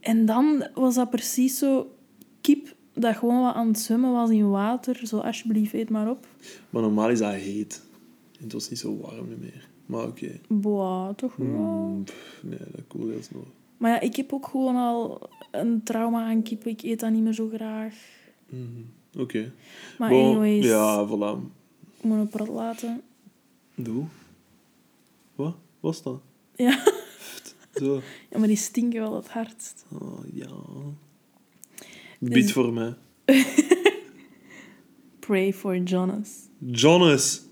En 0.00 0.26
dan 0.26 0.68
was 0.74 0.94
dat 0.94 1.10
precies 1.10 1.58
zo 1.58 1.94
kip 2.40 2.74
dat 3.00 3.16
gewoon 3.16 3.42
wat 3.42 3.54
aan 3.54 3.66
het 3.68 3.78
zwemmen 3.78 4.12
was 4.12 4.30
in 4.30 4.50
water. 4.50 5.06
Zo, 5.06 5.18
alsjeblieft, 5.18 5.72
eet 5.72 5.90
maar 5.90 6.10
op. 6.10 6.26
Maar 6.70 6.82
normaal 6.82 7.10
is 7.10 7.18
dat 7.18 7.32
heet. 7.34 7.82
En 8.38 8.44
het 8.44 8.52
was 8.52 8.68
niet 8.70 8.78
zo 8.78 8.96
warm 9.00 9.28
meer. 9.40 9.68
Maar 9.86 10.06
oké. 10.06 10.40
Boah, 10.48 11.14
toch 11.14 11.36
wel. 11.36 11.46
Hmm, 11.48 12.04
pff, 12.04 12.40
nee, 12.42 12.58
dat 12.58 12.84
koel 12.86 13.08
heel 13.08 13.22
snel. 13.22 13.46
Maar 13.76 13.90
ja, 13.90 14.00
ik 14.00 14.16
heb 14.16 14.32
ook 14.32 14.46
gewoon 14.46 14.76
al 14.76 15.28
een 15.50 15.82
trauma 15.82 16.24
aan 16.24 16.42
kip. 16.42 16.66
Ik 16.66 16.82
eet 16.82 17.00
dat 17.00 17.10
niet 17.10 17.22
meer 17.22 17.32
zo 17.32 17.48
graag. 17.54 17.94
Mhm, 18.48 19.20
Oké. 19.22 19.52
Maar 19.98 20.08
Bon, 20.10 20.24
anyways, 20.36 20.66
Ja, 20.66 21.06
voilà. 21.08 21.38
ik 21.98 22.02
moet 22.04 22.18
het 22.18 22.30
prat 22.30 22.48
laten. 22.48 23.02
Doe. 23.74 24.04
Wat? 25.34 25.54
Is 25.82 26.02
dat? 26.02 26.20
Ja. 26.54 26.82
Zo. 27.74 27.94
ja, 28.30 28.38
maar 28.38 28.48
die 28.48 28.56
stinken 28.56 29.00
wel 29.00 29.14
het 29.14 29.28
hardst. 29.28 29.84
Oh, 30.00 30.18
ja. 30.32 30.48
Bid 32.20 32.52
voor 32.52 32.72
mij. 32.72 32.94
Pray 35.26 35.52
for 35.52 35.76
Jonas. 35.76 36.48
Jonas! 36.58 37.42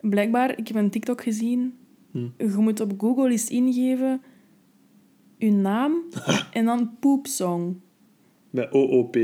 Blijkbaar, 0.00 0.58
ik 0.58 0.68
heb 0.68 0.76
een 0.76 0.90
TikTok 0.90 1.22
gezien. 1.22 1.74
Hm. 2.10 2.28
Je 2.38 2.54
moet 2.56 2.80
op 2.80 2.92
Google 2.98 3.30
eens 3.30 3.50
ingeven 3.50 4.20
je 5.38 5.52
naam 5.52 6.02
en 6.52 6.64
dan 6.64 6.96
poepsong. 7.00 7.76
Bij 8.50 8.72
OOP. 8.72 9.16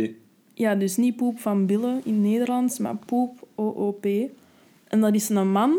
Ja, 0.55 0.75
dus 0.75 0.97
niet 0.97 1.17
poep 1.17 1.39
van 1.39 1.67
billen 1.67 2.01
in 2.05 2.21
Nederlands, 2.21 2.79
maar 2.79 2.97
poep 2.97 3.49
OOP. 3.55 4.07
En 4.89 5.01
dat 5.01 5.15
is 5.15 5.29
een 5.29 5.53
man 5.53 5.79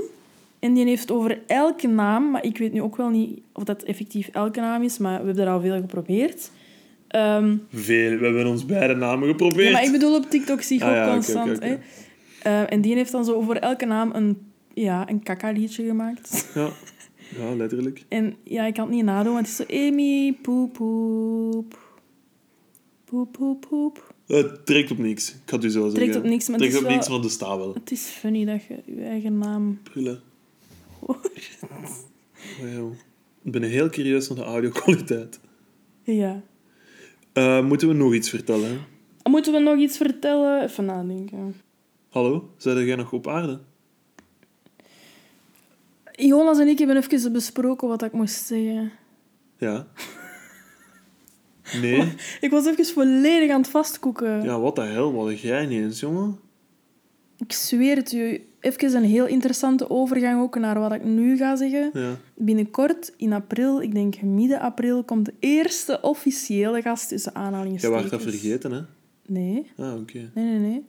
en 0.59 0.73
die 0.73 0.85
heeft 0.85 1.11
over 1.11 1.41
elke 1.47 1.87
naam, 1.87 2.31
maar 2.31 2.43
ik 2.45 2.57
weet 2.57 2.73
nu 2.73 2.81
ook 2.81 2.95
wel 2.95 3.09
niet 3.09 3.41
of 3.53 3.63
dat 3.63 3.83
effectief 3.83 4.27
elke 4.27 4.59
naam 4.59 4.81
is, 4.81 4.97
maar 4.97 5.19
we 5.19 5.25
hebben 5.25 5.45
er 5.45 5.51
al 5.51 5.61
veel 5.61 5.79
geprobeerd. 5.79 6.51
Ehm, 7.13 7.57
Veel. 7.73 8.17
We 8.17 8.25
hebben 8.25 8.47
ons 8.47 8.65
beide 8.65 8.95
namen 8.95 9.27
geprobeerd. 9.27 9.65
ja, 9.67 9.71
maar 9.71 9.83
ik 9.83 9.91
bedoel, 9.91 10.15
op 10.15 10.29
TikTok 10.29 10.61
zie 10.61 10.77
ik 10.77 10.83
Ah, 10.83 10.89
ook 10.89 10.95
ja, 10.95 11.13
constant. 11.13 11.47
oké, 11.55 11.55
oké. 11.55 11.79
hè. 12.39 12.61
Eh, 12.61 12.71
en 12.73 12.81
die 12.81 12.95
heeft 12.95 13.11
dan 13.11 13.25
zo 13.25 13.41
voor 13.41 13.55
elke 13.55 13.85
naam 13.85 14.11
een, 14.13 14.37
ja, 14.73 15.09
een 15.09 15.23
kaka-liedje 15.23 15.85
gemaakt. 15.85 16.45
Ja. 16.55 16.69
ja, 17.37 17.55
letterlijk. 17.55 18.03
En 18.07 18.35
ja, 18.43 18.65
ik 18.65 18.73
kan 18.73 18.85
het 18.85 18.95
niet 18.95 19.03
nadoen, 19.05 19.33
want 19.33 19.47
het 19.47 19.59
is 19.69 19.77
zo... 19.77 19.87
Amy, 19.87 20.33
poep, 20.41 20.73
poep. 20.73 21.79
Poep, 23.05 23.31
poep, 23.31 23.65
poep. 23.69 24.13
Het 24.27 24.65
trekt 24.65 24.91
op 24.91 24.97
niks. 24.97 25.29
Ik 25.29 25.35
het 25.51 25.63
u 25.63 25.69
zo 25.69 25.81
zeggen. 25.81 25.93
Trekt 26.01 26.15
op 26.15 26.23
niks, 26.23 26.47
maar 26.49 26.59
het 26.59 26.69
trekt 26.69 26.73
is 26.73 26.79
op 26.81 26.85
wel- 26.87 26.95
niks, 26.95 27.09
maar 27.09 27.21
de 27.21 27.29
staat 27.29 27.57
wel. 27.57 27.73
Het 27.73 27.91
is 27.91 28.01
funny 28.01 28.45
dat 28.45 28.63
je 28.63 28.75
je 28.95 29.03
eigen 29.03 29.37
naam 29.37 29.79
Prullen. 29.83 30.21
hoort. 30.99 31.29
Oh, 32.63 32.73
joh. 32.73 32.91
Ik 33.43 33.51
ben 33.51 33.61
heel 33.63 33.89
curieus 33.89 34.27
naar 34.29 34.37
de 34.37 34.43
audio-kwaliteit. 34.43 35.39
Ja. 36.03 36.41
Eh, 37.33 37.65
moeten 37.65 37.87
we 37.87 37.93
nog 37.93 38.13
iets 38.13 38.29
vertellen? 38.29 38.81
Moeten 39.23 39.53
we 39.53 39.59
nog 39.59 39.77
iets 39.77 39.97
vertellen? 39.97 40.63
Even 40.63 40.85
nadenken. 40.85 41.55
Hallo? 42.09 42.49
Zijn 42.57 42.85
jij 42.85 42.95
nog 42.95 43.11
op 43.11 43.27
aarde? 43.27 43.59
Jonas 46.11 46.59
en 46.59 46.67
ik 46.67 46.77
hebben 46.77 46.97
even 46.97 47.31
besproken 47.31 47.87
wat 47.87 48.03
ik 48.03 48.11
moest 48.11 48.45
zeggen. 48.45 48.91
Ja. 49.57 49.87
Nee? 51.81 52.13
Ik 52.41 52.49
was 52.49 52.65
even 52.65 52.85
volledig 52.85 53.51
aan 53.51 53.61
het 53.61 53.69
vastkoeken. 53.69 54.43
Ja, 54.43 54.59
wat 54.59 54.75
de 54.75 54.81
hel? 54.81 55.13
Wat 55.13 55.39
jij 55.39 55.65
niet 55.65 55.81
eens, 55.81 55.99
jongen? 55.99 56.39
Ik 57.37 57.51
zweer 57.53 57.95
het 57.95 58.11
je. 58.11 58.41
Even 58.59 58.95
een 58.95 59.03
heel 59.03 59.27
interessante 59.27 59.89
overgang 59.89 60.41
ook 60.41 60.57
naar 60.59 60.79
wat 60.79 60.93
ik 60.93 61.03
nu 61.03 61.37
ga 61.37 61.55
zeggen. 61.55 61.89
Ja. 61.93 62.17
Binnenkort, 62.35 63.13
in 63.17 63.33
april, 63.33 63.81
ik 63.81 63.93
denk 63.93 64.21
midden 64.21 64.59
april, 64.59 65.03
komt 65.03 65.25
de 65.25 65.33
eerste 65.39 66.01
officiële 66.01 66.81
gast 66.81 67.07
tussen 67.07 67.31
Jij 67.35 67.41
aanhalingstekens. 67.41 67.99
waart 67.99 68.11
dat 68.11 68.21
vergeten, 68.21 68.71
hè? 68.71 68.81
Nee, 69.27 69.65
Ah, 69.77 69.95
oké. 69.99 70.29
nee, 70.33 70.45
nee, 70.45 70.59
nee. 70.59 70.85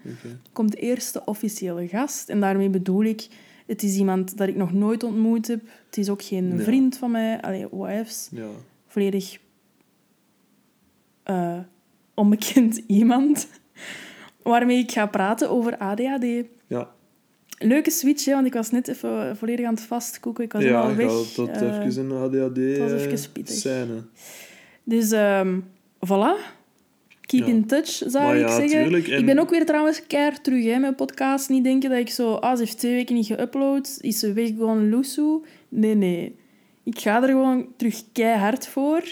Komt 0.53 0.71
de 0.73 0.79
eerste 0.79 1.25
officiële 1.25 1.89
gast. 1.89 2.29
En 2.29 2.41
daarmee 2.41 2.69
bedoel 2.71 3.03
ik, 3.05 3.29
het 3.67 3.83
is 3.83 3.97
iemand 3.97 4.37
dat 4.37 4.49
ik 4.49 4.57
nog 4.57 4.73
nooit 4.73 5.03
ontmoet 5.03 5.47
heb. 5.47 5.61
Het 5.87 5.97
is 5.97 6.09
ook 6.09 6.23
geen 6.23 6.57
Ja. 6.57 6.63
vriend 6.63 6.97
van 6.97 7.11
mij. 7.11 7.41
Allee, 7.41 7.67
wifes. 7.71 8.29
Ja. 8.31 8.47
Volledig 8.87 9.39
eh, 11.23 11.59
onbekend 12.15 12.77
iemand. 13.01 13.49
Waarmee 14.45 14.79
ik 14.79 14.93
ga 14.93 15.07
praten 15.07 15.51
over 15.51 15.77
ADHD. 15.79 16.25
Ja. 16.67 16.89
Leuke 17.59 17.91
switch, 17.91 18.25
hè, 18.25 18.33
want 18.33 18.47
ik 18.47 18.53
was 18.53 18.71
net 18.71 18.89
even 18.89 19.37
volledig 19.37 19.67
aan 19.67 19.75
het 19.75 19.83
vastkoeken. 19.83 20.45
Ik 20.45 20.53
was 20.53 20.63
Ja, 20.63 20.69
helemaal 20.69 20.97
weg. 20.97 21.27
gaat 21.27 21.37
dat 21.37 21.49
Eh, 21.63 21.87
even 21.87 22.11
een 22.11 22.13
ADHD 22.23 22.79
was 22.79 22.91
eh, 22.93 23.13
even 23.13 23.33
pittig. 23.33 23.55
scène. 23.57 24.03
Dus 24.85 25.11
ehm 25.13 25.59
voilà. 26.07 26.53
Keep 27.21 27.41
Ja. 27.47 27.53
in 27.53 27.67
touch, 27.67 27.89
zou 28.07 28.35
ik 28.37 28.41
ja, 28.41 28.55
zeggen. 28.57 28.83
tuurlijk, 28.83 29.09
en- 29.09 29.19
Ik 29.19 29.27
ben 29.27 29.39
ook 29.39 29.51
weer 29.51 29.67
trouwens 29.67 30.07
keihard 30.07 30.45
terug, 30.45 30.65
hè, 30.65 30.79
mijn 30.79 30.95
podcast. 30.95 31.49
Niet 31.49 31.65
denken 31.65 31.91
dat 31.91 31.99
ik 31.99 32.11
zo... 32.11 32.33
Ah, 32.35 32.57
ze 32.57 32.63
heeft 32.63 32.79
twee 32.79 32.93
weken 32.95 33.15
niet 33.15 33.33
geüpload. 33.33 34.01
Is 34.01 34.19
ze 34.19 34.33
weg 34.33 34.49
gewoon 34.49 34.89
loesoe? 34.91 35.43
Nee, 35.69 35.95
nee. 35.95 36.37
Ik 36.83 36.99
ga 36.99 37.23
er 37.23 37.29
gewoon 37.29 37.67
terug 37.77 38.03
keihard 38.13 38.67
voor. 38.69 39.03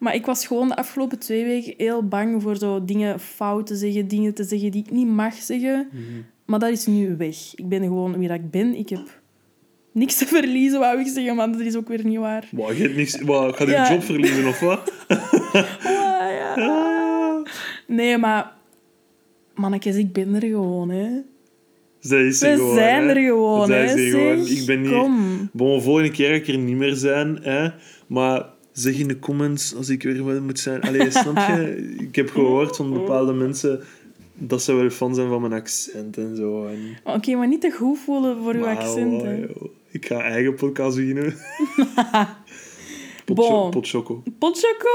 Maar 0.00 0.14
ik 0.14 0.26
was 0.26 0.46
gewoon 0.46 0.68
de 0.68 0.76
afgelopen 0.76 1.18
twee 1.18 1.44
weken 1.44 1.74
heel 1.76 2.08
bang 2.08 2.42
voor 2.42 2.56
zo 2.56 2.84
dingen 2.84 3.20
fout 3.20 3.66
te 3.66 3.76
zeggen. 3.76 4.08
Dingen 4.08 4.34
te 4.34 4.44
zeggen 4.44 4.70
die 4.70 4.84
ik 4.84 4.90
niet 4.90 5.06
mag 5.08 5.34
zeggen. 5.34 5.88
Mhm. 5.92 6.02
Maar 6.46 6.58
dat 6.58 6.70
is 6.70 6.86
nu 6.86 7.16
weg. 7.16 7.36
Ik 7.54 7.68
ben 7.68 7.82
gewoon 7.82 8.18
wie 8.18 8.28
dat 8.28 8.36
ik 8.36 8.50
ben. 8.50 8.74
Ik 8.74 8.88
heb 8.88 9.20
niks 9.92 10.16
te 10.18 10.26
verliezen, 10.26 10.80
wou 10.80 11.00
ik 11.00 11.06
zeggen. 11.06 11.36
Maar 11.36 11.52
dat 11.52 11.60
is 11.60 11.76
ook 11.76 11.88
weer 11.88 12.04
niet 12.04 12.18
waar. 12.18 12.48
Wat, 12.50 12.76
je 12.76 12.82
hebt 12.82 12.96
niks... 12.96 13.14
Ga 13.26 13.64
je 13.64 13.70
Ja. 13.70 13.92
job 13.92 14.02
verliezen 14.02 14.46
of 14.48 14.60
wat? 14.60 14.92
Ah, 15.08 15.32
ja. 16.40 16.54
Ah. 16.56 17.46
Nee, 17.86 18.18
maar... 18.18 18.52
Mannetjes, 19.54 19.96
ik 19.96 20.12
ben 20.12 20.34
er 20.34 20.40
gewoon, 20.40 20.90
hè. 20.90 21.08
Zij 21.98 22.26
is 22.26 22.42
er 22.42 22.50
We 22.50 22.56
gewoon, 22.56 22.74
zijn 22.74 23.02
hè. 23.08 23.14
er 23.14 23.22
gewoon, 23.22 23.66
Zij 23.66 23.86
hè. 23.86 23.94
is 23.94 24.12
er 24.12 24.18
gewoon. 24.20 24.46
Ik 24.46 24.66
ben 24.66 24.80
hier... 24.80 24.98
Kom. 24.98 25.48
Bon, 25.52 25.82
volgende 25.82 26.10
keer 26.10 26.28
ga 26.28 26.34
ik 26.34 26.48
er 26.48 26.58
niet 26.58 26.76
meer 26.76 26.94
zijn, 26.94 27.38
hè. 27.42 27.68
Maar 28.06 28.46
zeg 28.80 28.98
in 28.98 29.08
de 29.08 29.18
comments 29.18 29.74
als 29.74 29.88
ik 29.88 30.02
weer 30.02 30.24
wel 30.24 30.40
moet 30.42 30.58
zijn. 30.58 30.80
Allee, 30.80 31.10
snap 31.10 31.36
je? 31.36 31.76
Ik 32.08 32.16
heb 32.16 32.30
gehoord 32.30 32.76
van 32.76 32.92
bepaalde 32.92 33.32
mensen 33.32 33.80
dat 34.34 34.62
ze 34.62 34.72
wel 34.74 34.90
fan 34.90 35.14
zijn 35.14 35.28
van 35.28 35.40
mijn 35.40 35.52
accent 35.52 36.16
en 36.16 36.36
zo. 36.36 36.66
En... 36.66 36.78
Oké, 37.04 37.34
maar 37.34 37.48
niet 37.48 37.60
te 37.60 37.70
goed 37.70 37.98
voelen 37.98 38.42
voor 38.42 38.54
uw 38.54 38.66
accent. 38.66 39.22
Ik 39.90 40.06
ga 40.06 40.20
eigen 40.20 40.54
podcast 40.54 40.96
beginnen. 40.96 41.34
Bon. 43.34 43.46
cho- 43.46 43.68
pot 43.68 43.88
choco. 43.88 44.22
Pot 44.38 44.58
choco. 44.58 44.88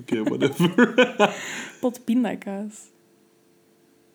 Oké, 0.00 0.22
whatever. 0.22 1.34
Pot 1.80 2.04
pindakaas. 2.04 2.74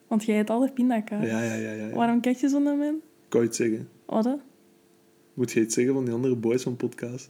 Want 0.08 0.26
jij 0.26 0.40
eet 0.40 0.50
altijd 0.50 0.74
pindakaas. 0.74 1.26
ja, 1.26 1.44
ja, 1.44 1.54
ja, 1.54 1.72
ja. 1.72 1.88
ja. 1.88 1.96
Waarom 1.96 2.22
kijk 2.22 2.38
je 2.38 2.50
zo 2.50 2.60
naar 2.60 2.76
mij? 2.76 2.94
Kan 3.30 3.42
je 3.42 3.48
het 3.48 3.56
zeggen? 3.56 3.90
Wat? 4.06 4.38
Moet 5.34 5.52
je 5.52 5.62
iets 5.62 5.74
zeggen 5.74 5.94
van 5.94 6.06
die 6.06 6.14
andere 6.14 6.36
boys 6.36 6.64
van 6.64 6.76
podcast? 6.76 7.30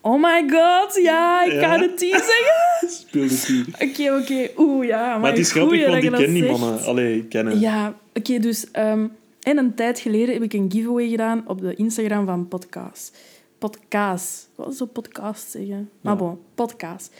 Oh 0.00 0.22
my 0.22 0.48
god, 0.50 0.98
ja, 1.02 1.44
ik 1.44 1.60
ga 1.60 1.78
het 1.78 2.00
niet 2.00 2.10
zeggen. 2.10 2.90
Speel 3.00 3.22
het 3.22 3.44
hier. 3.46 3.66
Oké, 3.72 4.16
oké. 4.22 4.50
Oeh, 4.62 4.86
ja. 4.86 5.08
Maar, 5.10 5.20
Maar 5.20 5.30
het 5.30 5.38
is 5.38 5.50
grappig, 5.52 5.86
want 5.86 6.02
ik 6.04 6.10
ken 6.12 6.32
die 6.32 6.50
mannen. 6.50 6.84
Allee, 6.84 7.16
ik 7.16 7.28
ken 7.28 7.46
hem. 7.46 7.58
Ja, 7.58 7.94
oké, 8.14 8.38
dus... 8.38 8.70
ehm, 8.70 9.06
en 9.42 9.58
een 9.58 9.74
tijd 9.74 9.98
geleden 9.98 10.34
heb 10.34 10.42
ik 10.42 10.52
een 10.52 10.70
giveaway 10.72 11.08
gedaan 11.08 11.44
op 11.46 11.60
de 11.60 11.74
Instagram 11.74 12.26
van 12.26 12.48
Podcast. 12.48 13.18
Podcast. 13.58 14.48
Wat 14.54 14.72
is 14.72 14.76
zo 14.76 14.86
podcast 14.86 15.50
zeggen? 15.50 15.90
Maar 16.00 16.12
Ja. 16.12 16.18
bon, 16.18 16.38
podcast. 16.54 17.14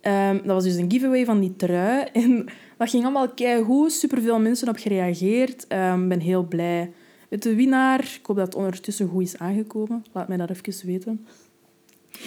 Ehm, 0.00 0.34
dat 0.36 0.46
was 0.46 0.64
dus 0.64 0.74
een 0.76 0.90
giveaway 0.90 1.24
van 1.24 1.40
die 1.40 1.56
trui. 1.56 2.04
En 2.12 2.46
dat 2.78 2.90
ging 2.90 3.02
allemaal 3.02 3.28
keigoed. 3.28 3.92
Superveel 3.92 4.38
mensen 4.40 4.68
op 4.68 4.76
gereageerd. 4.76 5.62
Ik 5.62 6.08
ben 6.08 6.20
heel 6.20 6.42
blij 6.42 6.92
met 7.28 7.42
de 7.42 7.54
winnaar. 7.54 8.00
Ik 8.00 8.26
hoop 8.26 8.36
dat 8.36 8.46
het 8.46 8.54
ondertussen 8.54 9.08
goed 9.08 9.22
is 9.22 9.38
aangekomen. 9.38 10.04
Laat 10.12 10.28
mij 10.28 10.36
dat 10.36 10.50
even 10.50 10.86
weten. 10.86 11.26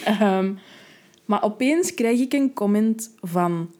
Ehm, 0.04 0.54
maar 1.24 1.42
opeens 1.42 1.94
krijg 1.94 2.20
ik 2.20 2.32
een 2.32 2.52
comment 2.52 3.14
van... 3.20 3.70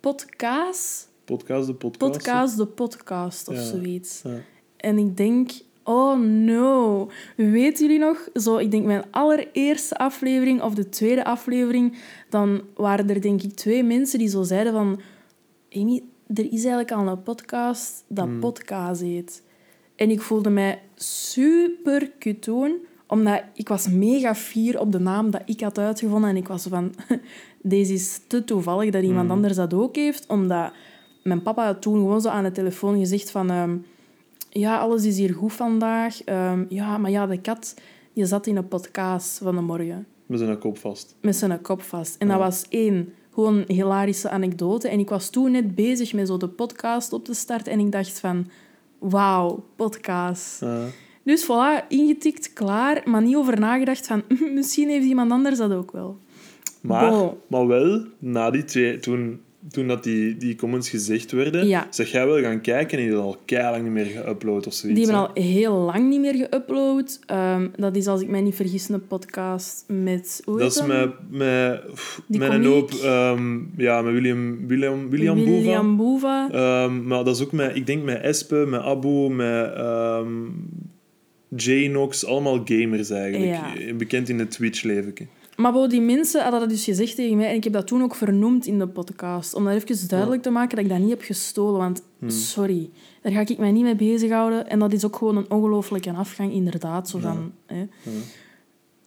Podcast? 0.00 1.08
Podcast, 1.24 1.66
de 1.66 1.74
podcast. 1.74 2.12
Podcast 2.12 2.56
de 2.56 2.66
podcast 2.66 3.48
of 3.48 3.54
Ja. 3.54 3.62
zoiets. 3.62 4.20
Ja. 4.24 4.38
En 4.76 4.98
ik 4.98 5.16
denk, 5.16 5.50
oh 5.84 6.18
no. 6.20 7.08
Weten 7.36 7.84
jullie 7.86 7.98
nog? 8.00 8.28
Zo, 8.34 8.56
ik 8.56 8.70
denk 8.70 8.84
mijn 8.84 9.04
allereerste 9.10 9.96
aflevering 9.98 10.62
of 10.62 10.74
de 10.74 10.88
tweede 10.88 11.24
aflevering, 11.24 11.98
dan 12.28 12.62
waren 12.76 13.08
er 13.10 13.20
denk 13.20 13.42
ik 13.42 13.52
twee 13.54 13.82
mensen 13.84 14.18
die 14.18 14.28
zo 14.28 14.42
zeiden 14.42 14.72
van, 14.72 15.00
Amy, 15.72 16.02
er 16.34 16.44
is 16.44 16.50
eigenlijk 16.64 16.92
al 16.92 17.06
een 17.08 17.22
podcast 17.22 18.04
dat 18.08 18.26
Hmm. 18.26 18.40
podcast 18.40 19.00
heet. 19.00 19.42
En 19.96 20.10
ik 20.10 20.20
voelde 20.20 20.50
mij 20.50 20.82
super 20.94 22.10
kut 22.18 22.42
toen, 22.42 22.76
omdat 23.08 23.42
ik 23.54 23.68
was 23.68 23.88
mega 23.88 24.34
fier 24.34 24.80
op 24.80 24.92
de 24.92 24.98
naam 24.98 25.30
dat 25.30 25.42
ik 25.44 25.60
had 25.60 25.78
uitgevonden. 25.78 26.30
En 26.30 26.36
ik 26.36 26.48
was 26.48 26.66
van, 26.66 26.94
deze 27.62 27.92
is 27.92 28.20
te 28.26 28.44
toevallig 28.44 28.90
dat 28.90 29.02
iemand 29.02 29.20
Hmm. 29.26 29.30
anders 29.30 29.56
dat 29.56 29.74
ook 29.74 29.96
heeft. 29.96 30.26
Omdat 30.28 30.72
mijn 31.22 31.42
papa 31.42 31.64
had 31.64 31.82
toen 31.82 31.94
gewoon 31.94 32.20
zo 32.20 32.28
aan 32.28 32.44
de 32.44 32.52
telefoon 32.52 32.98
gezegd 32.98 33.30
van... 33.30 33.50
ehm, 33.50 33.76
ja, 34.50 34.78
alles 34.78 35.04
is 35.04 35.18
hier 35.18 35.34
goed 35.34 35.52
vandaag. 35.52 36.24
Ehm, 36.24 36.64
ja, 36.68 36.98
maar 36.98 37.10
ja, 37.10 37.26
de 37.26 37.40
kat 37.40 37.74
die 38.12 38.26
zat 38.26 38.46
in 38.46 38.56
een 38.56 38.68
podcast 38.68 39.38
van 39.42 39.54
de 39.54 39.60
morgen 39.60 40.06
Met 40.26 40.38
zijn 40.38 40.58
kop 40.58 40.78
vast. 40.78 41.14
met 41.20 41.36
zijn 41.36 41.60
kop 41.60 41.82
vast. 41.82 42.16
En 42.18 42.26
Ja. 42.26 42.32
dat 42.32 42.42
was 42.42 42.64
één, 42.68 43.12
gewoon 43.34 43.64
hilarische 43.66 44.28
anekdote. 44.30 44.88
En 44.88 44.98
ik 44.98 45.08
was 45.08 45.30
toen 45.30 45.50
net 45.50 45.74
bezig 45.74 46.12
met 46.12 46.26
zo 46.26 46.36
de 46.36 46.48
podcast 46.48 47.12
op 47.12 47.24
te 47.24 47.34
starten. 47.34 47.72
En 47.72 47.78
ik 47.80 47.92
dacht 47.92 48.20
van, 48.20 48.46
wauw, 48.98 49.64
podcast. 49.76 50.60
Ja. 50.60 50.84
Dus 51.28 51.44
voilà, 51.44 51.86
ingetikt, 51.88 52.52
klaar. 52.52 53.02
Maar 53.04 53.22
niet 53.22 53.36
over 53.36 53.60
nagedacht 53.60 54.06
van, 54.06 54.22
misschien 54.54 54.88
heeft 54.88 55.06
iemand 55.06 55.30
anders 55.30 55.58
dat 55.58 55.72
ook 55.72 55.92
wel. 55.92 56.18
Maar, 56.80 57.12
maar 57.46 57.66
wel, 57.66 58.04
na 58.18 58.50
die 58.50 58.64
twee, 58.64 58.98
toen, 58.98 59.40
toen 59.70 59.88
dat 59.88 60.04
die, 60.04 60.36
die 60.36 60.56
comments 60.56 60.88
gezegd 60.90 61.32
werden, 61.32 61.66
Ja. 61.66 61.86
zeg 61.90 62.10
jij 62.10 62.26
wel 62.26 62.40
gaan 62.40 62.60
kijken 62.60 62.90
en 62.90 63.04
die 63.04 63.06
hebben 63.06 63.24
al 63.32 63.36
keilang 63.44 63.82
niet 63.82 63.92
meer 63.92 64.06
geüpload 64.06 64.66
of 64.66 64.72
zoiets. 64.72 64.82
Die 65.00 65.04
hebben 65.06 65.14
al 65.28 65.30
heel 65.34 65.72
lang 65.74 66.08
niet 66.08 66.20
meer 66.20 66.34
geüpload. 66.48 67.18
Ehm, 67.26 67.68
dat 67.76 67.96
is, 67.96 68.06
als 68.06 68.20
ik 68.20 68.28
mij 68.28 68.40
niet 68.40 68.54
vergis, 68.54 68.88
een 68.88 69.06
podcast 69.06 69.84
met... 69.86 70.42
Hoe 70.44 70.58
Dat 70.58 70.70
is 70.76 70.86
met, 70.86 71.10
met, 71.30 71.82
Die 72.26 72.40
met 72.40 72.52
een 72.52 72.64
hoop... 72.64 72.90
ehm, 72.90 73.58
ja, 73.76 74.02
met 74.02 74.12
William, 74.12 74.66
William, 74.66 75.10
William, 75.10 75.36
Boeva. 75.36 75.50
William 75.50 75.96
Boeva. 75.96 76.48
Ehm, 76.50 77.06
maar 77.06 77.24
dat 77.24 77.36
is 77.36 77.42
ook 77.42 77.52
met, 77.52 77.76
ik 77.76 77.86
denk 77.86 78.02
met 78.04 78.20
Espe, 78.20 78.64
met 78.68 78.80
Abu, 78.80 79.28
met 79.30 79.74
Janox, 81.56 82.24
allemaal 82.24 82.60
gamers 82.64 83.10
eigenlijk. 83.10 83.78
Ja. 83.86 83.94
Bekend 83.94 84.28
in 84.28 84.38
het 84.38 84.50
Twitch-leven. 84.50 85.14
Maar 85.56 85.72
bo, 85.72 85.86
die 85.86 86.00
mensen 86.00 86.42
hadden 86.42 86.60
dat 86.60 86.68
dus 86.68 86.84
gezegd 86.84 87.14
tegen 87.16 87.36
mij 87.36 87.48
en 87.48 87.54
ik 87.54 87.64
heb 87.64 87.72
dat 87.72 87.86
toen 87.86 88.02
ook 88.02 88.14
vernoemd 88.14 88.66
in 88.66 88.78
de 88.78 88.86
podcast. 88.88 89.54
Om 89.54 89.64
dat 89.64 89.74
even 89.74 90.08
duidelijk 90.08 90.42
te 90.42 90.50
maken 90.50 90.76
dat 90.76 90.84
ik 90.84 90.90
dat 90.90 91.00
niet 91.00 91.10
heb 91.10 91.22
gestolen. 91.22 91.78
Want, 91.78 92.02
Hmm. 92.18 92.30
sorry, 92.30 92.90
daar 93.22 93.32
ga 93.32 93.40
ik 93.40 93.58
mij 93.58 93.70
niet 93.72 93.82
mee 93.82 93.94
bezighouden. 93.96 94.68
En 94.68 94.78
dat 94.78 94.92
is 94.92 95.04
ook 95.04 95.16
gewoon 95.16 95.36
een 95.36 95.50
ongelooflijke 95.50 96.12
afgang, 96.12 96.52
inderdaad. 96.52 97.08
Zo 97.08 97.18
van, 97.18 97.52
hè. 97.66 97.86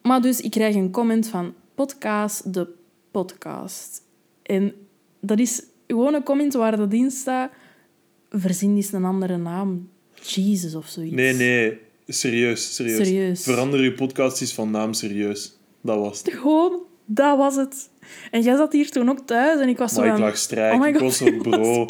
Maar 0.01 0.21
dus, 0.21 0.41
ik 0.41 0.51
krijg 0.51 0.75
een 0.75 0.91
comment 0.91 1.27
van 1.27 1.53
podcast, 1.75 2.53
de 2.53 2.67
podcast. 3.11 4.01
En 4.43 4.73
dat 5.19 5.39
is 5.39 5.63
gewoon 5.87 6.13
een 6.13 6.23
comment 6.23 6.53
waar 6.53 6.77
dat 6.77 6.93
in 6.93 7.11
staat. 7.11 7.51
Verzin 8.29 8.75
eens 8.75 8.91
een 8.91 9.05
andere 9.05 9.37
naam. 9.37 9.89
Jesus 10.21 10.75
of 10.75 10.87
zoiets. 10.87 11.15
Nee, 11.15 11.33
nee. 11.33 11.77
Serieus, 12.13 12.75
serieus. 12.75 13.07
Serieus. 13.07 13.43
Verander 13.43 13.83
je 13.83 13.93
podcast 13.93 14.41
eens 14.41 14.53
van 14.53 14.71
naam 14.71 14.93
serieus. 14.93 15.57
Dat 15.81 15.97
was 15.99 16.17
het. 16.17 16.33
Gewoon, 16.33 16.79
dat 17.05 17.37
was 17.37 17.55
het. 17.55 17.89
En 18.31 18.41
jij 18.41 18.55
zat 18.55 18.73
hier 18.73 18.89
toen 18.89 19.09
ook 19.09 19.19
thuis 19.25 19.59
en 19.59 19.69
ik 19.69 19.77
was 19.77 19.93
zo 19.93 20.01
Maar 20.01 20.13
ik 20.13 20.17
lag 20.19 20.37
strijk. 20.37 20.81
Oh 20.81 20.87
ik 20.87 20.93
God, 20.93 21.01
was 21.03 21.17
zo, 21.17 21.31
bro, 21.41 21.85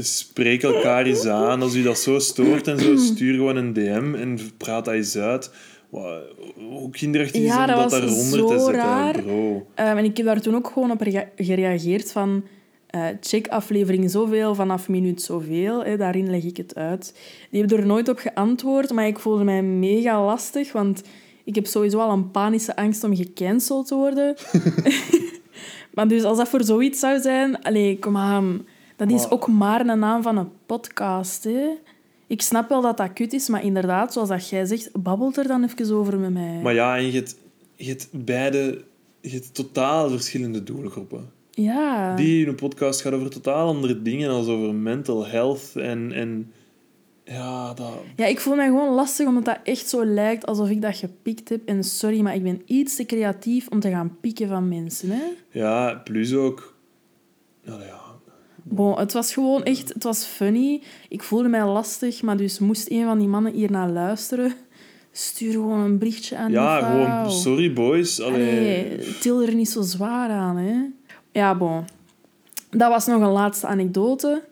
spreek 0.00 0.62
elkaar 0.62 1.04
eens 1.06 1.26
aan. 1.26 1.62
Als 1.62 1.74
u 1.74 1.82
dat 1.82 1.98
zo 1.98 2.18
stoort 2.18 2.66
en 2.68 2.78
zo, 2.78 2.96
stuur 3.14 3.34
gewoon 3.34 3.56
een 3.56 3.72
DM 3.72 4.14
en 4.14 4.38
praat 4.56 4.84
dat 4.84 4.94
eens 4.94 5.16
uit. 5.16 5.50
Hoe 5.90 6.90
kinderachtig 6.90 7.40
is 7.40 7.46
Ja, 7.46 7.60
het 7.60 7.70
om 7.70 7.76
dat 7.76 7.90
dat 7.90 8.00
daaronder 8.00 8.46
te 8.46 8.58
zetten, 8.64 9.22
bro? 9.24 9.66
Ehm, 9.74 9.96
en 9.96 10.04
ik 10.04 10.16
heb 10.16 10.26
daar 10.26 10.40
toen 10.40 10.54
ook 10.54 10.70
gewoon 10.72 10.90
op 10.90 11.00
rea- 11.00 11.30
gereageerd 11.36 12.12
van... 12.12 12.44
eh, 12.90 13.06
check 13.20 13.48
aflevering 13.48 14.10
zoveel 14.10 14.54
vanaf 14.54 14.88
minuut 14.88 15.22
zoveel. 15.22 15.84
Hè, 15.84 15.96
daarin 15.96 16.30
leg 16.30 16.44
ik 16.44 16.56
het 16.56 16.74
uit. 16.74 17.14
Die 17.50 17.60
hebben 17.60 17.78
er 17.78 17.86
nooit 17.86 18.08
op 18.08 18.18
geantwoord, 18.18 18.92
maar 18.92 19.06
ik 19.06 19.18
voelde 19.18 19.44
mij 19.44 19.62
mega 19.62 20.24
lastig, 20.24 20.72
want 20.72 21.02
ik 21.44 21.54
heb 21.54 21.66
sowieso 21.66 21.98
al 21.98 22.12
een 22.12 22.30
panische 22.30 22.76
angst 22.76 23.04
om 23.04 23.16
gecanceld 23.16 23.86
te 23.86 23.94
worden. 23.94 24.36
maar 25.94 26.08
dus 26.08 26.22
als 26.22 26.36
dat 26.36 26.48
voor 26.48 26.64
zoiets 26.64 27.00
zou 27.00 27.20
zijn... 27.20 27.62
Allee, 27.62 27.98
kom 27.98 28.16
aan. 28.16 28.66
Dat 28.96 29.10
is 29.10 29.30
ook 29.30 29.48
maar 29.48 29.86
een 29.86 29.98
naam 29.98 30.22
van 30.22 30.36
een 30.36 30.50
podcast, 30.66 31.44
hè. 31.44 31.68
Ik 32.26 32.42
snap 32.42 32.68
wel 32.68 32.80
dat 32.80 32.96
dat 32.96 33.12
kut 33.12 33.32
is, 33.32 33.48
maar 33.48 33.64
inderdaad, 33.64 34.12
zoals 34.12 34.28
dat 34.28 34.48
jij 34.48 34.64
zegt, 34.64 34.90
babbelt 35.02 35.36
er 35.36 35.46
dan 35.46 35.64
even 35.64 35.96
over 35.96 36.18
met 36.18 36.32
mij. 36.32 36.60
Maar 36.62 36.74
ja, 36.74 36.96
en 36.96 37.06
je 37.06 37.12
hebt, 37.12 37.36
je 37.76 37.88
hebt 37.88 38.08
beide... 38.12 38.84
Je 39.20 39.30
hebt 39.30 39.54
totaal 39.54 40.10
verschillende 40.10 40.62
doelgroepen. 40.62 41.30
Ja. 41.62 42.16
Die 42.16 42.42
in 42.42 42.48
een 42.48 42.54
podcast 42.54 43.00
gaat 43.00 43.12
over 43.12 43.30
totaal 43.30 43.66
andere 43.66 44.02
dingen, 44.02 44.30
als 44.30 44.46
over 44.46 44.74
mental 44.74 45.26
health 45.26 45.72
en... 45.74 46.12
en 46.12 46.52
ja, 47.24 47.74
dat... 47.74 47.92
Ja, 48.16 48.26
ik 48.26 48.40
voel 48.40 48.54
mij 48.54 48.66
gewoon 48.66 48.94
lastig 48.94 49.26
omdat 49.26 49.44
dat 49.44 49.58
echt 49.64 49.88
zo 49.88 50.04
lijkt 50.04 50.46
alsof 50.46 50.70
ik 50.70 50.82
dat 50.82 50.96
gepikt 50.96 51.48
heb. 51.48 51.60
En 51.64 51.84
sorry, 51.84 52.20
maar 52.20 52.34
ik 52.34 52.42
ben 52.42 52.62
iets 52.66 52.96
te 52.96 53.06
creatief 53.06 53.68
om 53.68 53.80
te 53.80 53.90
gaan 53.90 54.16
pikken 54.20 54.48
van 54.48 54.68
mensen. 54.68 55.10
Hè? 55.10 55.22
Ja, 55.50 56.00
plus 56.04 56.34
ook... 56.34 56.78
Nou 57.64 57.80
ja, 57.80 58.00
Bon, 58.62 58.98
het 58.98 59.12
was 59.12 59.32
gewoon 59.32 59.62
echt... 59.62 59.88
Het 59.88 60.02
was 60.02 60.24
funny. 60.24 60.82
Ik 61.08 61.22
voelde 61.22 61.48
mij 61.48 61.64
lastig, 61.64 62.22
maar 62.22 62.36
dus 62.36 62.58
moest 62.58 62.90
een 62.90 63.04
van 63.04 63.18
die 63.18 63.28
mannen 63.28 63.52
hier 63.52 63.70
naar 63.70 63.90
luisteren. 63.90 64.52
Stuur 65.12 65.52
gewoon 65.52 65.78
een 65.78 65.98
berichtje 65.98 66.36
aan 66.36 66.50
ja 66.50 66.78
die 66.78 66.86
gewoon, 66.86 67.06
vrouw. 67.06 67.28
sorry 67.28 67.72
boys. 67.72 68.20
Allee, 68.20 68.58
Allee, 68.58 69.18
til 69.18 69.42
er 69.42 69.54
niet 69.54 69.68
zo 69.68 69.82
zwaar 69.82 70.30
aan, 70.30 70.56
hè. 70.56 70.74
Ja, 71.32 71.54
bon. 71.54 71.84
Dat 72.70 72.90
was 72.90 73.06
nog 73.06 73.20
een 73.20 73.30
laatste 73.30 73.66
anekdote. 73.66 74.42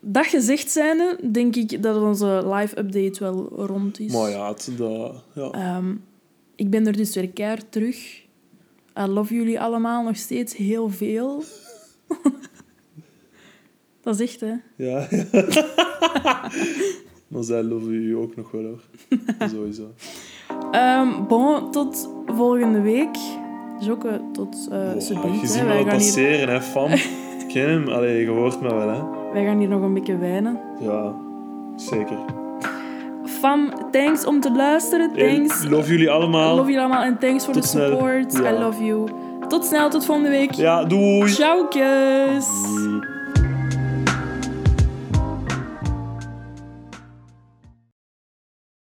Dat 0.00 0.26
gezegd 0.26 0.70
zijnde, 0.70 1.18
denk 1.30 1.56
ik 1.56 1.82
dat 1.82 2.02
onze 2.02 2.42
live-update 2.54 3.18
wel 3.18 3.66
rond 3.66 4.00
is. 4.00 4.12
Maar 4.12 4.30
ja, 4.30 4.48
het, 4.48 4.70
dat, 4.76 5.24
ja. 5.34 5.50
Ehm, 5.50 5.94
ik 6.54 6.70
ben 6.70 6.86
er 6.86 6.96
dus 6.96 7.14
weer 7.14 7.28
keihard 7.28 7.72
terug. 7.72 8.24
I 8.98 9.06
love 9.06 9.34
jullie 9.34 9.60
allemaal 9.60 10.02
nog 10.02 10.16
steeds 10.16 10.56
heel 10.56 10.88
veel. 10.88 11.42
dat 14.02 14.20
is 14.20 14.20
echt, 14.20 14.40
hè. 14.40 14.54
ja. 14.76 15.08
maar 17.28 17.42
zij 17.42 17.62
loven 17.62 17.92
u 17.92 18.16
ook 18.16 18.36
nog 18.36 18.50
wel, 18.50 18.62
hoor. 18.62 18.82
Sowieso. 19.50 19.94
Ehm, 20.70 21.26
bon, 21.26 21.70
tot 21.70 22.08
volgende 22.26 22.80
week. 22.80 23.16
Jokke, 23.78 24.20
tot 24.32 24.68
uh, 24.72 24.78
Wow, 24.78 25.00
subiet, 25.00 25.40
je 25.40 25.46
ziet 25.46 25.62
me 25.62 25.68
gaan, 25.68 25.76
hier, 25.76 25.86
passeren, 25.86 26.48
hè, 26.48 26.60
fam. 26.60 26.90
Ken 27.52 27.68
hem. 27.68 27.88
Allee, 27.88 28.20
je 28.20 28.28
hoort 28.28 28.60
me 28.60 28.74
wel, 28.74 28.88
hè. 28.88 29.02
wij 29.32 29.44
gaan 29.44 29.58
hier 29.58 29.68
nog 29.68 29.82
een 29.82 29.94
beetje 29.94 30.18
wijnen. 30.18 30.60
Ja, 30.80 31.14
zeker. 31.76 32.18
Fam, 33.24 33.72
thanks 33.90 34.24
om 34.24 34.40
te 34.40 34.52
luisteren. 34.52 35.12
Thanks. 35.12 35.64
En 35.64 35.70
love 35.70 35.90
jullie 35.90 36.10
allemaal. 36.10 36.56
love 36.56 36.66
jullie 36.66 36.80
allemaal 36.80 37.02
en 37.02 37.18
thanks 37.18 37.44
voor 37.44 37.54
de 37.54 37.62
support. 37.62 38.32
Ja. 38.32 38.52
I 38.52 38.58
love 38.58 38.84
you. 38.84 39.08
Tot 39.48 39.64
snel, 39.64 39.90
tot 39.90 40.04
volgende 40.04 40.30
week. 40.30 40.52
Ja, 40.52 40.84
doei. 40.84 41.28
Ciao, 41.28 41.66
kus. 41.68 42.46